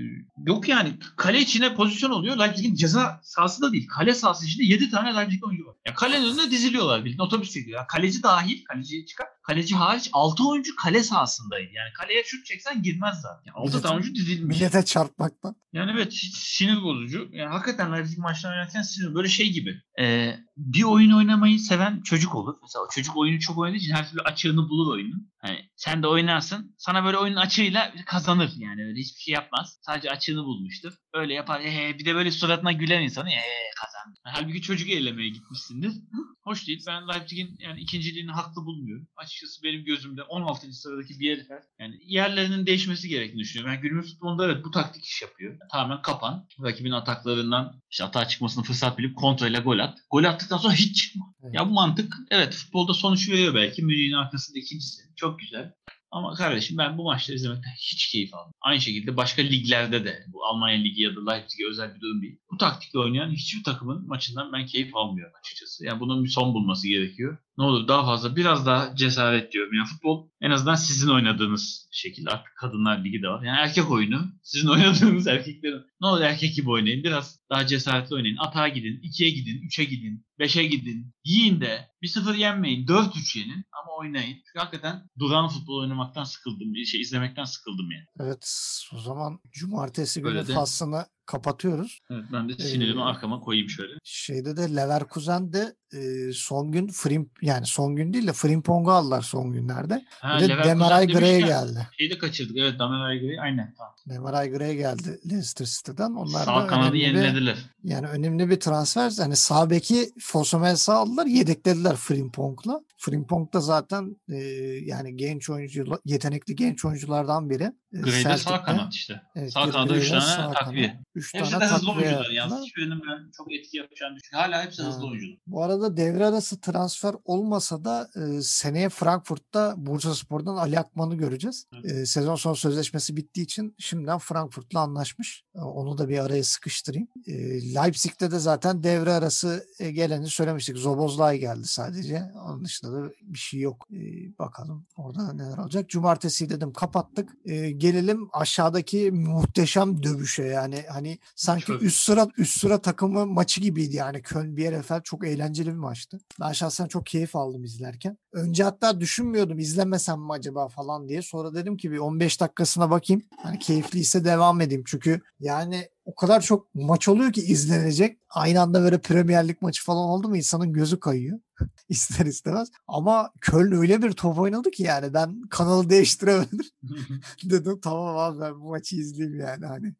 [0.47, 2.39] yok yani kale içine pozisyon oluyor.
[2.39, 3.89] Leipzig'in ceza sahası da değil.
[3.89, 5.77] Kale sahası içinde 7 tane Leipzig oyuncu var.
[5.87, 7.79] Yani kalenin önünde diziliyorlar bildiğin otobüs gidiyor.
[7.79, 9.27] Yani kaleci dahil, kaleciyi çıkar.
[9.43, 11.73] Kaleci hariç 6 oyuncu kale sahasındaydı.
[11.73, 13.43] Yani kaleye şut çeksen girmez zaten.
[13.47, 14.57] Yani 6 tane oyuncu dizilmiş.
[14.57, 15.57] Millete çarpmaktan.
[15.73, 17.29] Yani evet sinir bozucu.
[17.33, 19.83] Yani hakikaten Leipzig maçlarını oynarken sinir böyle şey gibi.
[20.01, 22.55] e, bir oyun oynamayı seven çocuk olur.
[22.63, 25.31] Mesela çocuk oyunu çok oynadığı için her türlü açığını bulur oyunun.
[25.45, 26.75] Yani sen de oynarsın.
[26.79, 28.83] Sana böyle oyunun açığıyla kazanır yani.
[28.87, 29.79] Öyle hiçbir şey yapmaz.
[29.83, 30.93] Sadece açığını bulmuştur.
[31.15, 31.63] Öyle yapar.
[31.63, 34.21] He, bir de böyle suratına gülen insanı he, kazandı.
[34.27, 35.93] Yani halbuki çocuk eğlenmeye gitmişsindir.
[36.45, 36.85] Hoş değil.
[36.87, 39.09] Ben Leipzig'in yani ikinciliğini haklı bulmuyorum.
[39.17, 40.73] Açıkçası benim gözümde 16.
[40.73, 41.47] sıradaki bir herif
[41.79, 43.75] yani yerlerinin değişmesi gerektiğini düşünüyorum.
[43.75, 45.59] Yani günümüz futbolunda evet bu taktik iş yapıyor.
[45.73, 46.49] Tamamen kapan.
[46.63, 49.99] Rakibin ataklarından işte atağa çıkmasını fırsat bilip kontrayla gol at.
[50.11, 51.35] Gol attıktan sonra hiç çıkma.
[51.43, 51.55] Evet.
[51.55, 53.83] Ya bu mantık evet futbolda sonuç veriyor belki.
[53.83, 55.03] Münih'in arkasında ikincisi.
[55.17, 55.73] Çok güzel.
[56.13, 58.53] Ama kardeşim ben bu maçları izlemekten hiç keyif aldım.
[58.61, 62.39] Aynı şekilde başka liglerde de bu Almanya Ligi ya da Leipzig'e özel bir durum değil.
[62.51, 65.87] Bu taktikle oynayan hiçbir takımın maçından ben keyif almıyorum açıkçası.
[65.87, 67.39] Yani bunun bir son bulması gerekiyor.
[67.59, 69.75] Ne olur daha fazla biraz daha cesaret diyorum.
[69.75, 73.43] Yani futbol en azından sizin oynadığınız şekilde artık kadınlar ligi de var.
[73.43, 77.05] Yani erkek oyunu sizin oynadığınız erkeklerin ne olur erkek gibi oynayın.
[77.05, 78.37] Biraz daha cesaretli oynayın.
[78.37, 81.15] Atağa gidin, 2'ye gidin, 3'e gidin, 5'e gidin.
[81.25, 84.35] Yiyin de 1-0 yenmeyin, 4-3 yenin ama oynayın.
[84.35, 86.77] Çünkü hakikaten duran futbol oynamaktan sıkıldım.
[86.87, 88.05] Şey izlemekten sıkıldım yani.
[88.21, 88.47] Evet
[88.95, 92.01] o zaman cumartesi günü Öyle faslını kapatıyoruz.
[92.11, 93.93] Evet, ben de sinirimi Ee, arkama koyayım şöyle.
[94.05, 99.23] Şeyde de Leverkusen de e, son gün Frim yani son gün değil de Frimpong'u aldılar
[99.23, 100.05] son günlerde.
[100.11, 101.89] Ha, Bir de Demaray Gray'e geldi.
[101.99, 102.57] Şeyi de kaçırdık.
[102.57, 103.75] Evet Demaray Gray aynen.
[103.79, 103.95] Tamam.
[104.09, 106.11] Demaray Gray'e geldi Leicester City'den.
[106.11, 107.57] Onlar Sağ da kanadı önemli bir, yenilediler.
[107.85, 109.13] yani önemli bir transfer.
[109.19, 111.27] Hani sağ beki Fosomels'i aldılar.
[111.27, 112.81] Yedeklediler Frimpong'la.
[112.99, 114.37] Frimpong da zaten e,
[114.85, 117.63] yani genç oyuncu, yetenekli genç oyunculardan biri.
[117.93, 119.21] E, Gray de sağ kanat işte.
[119.37, 121.01] Evet, sağ Gray kanada 3 de tane sağ takviye.
[121.33, 121.47] Kanat.
[121.47, 122.65] Üç Hepsi tane de hızlı oyuncular yalnız.
[122.67, 124.53] Hiçbirinin ben çok etki yapacağını düşünüyorum.
[124.53, 125.07] Hala hepsi hızlı Ha.
[125.11, 125.39] oyuncular.
[125.47, 131.67] Bu arada devre arası transfer olmasa da e, seneye Frankfurt'ta Bursaspor'dan Ali Akman'ı göreceğiz.
[131.85, 135.45] E, sezon sonu sözleşmesi bittiği için şimdiden Frankfurt'la anlaşmış.
[135.55, 137.09] E, onu da bir araya sıkıştırayım.
[137.27, 137.33] E,
[137.75, 140.77] Leipzig'te de zaten devre arası e, geleni söylemiştik.
[140.77, 142.23] Zobozlay geldi sadece.
[142.47, 143.87] Onun dışında da bir şey yok.
[143.93, 143.99] E,
[144.39, 145.89] bakalım orada neler olacak.
[145.89, 147.31] Cumartesi dedim kapattık.
[147.45, 151.83] E, gelelim aşağıdaki muhteşem dövüşe yani hani sanki Çok.
[151.83, 156.21] üst sıra üst sıra takımı maçı gibiydi yani Köln Bielefeld çok eğlenceli bir maçtı.
[156.41, 158.19] Ben şahsen çok keyif aldım izlerken.
[158.33, 161.23] Önce hatta düşünmüyordum izlemesem mi acaba falan diye.
[161.23, 163.23] Sonra dedim ki bir 15 dakikasına bakayım.
[163.43, 164.83] Hani keyifliyse devam edeyim.
[164.87, 168.19] Çünkü yani o kadar çok maç oluyor ki izlenecek.
[168.31, 171.39] Aynı anda böyle Premier Lig maçı falan oldu mu insanın gözü kayıyor.
[171.89, 172.69] İster istemez.
[172.89, 176.61] Ama Köln öyle bir top oynadı ki yani ben kanalı değiştiremedim.
[177.45, 179.95] dedim tamam abi ben bu maçı izleyeyim yani hani.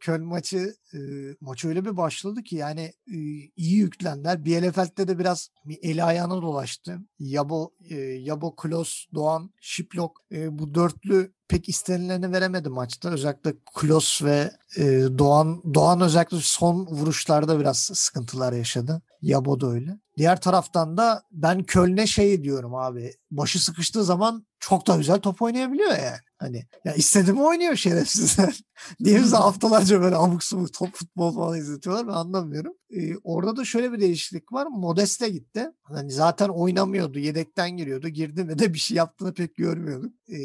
[0.00, 0.98] Köln maçı e,
[1.40, 3.16] maç öyle bir başladı ki yani e,
[3.56, 4.44] iyi yüklendiler.
[4.44, 6.98] Bielefeld'de de biraz bir eli ayağına dolaştı.
[7.18, 13.10] Yabo, e, Yabo, Klos, Doğan, Şiplok e, bu dörtlü pek istenileni veremedi maçta.
[13.10, 14.84] Özellikle Klos ve e,
[15.18, 19.02] Doğan Doğan özellikle son vuruşlarda biraz sıkıntılar yaşadı.
[19.22, 19.98] Yabo da öyle.
[20.16, 23.12] Diğer taraftan da ben Köln'e şey diyorum abi.
[23.30, 26.25] Başı sıkıştığı zaman çok da güzel top oynayabiliyor yani.
[26.38, 28.60] Hani ya istediğimi oynuyor şerefsizler.
[29.04, 32.72] Diye bize haftalarca böyle abuk subuk top futbol falan izletiyorlar ben anlamıyorum.
[32.90, 34.66] Ee, orada da şöyle bir değişiklik var.
[34.66, 35.70] Modeste gitti.
[35.82, 37.18] Hani zaten oynamıyordu.
[37.18, 38.08] Yedekten giriyordu.
[38.08, 40.12] Girdi ve de bir şey yaptığını pek görmüyorduk.
[40.28, 40.36] Ee,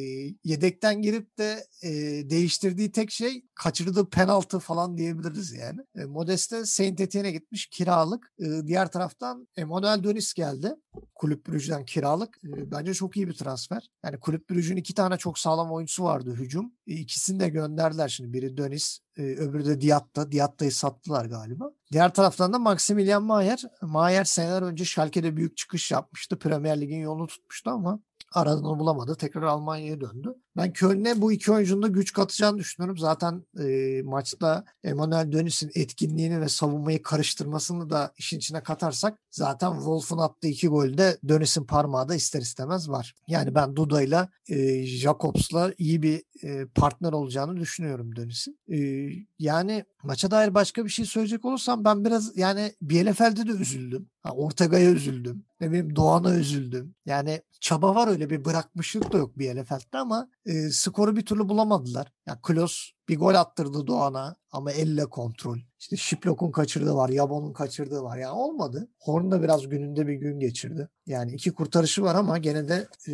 [0.44, 1.89] yedekten girip de e,
[2.30, 5.80] değiştirdiği tek şey kaçırdığı penaltı falan diyebiliriz yani.
[5.96, 8.34] E, Modeste Saint Etienne'e gitmiş kiralık.
[8.39, 10.76] E, diğer taraftan Emmanuel Dönis geldi.
[11.16, 12.38] Kulüp Brugge'den kiralık.
[12.44, 13.89] E, bence çok iyi bir transfer.
[14.06, 16.74] Yani Kulüp Brugge'ün iki tane çok sağlam oyuncusu vardı hücum.
[16.88, 18.34] E, ikisini de gönderdiler şimdi.
[18.34, 20.32] Biri Dönis, e, öbürü de Diatta.
[20.32, 21.72] Diatta'yı sattılar galiba.
[21.92, 23.64] Diğer taraftan da Maximilian Mayer.
[23.82, 26.40] Mayer seneler önce Schalke'de büyük çıkış yapmıştı.
[26.40, 28.00] Premier Lig'in yolunu tutmuştu ama
[28.32, 29.16] aradığını bulamadı.
[29.16, 30.36] Tekrar Almanya'ya döndü.
[30.58, 32.98] Ben Köln'e bu iki oyuncunun da güç katacağını düşünüyorum.
[32.98, 40.18] Zaten e, maçta Emmanuel Dönis'in etkinliğini ve savunmayı karıştırmasını da işin içine katarsak zaten Wolf'un
[40.18, 43.16] attığı iki golde Dönis'in parmağı da ister istemez var.
[43.28, 48.60] Yani ben Duda'yla e, Jacobs'la iyi bir e, partner olacağını düşünüyorum Dönis'in.
[48.72, 49.10] E,
[49.40, 54.10] yani maça dair başka bir şey söyleyecek olursam ben biraz yani Bielefeld'e de üzüldüm.
[54.30, 55.45] Ortega'ya üzüldüm.
[55.61, 56.95] Ne bileyim Doğan'a üzüldüm.
[57.05, 62.11] Yani çaba var öyle bir bırakmışlık da yok Bielefeld'de ama e, skoru bir türlü bulamadılar.
[62.28, 65.57] Ya Klos bir gol attırdı Doğan'a ama elle kontrol.
[65.80, 68.18] İşte Şiplok'un kaçırdığı var, Yabon'un kaçırdığı var.
[68.18, 68.89] Yani olmadı.
[68.99, 70.89] Horn da biraz gününde bir gün geçirdi.
[71.05, 73.14] Yani iki kurtarışı var ama gene de e,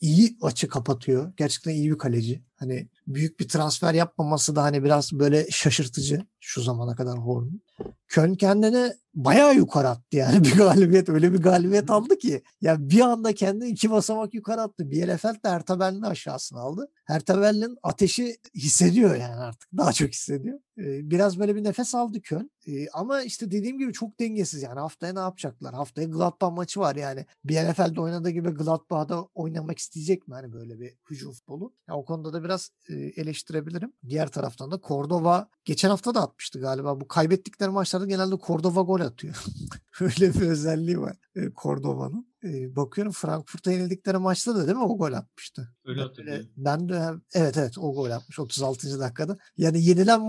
[0.00, 1.32] iyi açı kapatıyor.
[1.36, 2.42] Gerçekten iyi bir kaleci.
[2.56, 7.62] Hani büyük bir transfer yapmaması da hani biraz böyle şaşırtıcı şu zamana kadar Horn'un.
[8.08, 13.00] Köln kendini bayağı yukarı attı yani bir galibiyet öyle bir galibiyet aldı ki ya bir
[13.00, 14.90] anda kendini iki basamak yukarı attı.
[14.90, 16.88] Bielefeld de Hertha Berlin'i aşağısına aldı.
[17.04, 20.58] Hertha Berlin ateşi hissediyor yani artık daha çok hissediyor.
[20.76, 22.50] Biraz böyle bir nefes aldı Köln.
[22.92, 25.74] Ama işte dediğim gibi çok dengesiz yani haftaya ne yapacaklar?
[25.74, 27.26] Haftaya Gladbach maçı var yani.
[27.44, 31.74] Bielefeld'de oynadığı gibi Gladbach'da oynamak isteyecek mi hani böyle bir hücum futbolu?
[31.88, 32.70] Ya o konuda da biraz
[33.16, 33.92] eleştirebilirim.
[34.08, 37.00] Diğer taraftan da Cordova geçen hafta da atmıştı galiba.
[37.00, 39.44] Bu kaybettikleri maçlarda genelde Cordova gol atıyor.
[40.00, 41.16] Öyle bir özelliği var
[41.62, 42.32] Cordova'nın.
[42.76, 45.68] Bakıyorum Frankfurt'a yenildikleri maçta da değil mi o gol atmıştı.
[45.84, 46.46] Öyle Ben, hatırlıyorum.
[46.56, 49.00] ben de evet evet o gol atmış 36.
[49.00, 49.38] dakikada.
[49.56, 50.22] Yani yenilen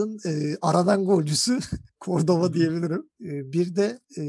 [0.00, 1.58] maçların e, aradan golcüsü
[2.00, 3.10] Cordova diyebilirim.
[3.24, 4.22] E, bir de e,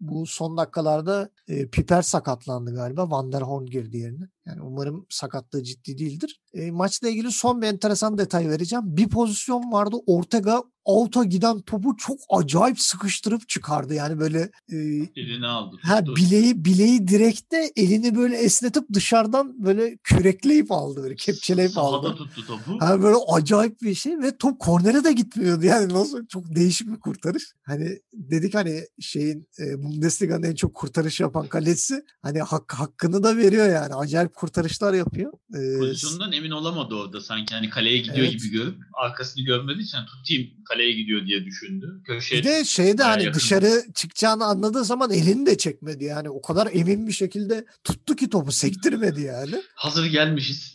[0.00, 3.10] bu son dakikalarda e, Piper sakatlandı galiba.
[3.10, 4.28] Van der Horn girdi yerine.
[4.46, 6.40] Yani umarım sakatlığı ciddi değildir.
[6.54, 8.84] E, maçla ilgili son bir enteresan detay vereceğim.
[8.86, 9.96] Bir pozisyon vardı.
[10.06, 13.94] Ortega out'a giden topu çok acayip sıkıştırıp çıkardı.
[13.94, 14.40] Yani böyle
[14.72, 14.76] e,
[15.16, 15.76] Elini aldı.
[15.82, 22.14] Ha bileği bileği direkte elini böyle esnetip dışarıdan böyle kürekleyip aldı böyle kepçeleyip Sahada aldı.
[22.16, 22.76] tuttu topu.
[22.80, 27.00] Ha böyle acayip bir şey ve top kornere de gitmiyordu yani nasıl çok değişik bir
[27.00, 27.44] kurtarış.
[27.62, 33.36] Hani dedik hani şeyin e, Bundesliga'nın en çok kurtarış yapan kalesi hani hak, hakkını da
[33.36, 35.32] veriyor yani acayip kurtarışlar yapıyor.
[35.54, 38.32] E, Pozisyondan emin olamadı orada sanki hani kaleye gidiyor Evet.
[38.32, 42.02] gibi görüp arkasını görmediği için tutayım kaleye gidiyor diye düşündü.
[42.06, 43.38] Köşeye bir de şeyde hani yakın.
[43.38, 48.30] dışarı çıkacağını anladığı zaman elini de çekmedi yani o kadar emin bir şekilde tuttu ki
[48.30, 49.62] topu sektirmedi yani.
[49.74, 50.74] hazır gelmişiz.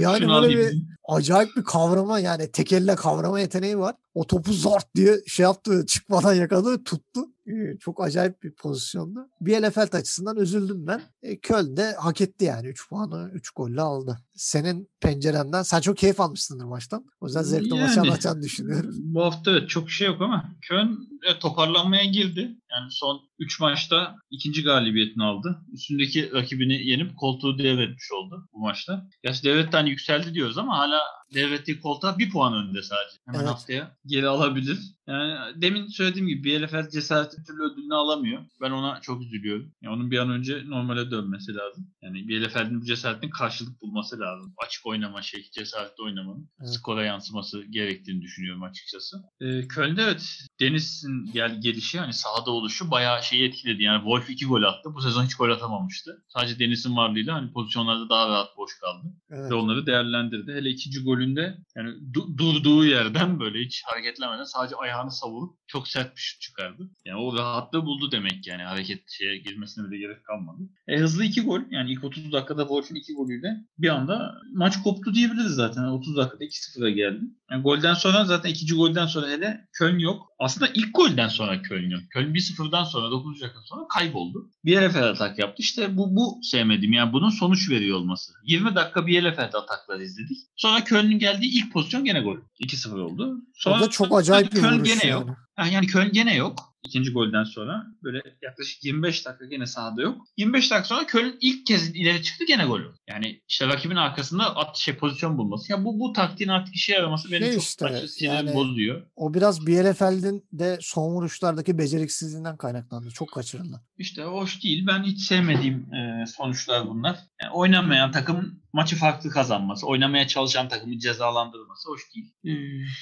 [0.00, 0.82] Yani Şunu böyle bir
[1.14, 3.94] acayip bir kavrama yani tek elle kavrama yeteneği var.
[4.14, 7.20] O topu zart diye şey yaptı çıkmadan yakaladı tuttu.
[7.46, 9.28] Ee, çok acayip bir pozisyondu.
[9.40, 11.02] Bielefeld açısından üzüldüm ben.
[11.22, 14.18] E, Köln de hak etti yani 3 puanı 3 golle aldı.
[14.34, 17.04] Senin pencerenden sen çok keyif almışsındır maçtan.
[17.20, 18.00] O yüzden zevkle maçı Yani.
[18.00, 18.90] anlatacağını düşünüyorum.
[18.96, 22.56] Bu hafta evet çok şey yok ama Köln evet, toparlanmaya girdi.
[22.72, 25.60] Yani son 3 maçta ikinci galibiyetini aldı.
[25.72, 29.08] Üstündeki rakibini yenip koltuğu devretmiş oldu bu maçta.
[29.22, 31.00] Gerçi devletten yükseldi diyoruz ama hala
[31.34, 33.16] devrettiği koltuğa bir puan önünde sadece.
[33.26, 33.48] Hemen Evet.
[33.48, 34.78] haftaya geri alabilir.
[35.06, 38.42] Yani demin söylediğim gibi Bielefeld cesaretin türlü ödülünü alamıyor.
[38.60, 39.72] Ben ona çok üzülüyorum.
[39.82, 41.90] Yani onun bir an önce normale dönmesi lazım.
[42.02, 44.54] Yani Bielefeld'in bu cesaretinin karşılık bulması lazım.
[44.66, 46.70] Açık oynama şey, cesaretli oynamanın Evet.
[46.70, 49.16] skora yansıması gerektiğini düşünüyorum açıkçası.
[49.40, 53.82] Ee, Köln'de evet Deniz'in gel gelişi hani sahada oluşu bayağı şeyi etkiledi.
[53.82, 54.94] Yani Wolf 2 gol attı.
[54.94, 56.24] Bu sezon hiç gol atamamıştı.
[56.28, 59.50] Sadece Deniz'in varlığıyla hani pozisyonlarda daha rahat boş kaldı Evet.
[59.50, 60.52] ve onları değerlendirdi.
[60.52, 66.16] Hele ikinci golünde yani du- durduğu yerden böyle hiç hareketlemeden sadece ayağını savurup çok sert
[66.16, 66.90] bir şut çıkardı.
[67.04, 70.62] Yani o rahatlığı buldu demek yani hareket şeye girmesine bile gerek kalmadı.
[70.88, 75.14] E, hızlı iki gol yani ilk 30 dakikada Wolf'un iki golüyle bir anda maç koptu
[75.14, 75.82] diyebiliriz zaten.
[75.84, 77.20] 30 dakikada 2-0'a geldi.
[77.52, 80.26] Yani golden sonra zaten ikinci golden sonra hele Köln yok.
[80.38, 82.00] Aslında ilk golden sonra Köln yok.
[82.10, 84.50] Köln 1-0'dan sonra 9 dakika sonra kayboldu.
[84.64, 85.56] Bielefeld atak yaptı.
[85.58, 86.92] İşte bu, bu sevmedim.
[86.92, 88.32] Yani bunun sonuç veriyor olması.
[88.44, 90.38] 20 dakika Bielefeld atakları izledik.
[90.56, 92.36] Sonra Köln'ün geldiği ilk pozisyon gene gol.
[92.60, 93.36] 2-0 oldu.
[93.54, 95.10] Sonra O da çok acayip bir Köln gene yani.
[95.10, 95.30] yok.
[95.72, 96.71] Yani Köln gene yok.
[96.84, 100.26] İkinci golden sonra böyle yaklaşık 25 dakika gene sahada yok.
[100.36, 102.80] 25 dakika sonra Köln ilk kez ileri çıktı gene gol.
[103.08, 105.72] Yani işte rakibin arkasında at şey pozisyon bulması.
[105.72, 109.06] Ya bu bu taktiğin artık işe yaraması beni Şey çok işte, açıkçası yani- bozuyor.
[109.16, 113.10] O biraz Bielefeld'in de son vuruşlardaki beceriksizliğinden kaynaklandı.
[113.10, 113.80] Çok kaçırıldı.
[113.98, 114.86] İşte hoş değil.
[114.86, 117.18] Ben hiç sevmediğim e, sonuçlar bunlar.
[117.42, 122.34] Yani oynamayan takım maçı farklı kazanması, oynamaya çalışan takımı cezalandırılması hoş değil.
[122.44, 122.50] Ee,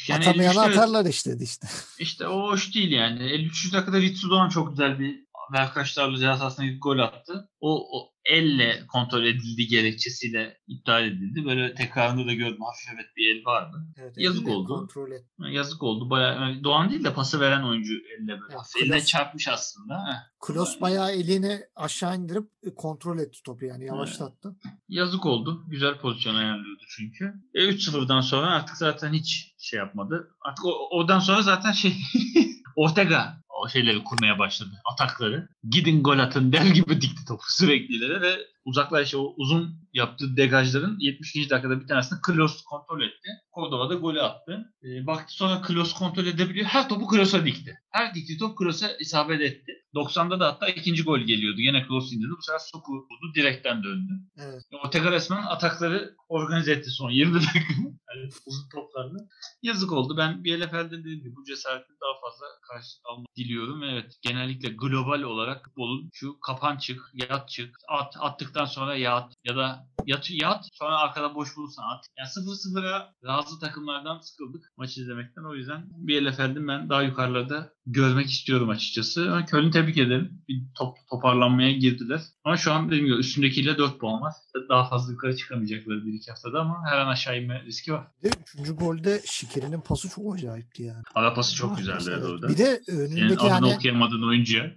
[0.09, 1.69] yani Atamayanı 53'te atarlar işte işte.
[1.99, 3.23] İşte o hoş değil yani.
[3.23, 3.70] 53.
[3.73, 7.49] dakikada Ritsu Doğan çok güzel bir Berkaçlarla ceza sahasına gol attı.
[7.61, 11.45] O, o elle kontrol edildiği gerekçesiyle iptal edildi.
[11.45, 13.77] Böyle tekrarında da gördüm hafif evet bir el vardı.
[13.97, 14.75] Evet, Yazık elle oldu.
[14.75, 15.25] Kontrol et.
[15.39, 16.11] Yazık oldu.
[16.11, 18.53] Bayağı, yani Doğan değil de pası veren oyuncu elle böyle.
[18.53, 19.95] Ya, Klos- çarpmış aslında.
[19.95, 20.17] Heh.
[20.41, 24.57] Klos bayağı elini aşağı indirip e, kontrol etti topu yani yavaşlattı.
[24.89, 25.65] Yazık oldu.
[25.69, 27.35] Güzel pozisyon ayarlıyordu çünkü.
[27.55, 30.31] E 3-0'dan sonra artık zaten hiç şey yapmadı.
[30.41, 31.97] Artık o, oradan sonra zaten şey
[32.77, 34.71] Ortega o şeyleri kurmaya başladı.
[34.93, 35.49] Atakları.
[35.71, 40.97] Gidin gol atın der gibi dikti topu sürekli ileri ve uzaklaş o uzun yaptığı degajların
[41.01, 41.51] 70.
[41.51, 43.29] dakikada bir tanesini Klos kontrol etti.
[43.55, 44.75] Cordova da golü attı.
[44.85, 46.67] E, baktı sonra Klos kontrol edebiliyor.
[46.67, 47.79] Her topu Klos'a dikti.
[47.91, 49.73] Her dikti top Klos'a isabet etti.
[49.95, 51.61] 90'da da hatta ikinci gol geliyordu.
[51.61, 52.33] Yine Klos indirdi.
[52.39, 53.35] Bu sefer Soku vurdu.
[53.35, 54.13] Direkten döndü.
[54.39, 54.63] Evet.
[54.85, 57.59] Ortega resmen atakları organize etti son 20 dakika.
[58.15, 59.19] Yani uzun toplarla.
[59.63, 60.17] Yazık oldu.
[60.17, 63.83] Ben BLFL'de dediğim gibi bu cesareti daha fazla karşı almak diliyorum.
[63.83, 67.01] Evet genellikle global olarak futbolun şu kapan çık,
[67.31, 72.05] yat çık, at, attıktan sonra yat ya da yat, yat sonra arkada boş bulursan at.
[72.19, 75.45] Yani 0-0'a razı takımlardan sıkıldık maç izlemekten.
[75.45, 79.23] O yüzden BLFL'de ben daha yukarılarda görmek istiyorum açıkçası.
[79.33, 80.43] Ama Köln'ü tebrik ederim.
[80.49, 82.21] Bir top, toparlanmaya girdiler.
[82.45, 84.33] Ama şu an dediğim gibi üstündekiyle 4 puan var.
[84.69, 88.07] Daha fazla yukarı çıkamayacaklar bir iki haftada ama her an aşağı inme riski var.
[88.23, 91.03] Bir de üçüncü golde Şikeri'nin pası çok acayipti yani.
[91.15, 92.49] Ara pası çok Ah, güzeldi orada.
[92.49, 93.75] Bir de önündeki adını hani...
[93.75, 94.71] okuyamadığın oyuncuya.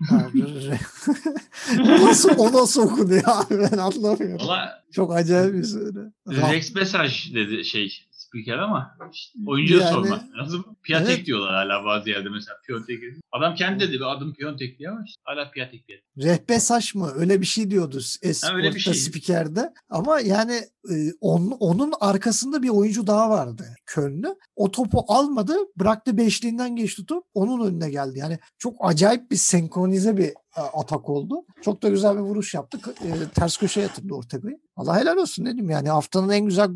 [1.78, 4.48] Nasıl, o nasıl okunuyor abi ben anlamıyorum.
[4.48, 6.00] Valla Çok acayip bir söyle.
[6.28, 8.04] Rex Mesaj dedi şey
[8.34, 10.66] spiker ama işte oyuncuya Yani- sormak lazım.
[10.84, 11.26] Piatek Evet.
[11.26, 13.00] diyorlar hala bazı yerde mesela Piontek.
[13.32, 16.02] Adam kendi dedi bir adım Piontek diye ama işte hala Piatek diye.
[16.18, 17.12] Rehbe saç mı?
[17.16, 18.94] Öyle bir şey diyordu Esport'ta şey.
[18.94, 19.74] spikerde.
[19.90, 20.54] Ama yani
[20.92, 23.66] e, onun, onun arkasında bir oyuncu daha vardı.
[23.86, 24.36] Köln'ü.
[24.56, 25.56] O topu almadı.
[25.78, 27.24] Bıraktı beşliğinden geçti top.
[27.34, 28.20] Onun önüne geldi.
[28.20, 30.28] Yani çok acayip bir senkronize bir
[30.58, 31.36] e, atak oldu.
[31.62, 32.82] Çok da güzel bir vuruş yaptı.
[32.82, 34.60] K- e, ters köşeye yatırdı Ortega'yı.
[34.76, 36.70] Allah helal olsun dedim yani haftanın en güzel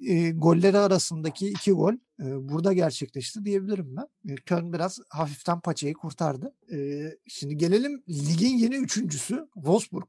[0.00, 4.32] e, golleri arasındaki iki gol e, burada gerçekleşti diyebilirim ben.
[4.32, 6.54] E, Köln biraz hafiften paçayı kurtardı.
[6.72, 10.08] E, şimdi gelelim ligin yeni üçüncüsü Wolfsburg.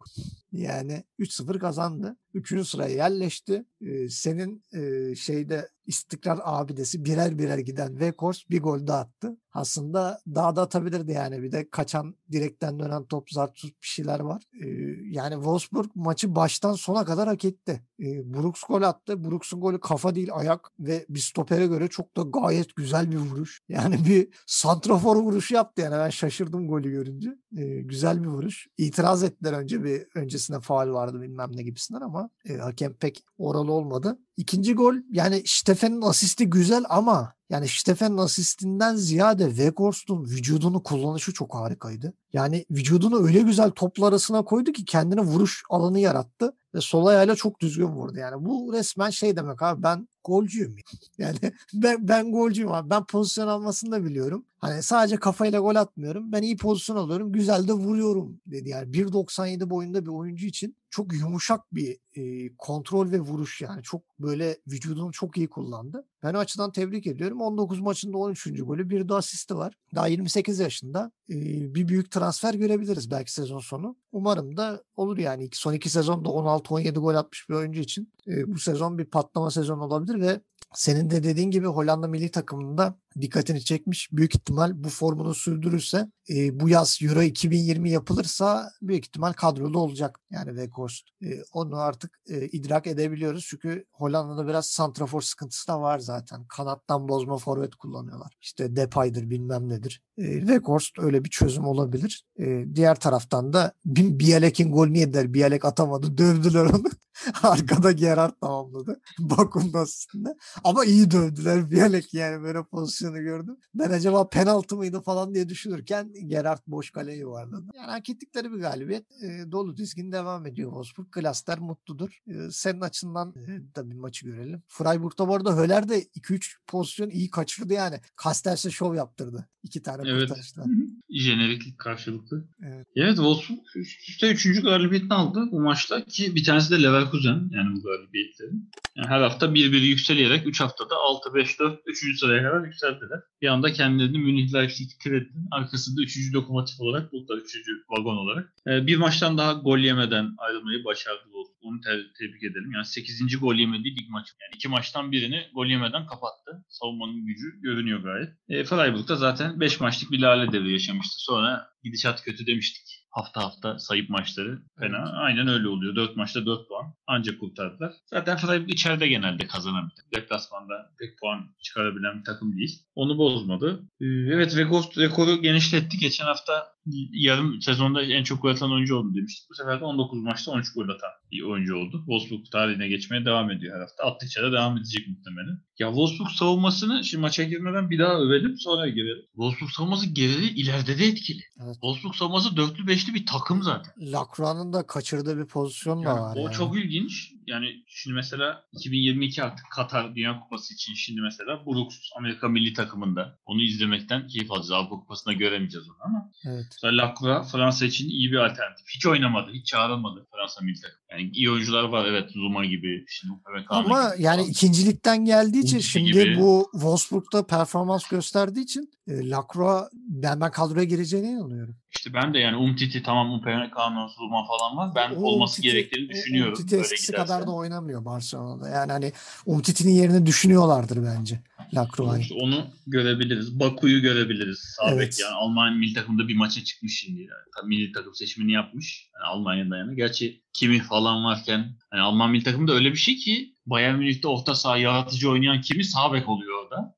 [0.51, 2.17] Yani 3-0 kazandı.
[2.33, 3.65] Üçüncü sıraya yerleşti.
[3.81, 9.37] E, senin e, şeyde istikrar abidesi birer birer giden Weghorst bir gol daha attı.
[9.53, 11.43] Aslında daha da atabilirdi yani.
[11.43, 14.43] Bir de kaçan direkten dönen top zartut bir şeyler var.
[14.61, 14.67] E,
[15.11, 17.81] yani Wolfsburg maçı baştan sona kadar hak etti.
[17.99, 19.23] E, Brooks gol attı.
[19.23, 23.59] Brooks'un golü kafa değil ayak ve bir stopere göre çok da gayet güzel bir vuruş.
[23.69, 27.29] Yani bir santrafor vuruşu yaptı yani ben şaşırdım golü görünce.
[27.57, 28.67] E, güzel bir vuruş.
[28.77, 33.71] İtiraz ettiler önce bir öncesinde faal vardı bilmem ne gibisinden ama e, hakem pek oralı
[33.71, 34.19] olmadı.
[34.37, 41.55] İkinci gol yani Stefen'in asisti güzel ama yani Stefen'in asistinden ziyade Weghorst'un vücudunu kullanışı çok
[41.55, 42.13] harikaydı.
[42.33, 47.35] Yani vücudunu öyle güzel toplar arasına koydu ki kendine vuruş alanı yarattı ve sol ayağıyla
[47.35, 48.17] çok düzgün vurdu.
[48.17, 50.75] Yani bu resmen şey demek abi ben golcüyüm.
[51.17, 51.37] Yani
[51.73, 52.89] ben, ben golcüyüm abi.
[52.89, 54.45] Ben pozisyon almasını da biliyorum.
[54.59, 56.31] Hani sadece kafayla gol atmıyorum.
[56.31, 57.31] Ben iyi pozisyon alıyorum.
[57.31, 58.69] Güzel de vuruyorum dedi.
[58.69, 63.83] Yani 1.97 boyunda bir oyuncu için çok yumuşak bir e, kontrol ve vuruş yani.
[63.83, 66.05] Çok böyle vücudunu çok iyi kullandı.
[66.23, 67.41] Ben o açıdan tebrik ediyorum.
[67.41, 68.47] 19 maçında 13.
[68.65, 69.73] golü bir de asisti var.
[69.95, 71.35] Daha 28 yaşında e,
[71.75, 73.95] bir büyük transfer görebiliriz belki sezon sonu.
[74.11, 75.49] Umarım da olur yani.
[75.53, 79.83] Son iki sezonda 16-17 gol atmış bir oyuncu için e, bu sezon bir patlama sezonu
[79.83, 80.41] olabilir ve
[80.73, 84.09] senin de dediğin gibi Hollanda milli takımında dikkatini çekmiş.
[84.11, 90.19] Büyük ihtimal bu formunu sürdürürse e, bu yaz Euro 2020 yapılırsa büyük ihtimal kadrolu olacak.
[90.31, 91.07] Yani Weghorst.
[91.23, 93.45] E, onu artık e, idrak edebiliyoruz.
[93.49, 96.45] Çünkü Hollanda'da biraz santrafor sıkıntısı da var zaten.
[96.45, 98.37] Kanattan bozma forvet kullanıyorlar.
[98.41, 100.03] İşte Depay'dır bilmem nedir.
[100.17, 102.25] E, Weghorst öyle bir çözüm olabilir.
[102.39, 105.33] E, diğer taraftan da Bi- Bialek'in golünü yediler.
[105.33, 106.17] Bialek atamadı.
[106.17, 106.83] Dövdüler onu.
[107.43, 109.01] Arkada Gerard tamamladı.
[109.19, 110.35] Bakun'un asistinde.
[110.63, 112.63] Ama iyi dövdüler Bialek yani böyle
[113.09, 113.57] pozisyonu gördüm.
[113.73, 117.63] Ben acaba penaltı mıydı falan diye düşünürken Gerard boş kaleyi vardı.
[117.75, 119.05] Yani hak ettikleri bir galibiyet.
[119.23, 121.11] E, dolu dizgin devam ediyor Wolfsburg.
[121.11, 122.09] Klasler mutludur.
[122.27, 124.61] E, senin açından e, da bir maçı görelim.
[124.67, 127.99] Freiburg'da bu arada Höller de 2-3 pozisyon iyi kaçırdı yani.
[128.15, 129.47] Kasters'e şov yaptırdı.
[129.63, 130.29] İki tane Evet.
[130.29, 130.63] kurtarışla.
[131.09, 132.47] Jeneriklik karşılıklı.
[132.63, 132.87] Evet.
[132.95, 134.61] Evet Wolfsburg üst üste 3.
[134.61, 138.71] galibiyetini aldı bu maçta ki bir tanesi de Leverkusen yani bu galibiyetlerin.
[138.95, 142.19] Yani her hafta 1-1 yükseleyerek 3 haftada 6-5-4 3.
[142.19, 143.19] sıraya kadar yükseldiler.
[143.41, 146.33] Bir anda kendilerini Münih Leipzig Kredit'in arkasında 3.
[146.33, 147.55] lokomotif olarak buldular 3.
[147.89, 148.53] vagon olarak.
[148.67, 151.59] Ee, bir maçtan daha gol yemeden ayrılmayı başardı Wolfsburg.
[151.61, 152.71] Onu te- tebrik edelim.
[152.73, 153.39] Yani 8.
[153.39, 154.33] gol yemediği lig maçı.
[154.41, 156.65] Yani iki maçtan birini gol yemeden kapattı.
[156.69, 158.29] Savunmanın gücü görünüyor gayet.
[158.49, 161.15] E, Freiburg'da zaten 5 maçlık bir lale devri yaşamıştı.
[161.17, 162.98] Sonra gidişat kötü demiştik.
[163.09, 164.97] Hafta hafta sayıp maçları fena.
[164.97, 165.09] Evet.
[165.13, 165.95] Aynen öyle oluyor.
[165.95, 166.93] 4 maçta 4 puan.
[167.07, 167.93] Ancak kurtardılar.
[168.05, 169.91] Zaten Freiburg içeride genelde takım.
[170.15, 172.83] Deplasmanda pek puan çıkarabilen bir takım değil.
[172.95, 173.83] Onu bozmadı.
[174.01, 175.97] Ee, Evet Weghorst rekoru genişletti.
[175.97, 176.67] Geçen hafta
[177.13, 179.49] yarım sezonda en çok gol atan oyuncu oldu demiştik.
[179.49, 181.97] Bu sefer de 19 maçta 13 gol atan bir oyuncu oldu.
[181.97, 184.03] Wolfsburg tarihine geçmeye devam ediyor her hafta.
[184.03, 185.61] Attıkça da devam edecek muhtemelen.
[185.79, 189.25] Ya Wolfsburg savunmasını şimdi maça girmeden bir daha övelim sonra girelim.
[189.35, 191.41] Wolfsburg savunması geride ileride de etkili.
[191.63, 191.73] Evet.
[191.73, 193.93] Wolfsburg savunması dörtlü beşli bir takım zaten.
[193.99, 196.35] Lacroix'ın da kaçırdığı bir pozisyon da Yani var.
[196.35, 196.53] o yani.
[196.53, 197.31] çok ilginç.
[197.47, 203.39] Yani şimdi mesela 2022 artık Katar Dünya Kupası için şimdi mesela Brooks Amerika milli takımında.
[203.45, 204.71] Onu izlemekten keyif alacağız.
[204.71, 206.31] Avrupa Kupası'nda göremeyeceğiz onu ama.
[206.45, 206.65] Evet.
[206.83, 208.87] Mesela Lacroix Fransa için iyi bir alternatif.
[208.89, 209.51] Hiç oynamadı.
[209.51, 210.99] Hiç çağrılmadı Fransa milli takım.
[211.11, 213.05] Yani iyi oyuncular var evet Zuma gibi.
[213.07, 213.33] Şimdi
[213.69, 216.39] Ama gibi yani ikincilikten geldiği için şimdi gibi.
[216.39, 221.75] bu Wolfsburg'da performans gösterdiği için e, Lacroix ben, ben kadroya gireceğine inanıyorum.
[221.95, 224.91] İşte ben de yani Umtiti tamam Upamecano, Zuma falan var.
[224.95, 226.53] Ben o, olması Umtiti, gerektiğini düşünüyorum.
[226.53, 228.69] Umtiti eskisi kadar da oynamıyor Barcelona'da.
[228.69, 229.13] Yani hani
[229.45, 231.39] Umtiti'nin yerini düşünüyorlardır bence
[231.73, 232.19] Lacroix'ı.
[232.19, 233.59] İşte onu görebiliriz.
[233.59, 234.59] Baku'yu görebiliriz.
[234.59, 235.19] Sabek evet.
[235.21, 237.19] yani Almanya milli takımda bir maça çıkmış şimdi.
[237.21, 237.67] Yani.
[237.67, 239.08] Milli takım seçimini yapmış.
[239.19, 239.95] Yani Almanya'da yani.
[239.95, 244.55] Gerçi Kimi falan varken yani Alman milli takımda öyle bir şey ki Bayern Münih'te orta
[244.55, 246.95] saha yaratıcı oynayan Kimi sağ bek oluyor orada.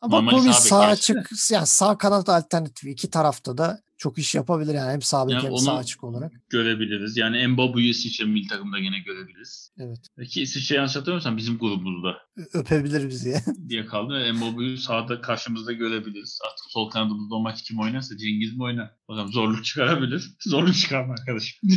[0.00, 4.74] Ama bu bir sağ açık yani sağ kanat alternatifi iki tarafta da çok iş yapabilir
[4.74, 6.32] yani hem sağ bek yani hem sağ açık olarak.
[6.50, 7.16] Görebiliriz.
[7.16, 9.72] Yani Mbabu'yu İsviçre milli takımda yine görebiliriz.
[9.78, 9.98] Evet.
[10.16, 12.18] Peki İsviçre yanlış hatırlamıyorsam bizim grubumuzda.
[12.52, 13.36] Öpebilir bizi.
[13.68, 14.34] diye kaldı.
[14.34, 16.38] Mbabu'yu sağda karşımızda görebiliriz.
[16.44, 18.90] Artık sol kanadımızda o maç kim oynarsa Cengiz mi oynar?
[19.08, 20.34] Zaman zorluk çıkarabilir.
[20.40, 21.58] zorluk çıkarma arkadaşım.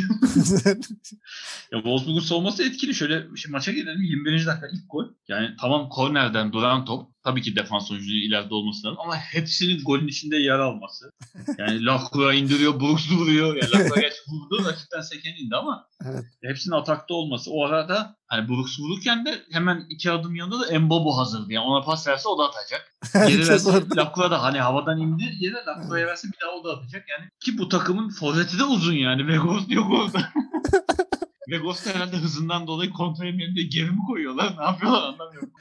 [1.71, 2.95] ya Wolfsburg'un savunması etkili.
[2.95, 4.01] Şöyle şimdi maça gelelim.
[4.01, 4.45] 21.
[4.45, 5.05] dakika ilk gol.
[5.27, 7.16] Yani tamam kornerden duran top.
[7.23, 11.11] Tabii ki defans oyuncusu ileride olması lazım ama hepsinin golün içinde yer alması.
[11.57, 13.55] Yani Lacroix indiriyor, Brooks vuruyor.
[13.55, 16.25] Yani Lacroix geç vurdu, rakipten seken indi ama evet.
[16.43, 17.51] hepsinin atakta olması.
[17.51, 21.53] O arada hani Brooks vururken de hemen iki adım yanında da Mbobo hazırdı.
[21.53, 22.93] Yani ona pas verse o da atacak.
[23.27, 25.23] Geri verse Lacroix da hani havadan indi.
[25.39, 27.05] Yere Lacroix'a verse bir daha o da atacak.
[27.09, 29.27] Yani ki bu takımın forveti de uzun yani.
[29.27, 30.29] Vegos yok orada.
[31.49, 34.57] Vegos herhalde hızından dolayı kontrol yerinde geri mi koyuyorlar?
[34.57, 35.51] Ne yapıyorlar anlamıyorum.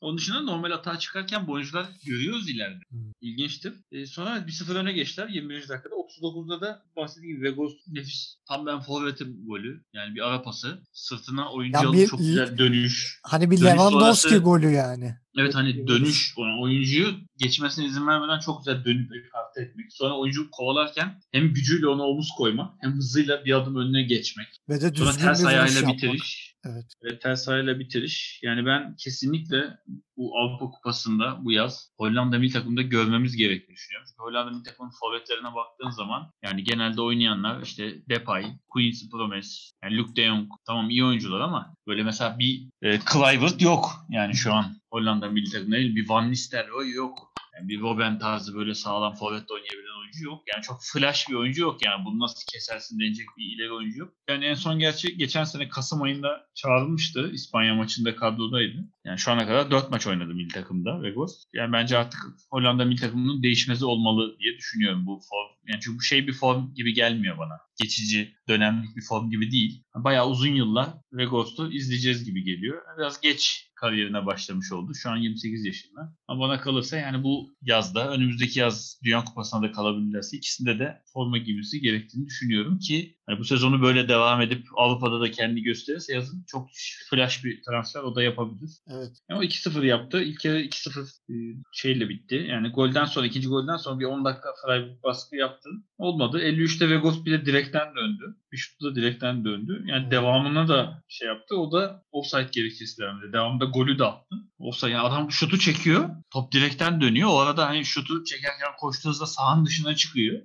[0.00, 2.80] Onun dışında normal hata çıkarken bu oyuncular görüyoruz ileride.
[2.90, 3.12] Hmm.
[3.20, 3.72] İlginçtir.
[3.92, 5.68] E, sonra 1-0 öne geçtiler 21.
[5.68, 5.94] dakikada.
[5.94, 9.84] 39'da da bahsettiğim gibi Vegos nefis tam ben forvetim golü.
[9.92, 10.78] Yani bir ara pası.
[10.92, 13.20] Sırtına oyuncu alıp çok güzel dönüş.
[13.22, 15.14] Hani bir dönüş Lewandowski sonrası, golü yani.
[15.38, 19.92] Evet hani dönüş oyuncuyu geçmesine izin vermeden çok güzel dönüp ekarte etmek.
[19.92, 24.46] Sonra oyuncu kovalarken hem gücüyle ona omuz koymak hem hızıyla bir adım önüne geçmek.
[24.68, 26.49] Ve de Sonra ters ayağıyla bitiriş.
[26.64, 26.84] Evet.
[27.04, 28.40] Ve ters ayağıyla bitiriş.
[28.42, 29.78] Yani ben kesinlikle
[30.16, 34.06] bu Avrupa Kupası'nda bu yaz Hollanda milli takımda görmemiz gerektiğini düşünüyorum.
[34.10, 39.96] Çünkü Hollanda milli takımın forvetlerine baktığın zaman yani genelde oynayanlar işte Depay, Quincy Promes, yani
[39.96, 44.52] Luke de Jong tamam iyi oyuncular ama böyle mesela bir e, Kluivert yok yani şu
[44.52, 47.32] an Hollanda milli takımında bir Van Nistelrooy yok.
[47.54, 50.42] Yani bir Robben tarzı böyle sağlam forvet oynayabilen oyuncu yok.
[50.54, 52.04] Yani çok flash bir oyuncu yok yani.
[52.04, 54.14] Bunu nasıl kesersin denecek bir ileri oyuncu yok.
[54.28, 57.30] Yani en son gerçi geçen sene Kasım ayında çağrılmıştı.
[57.32, 58.88] İspanya maçında kadrodaydı.
[59.04, 61.44] Yani şu ana kadar 4 maç oynadı milli takımda Vegos.
[61.52, 62.20] Yani bence artık
[62.50, 65.50] Hollanda milli takımının değişmesi olmalı diye düşünüyorum bu form.
[65.66, 67.54] Yani çünkü bu şey bir form gibi gelmiyor bana.
[67.82, 69.84] Geçici dönemlik bir form gibi değil.
[69.94, 72.82] Bayağı uzun yıllar Vegos'u izleyeceğiz gibi geliyor.
[72.98, 74.94] Biraz geç kariyerine başlamış oldu.
[74.94, 76.16] Şu an 28 yaşında.
[76.28, 81.38] Ama bana kalırsa yani bu yazda, önümüzdeki yaz Dünya Kupası'na da kalabilirlerse ikisinde de forma
[81.38, 86.44] giymesi gerektiğini düşünüyorum ki yani bu sezonu böyle devam edip Avrupa'da da kendi gösterirse yazın
[86.48, 86.68] çok
[87.10, 88.70] flash bir transfer o da yapabilir.
[88.88, 89.12] Evet.
[89.30, 90.22] Ama 2-0 yaptı.
[90.22, 91.00] İlk kere 2-0
[91.30, 91.34] e,
[91.72, 92.46] şeyle bitti.
[92.48, 95.70] Yani golden sonra, ikinci golden sonra bir 10 dakika Freiburg baskı yaptı.
[95.98, 96.40] Olmadı.
[96.40, 98.36] 53'te Vegos bir de direkten döndü.
[98.52, 99.84] Bir şutla da direkten döndü.
[99.86, 100.12] Yani evet.
[100.12, 101.56] devamına da şey yaptı.
[101.56, 103.32] O da offside gerekçesi vermedi.
[103.32, 104.36] Devamında golü de attı.
[104.58, 106.10] Offside yani adam şutu çekiyor.
[106.30, 107.28] Top direkten dönüyor.
[107.32, 110.42] O arada hani şutu çekerken koştuğu hızla sahanın dışına çıkıyor.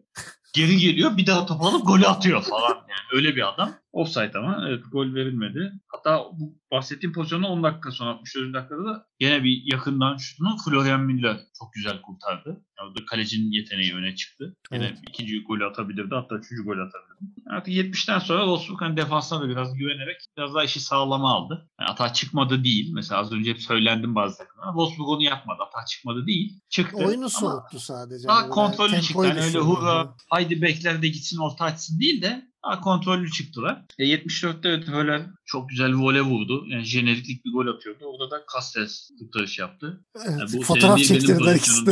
[0.56, 2.70] Geri geliyor bir daha top alıp golü atıyor falan.
[2.70, 3.74] Yani öyle bir adam.
[3.92, 5.74] Offside ama evet gol verilmedi.
[5.88, 8.54] Hatta bu bahsettiğim pozisyonu 10 dakika sonra 64.
[8.54, 12.66] dakikada da yine bir yakından şutunu Florian Müller çok güzel kurtardı.
[12.80, 14.56] Yani da kalecinin yeteneği öne çıktı.
[14.72, 14.98] Yine evet.
[15.10, 17.42] ikinci golü atabilirdi hatta üçüncü golü atabilirdi.
[17.50, 21.70] Artık 70'ten sonra Wolfsburg hani defansına da biraz güvenerek biraz daha işi sağlama aldı.
[21.80, 22.92] Yani hata çıkmadı değil.
[22.94, 24.68] Mesela az önce hep söylendim bazı takımlar.
[24.68, 25.58] Wolfsburg onu yapmadı.
[25.60, 26.60] Hata çıkmadı değil.
[26.70, 26.98] Çıktı.
[26.98, 28.28] Oyunu soğuttu sadece.
[28.28, 29.26] Daha kontrollü çıktı.
[29.28, 33.86] Yani öyle hurra haydi bekler de gitsin orta açsın değil de daha kontrollü çıktılar.
[34.00, 36.66] E, 74'te evet Höller çok güzel vole vurdu.
[36.68, 38.06] Yani jeneriklik bir gol atıyordu.
[38.06, 40.06] Orada da Castells kurtarış yaptı.
[40.16, 41.86] Evet, yani bu fotoğraf çektirdiler ikisi.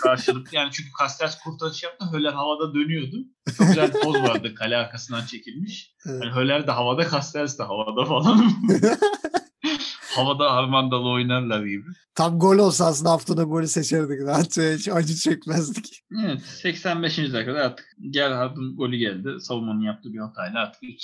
[0.00, 2.06] Karşılık yani çünkü Castells kurtarış yaptı.
[2.12, 3.16] Höller havada dönüyordu.
[3.58, 4.54] Çok güzel bir poz vardı.
[4.54, 5.94] Kale arkasından çekilmiş.
[6.06, 6.24] Evet.
[6.24, 8.52] Yani Höller de havada, Castells de havada falan.
[10.16, 11.86] havada Armandalı oynarlar gibi.
[12.14, 14.20] Tam gol olsa aslında haftada golü seçerdik.
[14.20, 16.02] Rahatça hiç acı çekmezdik.
[16.24, 17.18] Evet 85.
[17.18, 19.40] dakikada artık Gerhard'ın golü geldi.
[19.40, 20.96] Savunmanın yaptığı bir hatayla artık 3-0.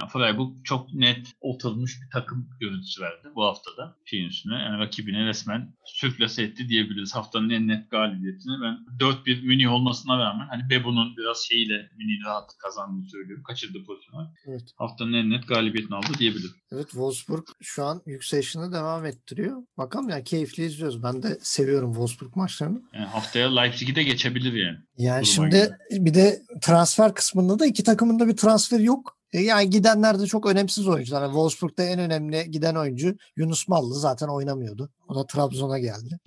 [0.00, 4.54] Yani Freiburg çok net oturmuş bir takım görüntüsü verdi bu haftada şeyin üstüne.
[4.54, 7.14] Yani rakibine resmen sürklase etti diyebiliriz.
[7.14, 12.50] Haftanın en net galibiyetini ben 4-1 Münih olmasına rağmen hani Bebu'nun biraz şeyiyle Münih rahat
[12.58, 13.44] kazandığını söylüyorum.
[13.44, 14.32] Kaçırdı pozisyonu.
[14.46, 14.70] Evet.
[14.76, 16.54] Haftanın en net galibiyetini aldı diyebilirim.
[16.72, 18.02] Evet Wolfsburg şu an
[18.54, 19.62] yükselişini devam ettiriyor.
[19.78, 21.02] Bakalım ya keyifli izliyoruz.
[21.02, 22.82] Ben de seviyorum Wolfsburg maçlarını.
[22.94, 24.78] Yani haftaya Leipzig'i de geçebilir yani.
[24.98, 26.04] Yani şimdi gibi.
[26.04, 29.16] bir de transfer kısmında da iki takımın da bir transfer yok.
[29.32, 31.22] E yani gidenler de çok önemsiz oyuncular.
[31.22, 34.90] Yani Wolfsburg'da en önemli giden oyuncu Yunus Mallı zaten oynamıyordu.
[35.08, 36.18] O da Trabzon'a geldi.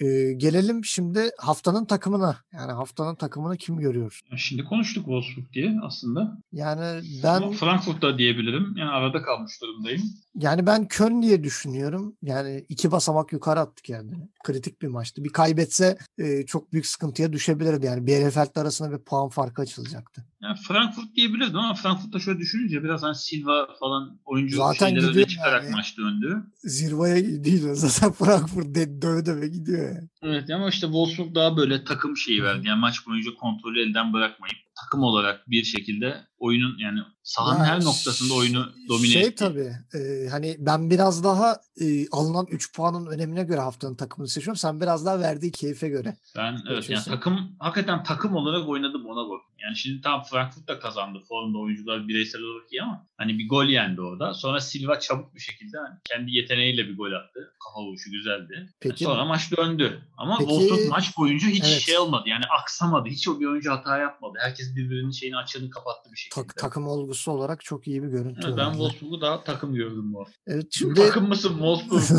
[0.00, 2.36] E, gelelim şimdi haftanın takımına.
[2.52, 4.20] Yani haftanın takımını kim görüyoruz?
[4.36, 6.38] Şimdi konuştuk Wolfsburg diye aslında.
[6.52, 8.74] Yani ben Ama Frankfurt'ta diyebilirim.
[8.76, 10.02] Yani arada kalmış durumdayım.
[10.34, 12.16] yani ben Köln diye düşünüyorum.
[12.22, 14.28] Yani iki basamak yukarı attık kendini.
[14.44, 15.24] Kritik bir maçtı.
[15.24, 17.86] Bir kaybetse e, çok büyük sıkıntıya düşebilirdi.
[17.86, 20.24] Yani Bielefeld arasında bir puan farkı açılacaktı.
[20.42, 25.10] Yani Frankfurt diyebilirdim ama Frankfurt'ta şöyle düşününce biraz hani Silva falan oyuncu Zaten şeyleri öne
[25.10, 25.72] gidiyor çıkarak yani.
[25.72, 26.42] maç döndü.
[26.64, 27.64] Zirveye değil.
[27.72, 29.87] Zaten Frankfurt döve döve gidiyor yani.
[30.22, 32.68] Evet ama işte Wolfsburg daha böyle takım şeyi verdi.
[32.68, 37.84] Yani maç boyunca kontrolü elden bırakmayıp takım olarak bir şekilde oyunun yani sahanın Ya her
[37.84, 39.34] noktasında oyunu domine Şey etti.
[39.34, 44.56] tabii e, hani ben biraz daha e, alınan 3 puanın önemine göre haftanın takımını seçiyorum.
[44.56, 46.16] Sen biraz daha verdiği keyfe göre.
[46.36, 49.40] Ben evet yani takım hakikaten takım olarak oynadım ona bak.
[49.62, 51.18] Yani şimdi tam Frankfurt da kazandı.
[51.28, 54.34] Formda oyuncular bireysel olarak iyi ama hani bir gol yendi orada.
[54.34, 57.52] Sonra Silva çabuk bir şekilde hani kendi yeteneğiyle bir gol attı.
[57.64, 58.68] Kafa vuruşu güzeldi.
[58.80, 60.02] Peki Sonra maç döndü.
[60.16, 61.80] Ama Peki- Wolfsburg maç boyunca hiç Evet.
[61.80, 62.22] şey olmadı.
[62.26, 63.08] Yani aksamadı.
[63.08, 64.38] Hiç o bir oyuncu hata yapmadı.
[64.40, 66.46] Herkes birbirinin şeyini açığını kapattı bir şekilde.
[66.46, 68.40] tak- takım olgusu olarak çok iyi bir görüntü.
[68.46, 68.70] Evet, ben.
[68.72, 70.18] Wolfsburg'u daha takım gördüm bu.
[70.20, 70.32] hafta.
[70.46, 72.02] Evet şimdi Takım mısın Wolfsburg?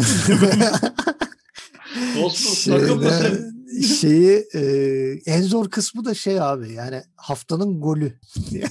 [2.13, 3.58] Wolfsburg takım mısın?
[3.99, 4.61] Şeyi e,
[5.25, 8.19] en zor kısmı da şey abi yani haftanın golü.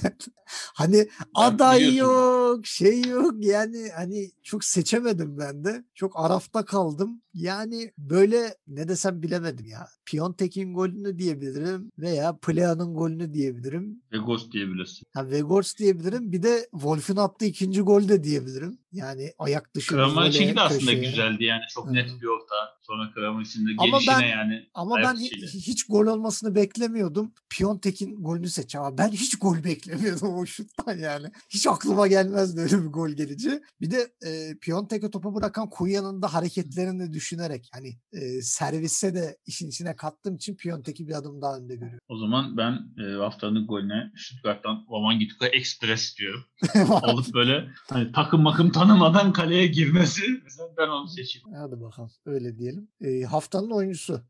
[0.73, 1.97] Hani aday biliyorsun.
[1.97, 5.83] yok, şey yok yani hani çok seçemedim ben de.
[5.95, 7.21] Çok arafta kaldım.
[7.33, 9.87] Yani böyle ne desem bilemedim ya.
[10.05, 14.01] Piontek'in golünü diyebilirim veya Plea'nın golünü diyebilirim.
[14.11, 15.07] Ve Ghost diyebilirsin.
[15.13, 16.31] Ha, Vegors diyebilirim.
[16.31, 18.77] Bir de Wolf'un attığı ikinci gol de diyebilirim.
[18.91, 21.09] Yani ayak dışı bir Kramariç'inki voley de aslında köşeye.
[21.09, 21.93] güzeldi yani çok Hı.
[21.93, 22.55] net bir orta.
[22.81, 25.45] Sonra Kramariç'in de Ama gelişine ben- yani Ama ben içiyle.
[25.47, 27.33] hiç gol olmasını beklemiyordum.
[27.49, 28.85] Piontek'in golünü seçeceğim.
[28.85, 31.27] Ama ben hiç gol beklemiyordum o şuttan yani.
[31.49, 33.61] Hiç aklıma gelmezdi öyle bir gol geleceği.
[33.81, 39.37] Bir de e, Piontek'e topu bırakan Kuya'nın da hareketlerini de düşünerek hani e, servise de
[39.45, 41.99] işin içine kattığım için Piontek'i bir adım daha önde görüyorum.
[42.07, 46.43] O zaman ben e, haftanın golüne Stuttgart'tan Roman Gituka Express diyorum.
[47.01, 50.21] Alıp böyle hani takım makım tanımadan kaleye girmesi.
[50.43, 51.47] Mesela ben onu seçeyim.
[51.53, 52.87] Hadi bakalım öyle diyelim.
[53.01, 54.21] E, haftanın oyuncusu.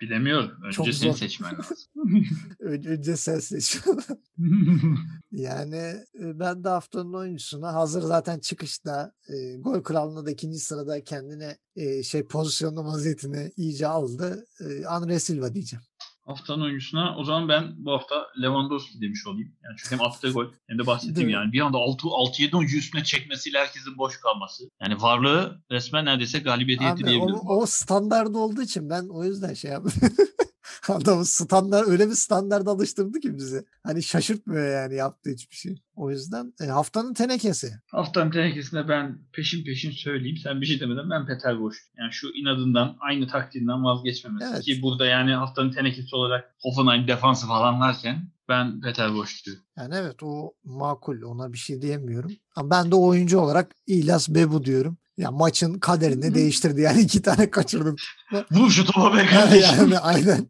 [0.00, 0.50] Bilemiyorum.
[0.64, 1.18] Önce Çok seni zor.
[1.18, 1.76] seçmen lazım.
[2.60, 3.78] Önce, önce sen seç.
[5.30, 5.76] Yani
[6.20, 11.58] e, ben de haftanın oyuncusuna hazır zaten çıkışta e, gol kralına da ikinci sırada kendine
[11.76, 14.46] e, şey pozisyonlu vaziyetini iyice aldı.
[14.60, 15.84] E, Andre Silva diyeceğim.
[16.28, 19.52] Haftanın oyuncusuna o zaman ben bu hafta Lewandowski demiş olayım.
[19.64, 23.58] Yani çünkü hem attığı gol hem de bahsettiğim yani bir anda 6-7 oyuncu üstüne çekmesiyle
[23.58, 24.64] herkesin boş kalması.
[24.82, 27.38] Yani varlığı resmen neredeyse galibiyet Abi, diyebilirim.
[27.46, 29.92] o, o standart olduğu için ben o yüzden şey yaptım.
[30.88, 33.64] Adamı standart öyle bir standart alıştırdı ki bizi.
[33.82, 35.82] Hani şaşırtmıyor yani yaptığı hiçbir şey.
[35.94, 37.72] O yüzden e, haftanın tenekesi.
[37.90, 40.36] Haftanın tenekesinde ben peşin peşin söyleyeyim.
[40.42, 41.76] Sen bir şey demeden ben Peter Boş.
[41.98, 44.46] Yani şu inadından, aynı taktiğinden vazgeçmemesi.
[44.52, 44.62] Evet.
[44.62, 49.62] Ki burada yani haftanın tenekesi olarak Hoffenheim defansı falan varken ben Peter Boş diyorum.
[49.78, 52.32] Yani evet o makul ona bir şey diyemiyorum.
[52.56, 54.98] Ama ben de oyuncu olarak İlyas Bebu diyorum.
[55.16, 57.96] Ya maçın kaderini değiştirdi yani iki tane kaçırdım.
[58.50, 59.78] Vur şu topa be kardeşim.
[59.78, 60.46] yani aynen.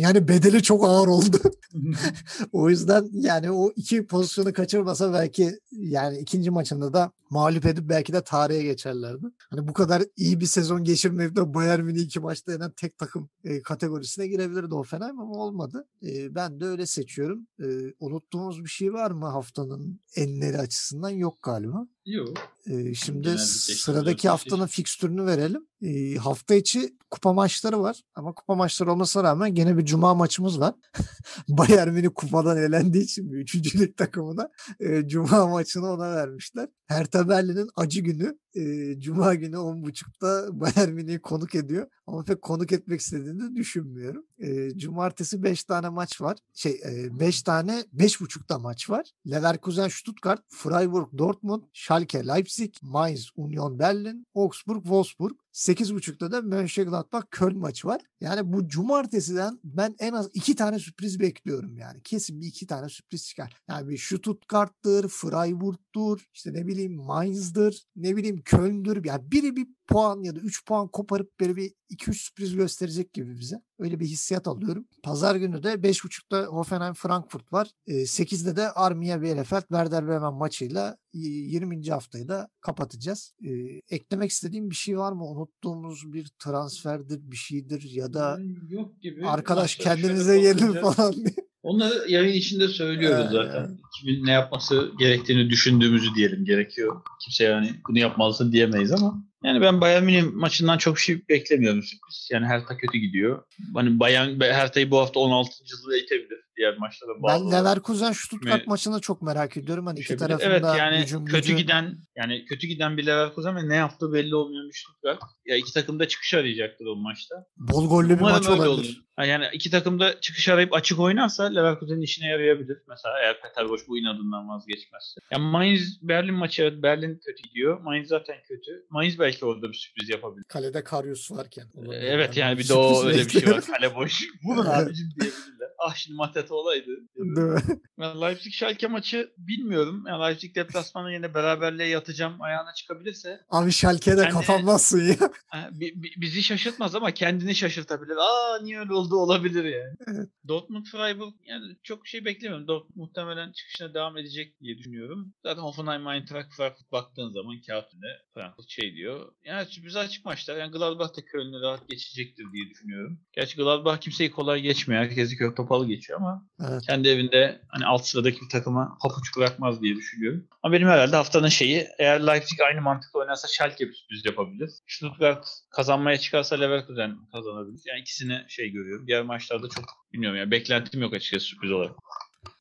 [0.00, 1.36] Yani bedeli çok ağır oldu.
[2.52, 8.12] o yüzden yani o iki pozisyonu kaçırmasa belki yani ikinci maçında da mağlup edip belki
[8.12, 9.26] de tarihe geçerlerdi.
[9.50, 13.28] Hani bu kadar iyi bir sezon geçirmeyip de Bayern Münih iki maçta yenen tek takım
[13.44, 15.86] e, kategorisine girebilirdi Hoffenheim ama olmadı.
[16.02, 17.46] E, ben de öyle seçiyorum.
[17.62, 17.66] E,
[18.00, 21.10] unuttuğumuz bir şey var mı haftanın enleri açısından?
[21.10, 21.86] Yok galiba.
[22.06, 22.52] Yok.
[22.66, 25.66] Ee, şimdi genelde sıradaki haftanın fikstürünü verelim.
[25.82, 28.02] Ee, hafta içi kupa maçları var.
[28.14, 30.74] Ama kupa maçları olmasına rağmen gene bir cuma maçımız var.
[31.48, 34.50] Bayern Münih kupadan elendiği için bir üçüncülük takımına
[34.80, 36.68] e, cuma maçını ona vermişler.
[36.86, 41.86] Hertha Berlin'in acı günü e, cuma günü 10.30'da Bayern Münih'i konuk ediyor.
[42.06, 44.24] Ama pek konuk etmek istediğini düşünmüyorum.
[44.38, 46.38] E, cumartesi 5 tane maç var.
[46.54, 46.80] Şey
[47.20, 49.10] 5 tane 5.30'da maç var.
[49.30, 55.34] Leverkusen Stuttgart, Freiburg Dortmund, Schalke Leipzig, Mainz Union Berlin, Augsburg Wolfsburg.
[55.52, 58.00] 8.30'da da Mönchengladbach Köln maçı var.
[58.20, 62.02] Yani bu cumartesiden ben en az iki tane sürpriz bekliyorum yani.
[62.02, 63.56] Kesin bir iki tane sürpriz çıkar.
[63.68, 69.04] Yani bir Stuttgart'tır, Freiburg'tur, işte ne bileyim Mainz'dır, ne bileyim Köln'dür.
[69.04, 73.38] Yani biri bir puan ya da 3 puan koparıp böyle bir 2-3 sürpriz gösterecek gibi
[73.40, 73.56] bize.
[73.78, 74.86] Öyle bir hissiyat alıyorum.
[75.02, 77.70] Pazar günü de 5.30'da Hoffenheim Frankfurt var.
[77.86, 81.90] E, 8'de de Armiya Bielefeld Werder Bremen maçıyla e, 20.
[81.90, 83.34] haftayı da kapatacağız.
[83.44, 83.50] E,
[83.88, 85.24] eklemek istediğim bir şey var mı?
[85.40, 88.38] Unuttuğumuz bir transferdir, bir şeydir ya da
[88.68, 89.26] Yok gibi.
[89.26, 91.34] arkadaş şöyle kendinize gelin falan diye.
[91.62, 93.78] Onları yayın içinde söylüyoruz Ee, zaten.
[94.00, 97.00] Kimin ne yapması gerektiğini düşündüğümüzü diyelim gerekiyor.
[97.24, 102.28] Kimse yani bunu yapmalısın diyemeyiz ama yani ben Bayern Münih maçından çok şey beklemiyorum sürpriz.
[102.32, 103.42] Yani Hertha kötü gidiyor.
[103.74, 105.50] Hani Bayern Hertha'yı bu hafta 16.
[105.70, 106.38] yılı itebilir.
[106.56, 107.50] Diğer maçlara bağlı.
[107.52, 109.86] Ben Leverkusen Stuttgart maçını çok merak ediyorum.
[109.86, 113.68] Hani iki tarafında evet yani hücum kötü gücü- giden yani kötü giden bir Leverkusen ve
[113.68, 115.20] ne yaptığı belli olmayan bir Stuttgart.
[115.46, 117.34] Ya iki takım da çıkış arayacaktır o maçta.
[117.56, 118.66] bol gollü bir maç olabilir.
[118.66, 118.86] olur.
[119.26, 122.78] Yani iki takım da çıkış arayıp açık oynarsa Leverkusen'in işine yarayabilir.
[122.88, 125.20] Mesela eğer Peter Boş bu inadından vazgeçmezse.
[125.32, 127.80] Yani Mainz Berlin maçı evet Berlin kötü gidiyor.
[127.80, 128.86] Mainz zaten kötü.
[128.90, 130.44] Mainz belki orada bir sürpriz yapabilir.
[130.48, 131.64] Kalede Karius varken.
[131.74, 132.02] olabilir.
[132.02, 133.60] Evet Ben yani bir de o öyle bir şey var.
[133.66, 134.22] Kale boş.
[134.44, 135.68] Vurun abicim diyebilirler.
[135.78, 136.90] Ah şimdi Mateta olaydı.
[137.98, 140.04] Ben Leipzig Schalke maçı bilmiyorum.
[140.08, 145.16] Yani Leipzig deplasmanı yine beraberliğe yatacağım ayağına çıkabilirse Abi Schalke'ye de kapanmazsın ya.
[146.16, 148.16] bizi şaşırtmaz ama kendini şaşırtabilir.
[148.16, 149.96] Aa niye öyle oldu olabilir yani.
[150.06, 150.28] Evet.
[150.48, 152.68] Dortmund Freiburg yani çok şey beklemiyorum.
[152.68, 155.34] Dortmund muhtemelen çıkışına devam edecek diye düşünüyorum.
[155.42, 159.32] Zaten Hoffenheim Eintracht Frankfurt baktığın zaman kağıt önünde Frankfurt şey diyor.
[159.44, 160.56] Yani sürpriz açık maçlar.
[160.56, 163.20] Yani Gladbach da Köln'ü rahat geçecektir diye düşünüyorum.
[163.32, 165.02] Gerçi Gladbach kimseyi kolay geçmiyor.
[165.02, 166.29] Herkesi kök topalı geçiyor ama
[166.68, 166.82] Evet.
[166.86, 170.48] kendi evinde hani alt sıradaki bir takıma papuç bırakmaz diye düşünüyorum.
[170.62, 174.70] Ama benim herhalde haftanın şeyi eğer Leipzig aynı mantıkla oynarsa Schalke bir sürpriz yapabilir.
[174.86, 177.80] Stuttgart kazanmaya çıkarsa Leverkusen kazanabilir.
[177.86, 179.06] Yani ikisini şey görüyorum.
[179.06, 181.96] Diğer maçlarda çok bilmiyorum ya beklentim yok açıkçası sürpriz olarak.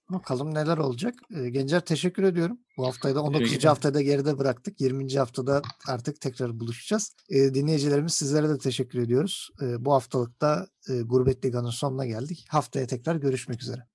[0.09, 1.13] Bakalım neler olacak.
[1.35, 2.57] Ee, Gencer teşekkür ediyorum.
[2.77, 3.51] Bu haftayı da 19.
[3.53, 3.67] ederim.
[3.67, 4.81] haftayı da geride bıraktık.
[4.81, 5.13] 20.
[5.17, 7.15] haftada artık tekrar buluşacağız.
[7.29, 9.49] Ee, dinleyicilerimiz sizlere de teşekkür ediyoruz.
[9.61, 12.45] Ee, bu haftalıkta e, Gurbet Liga'nın sonuna geldik.
[12.49, 13.85] Haftaya tekrar görüşmek üzere.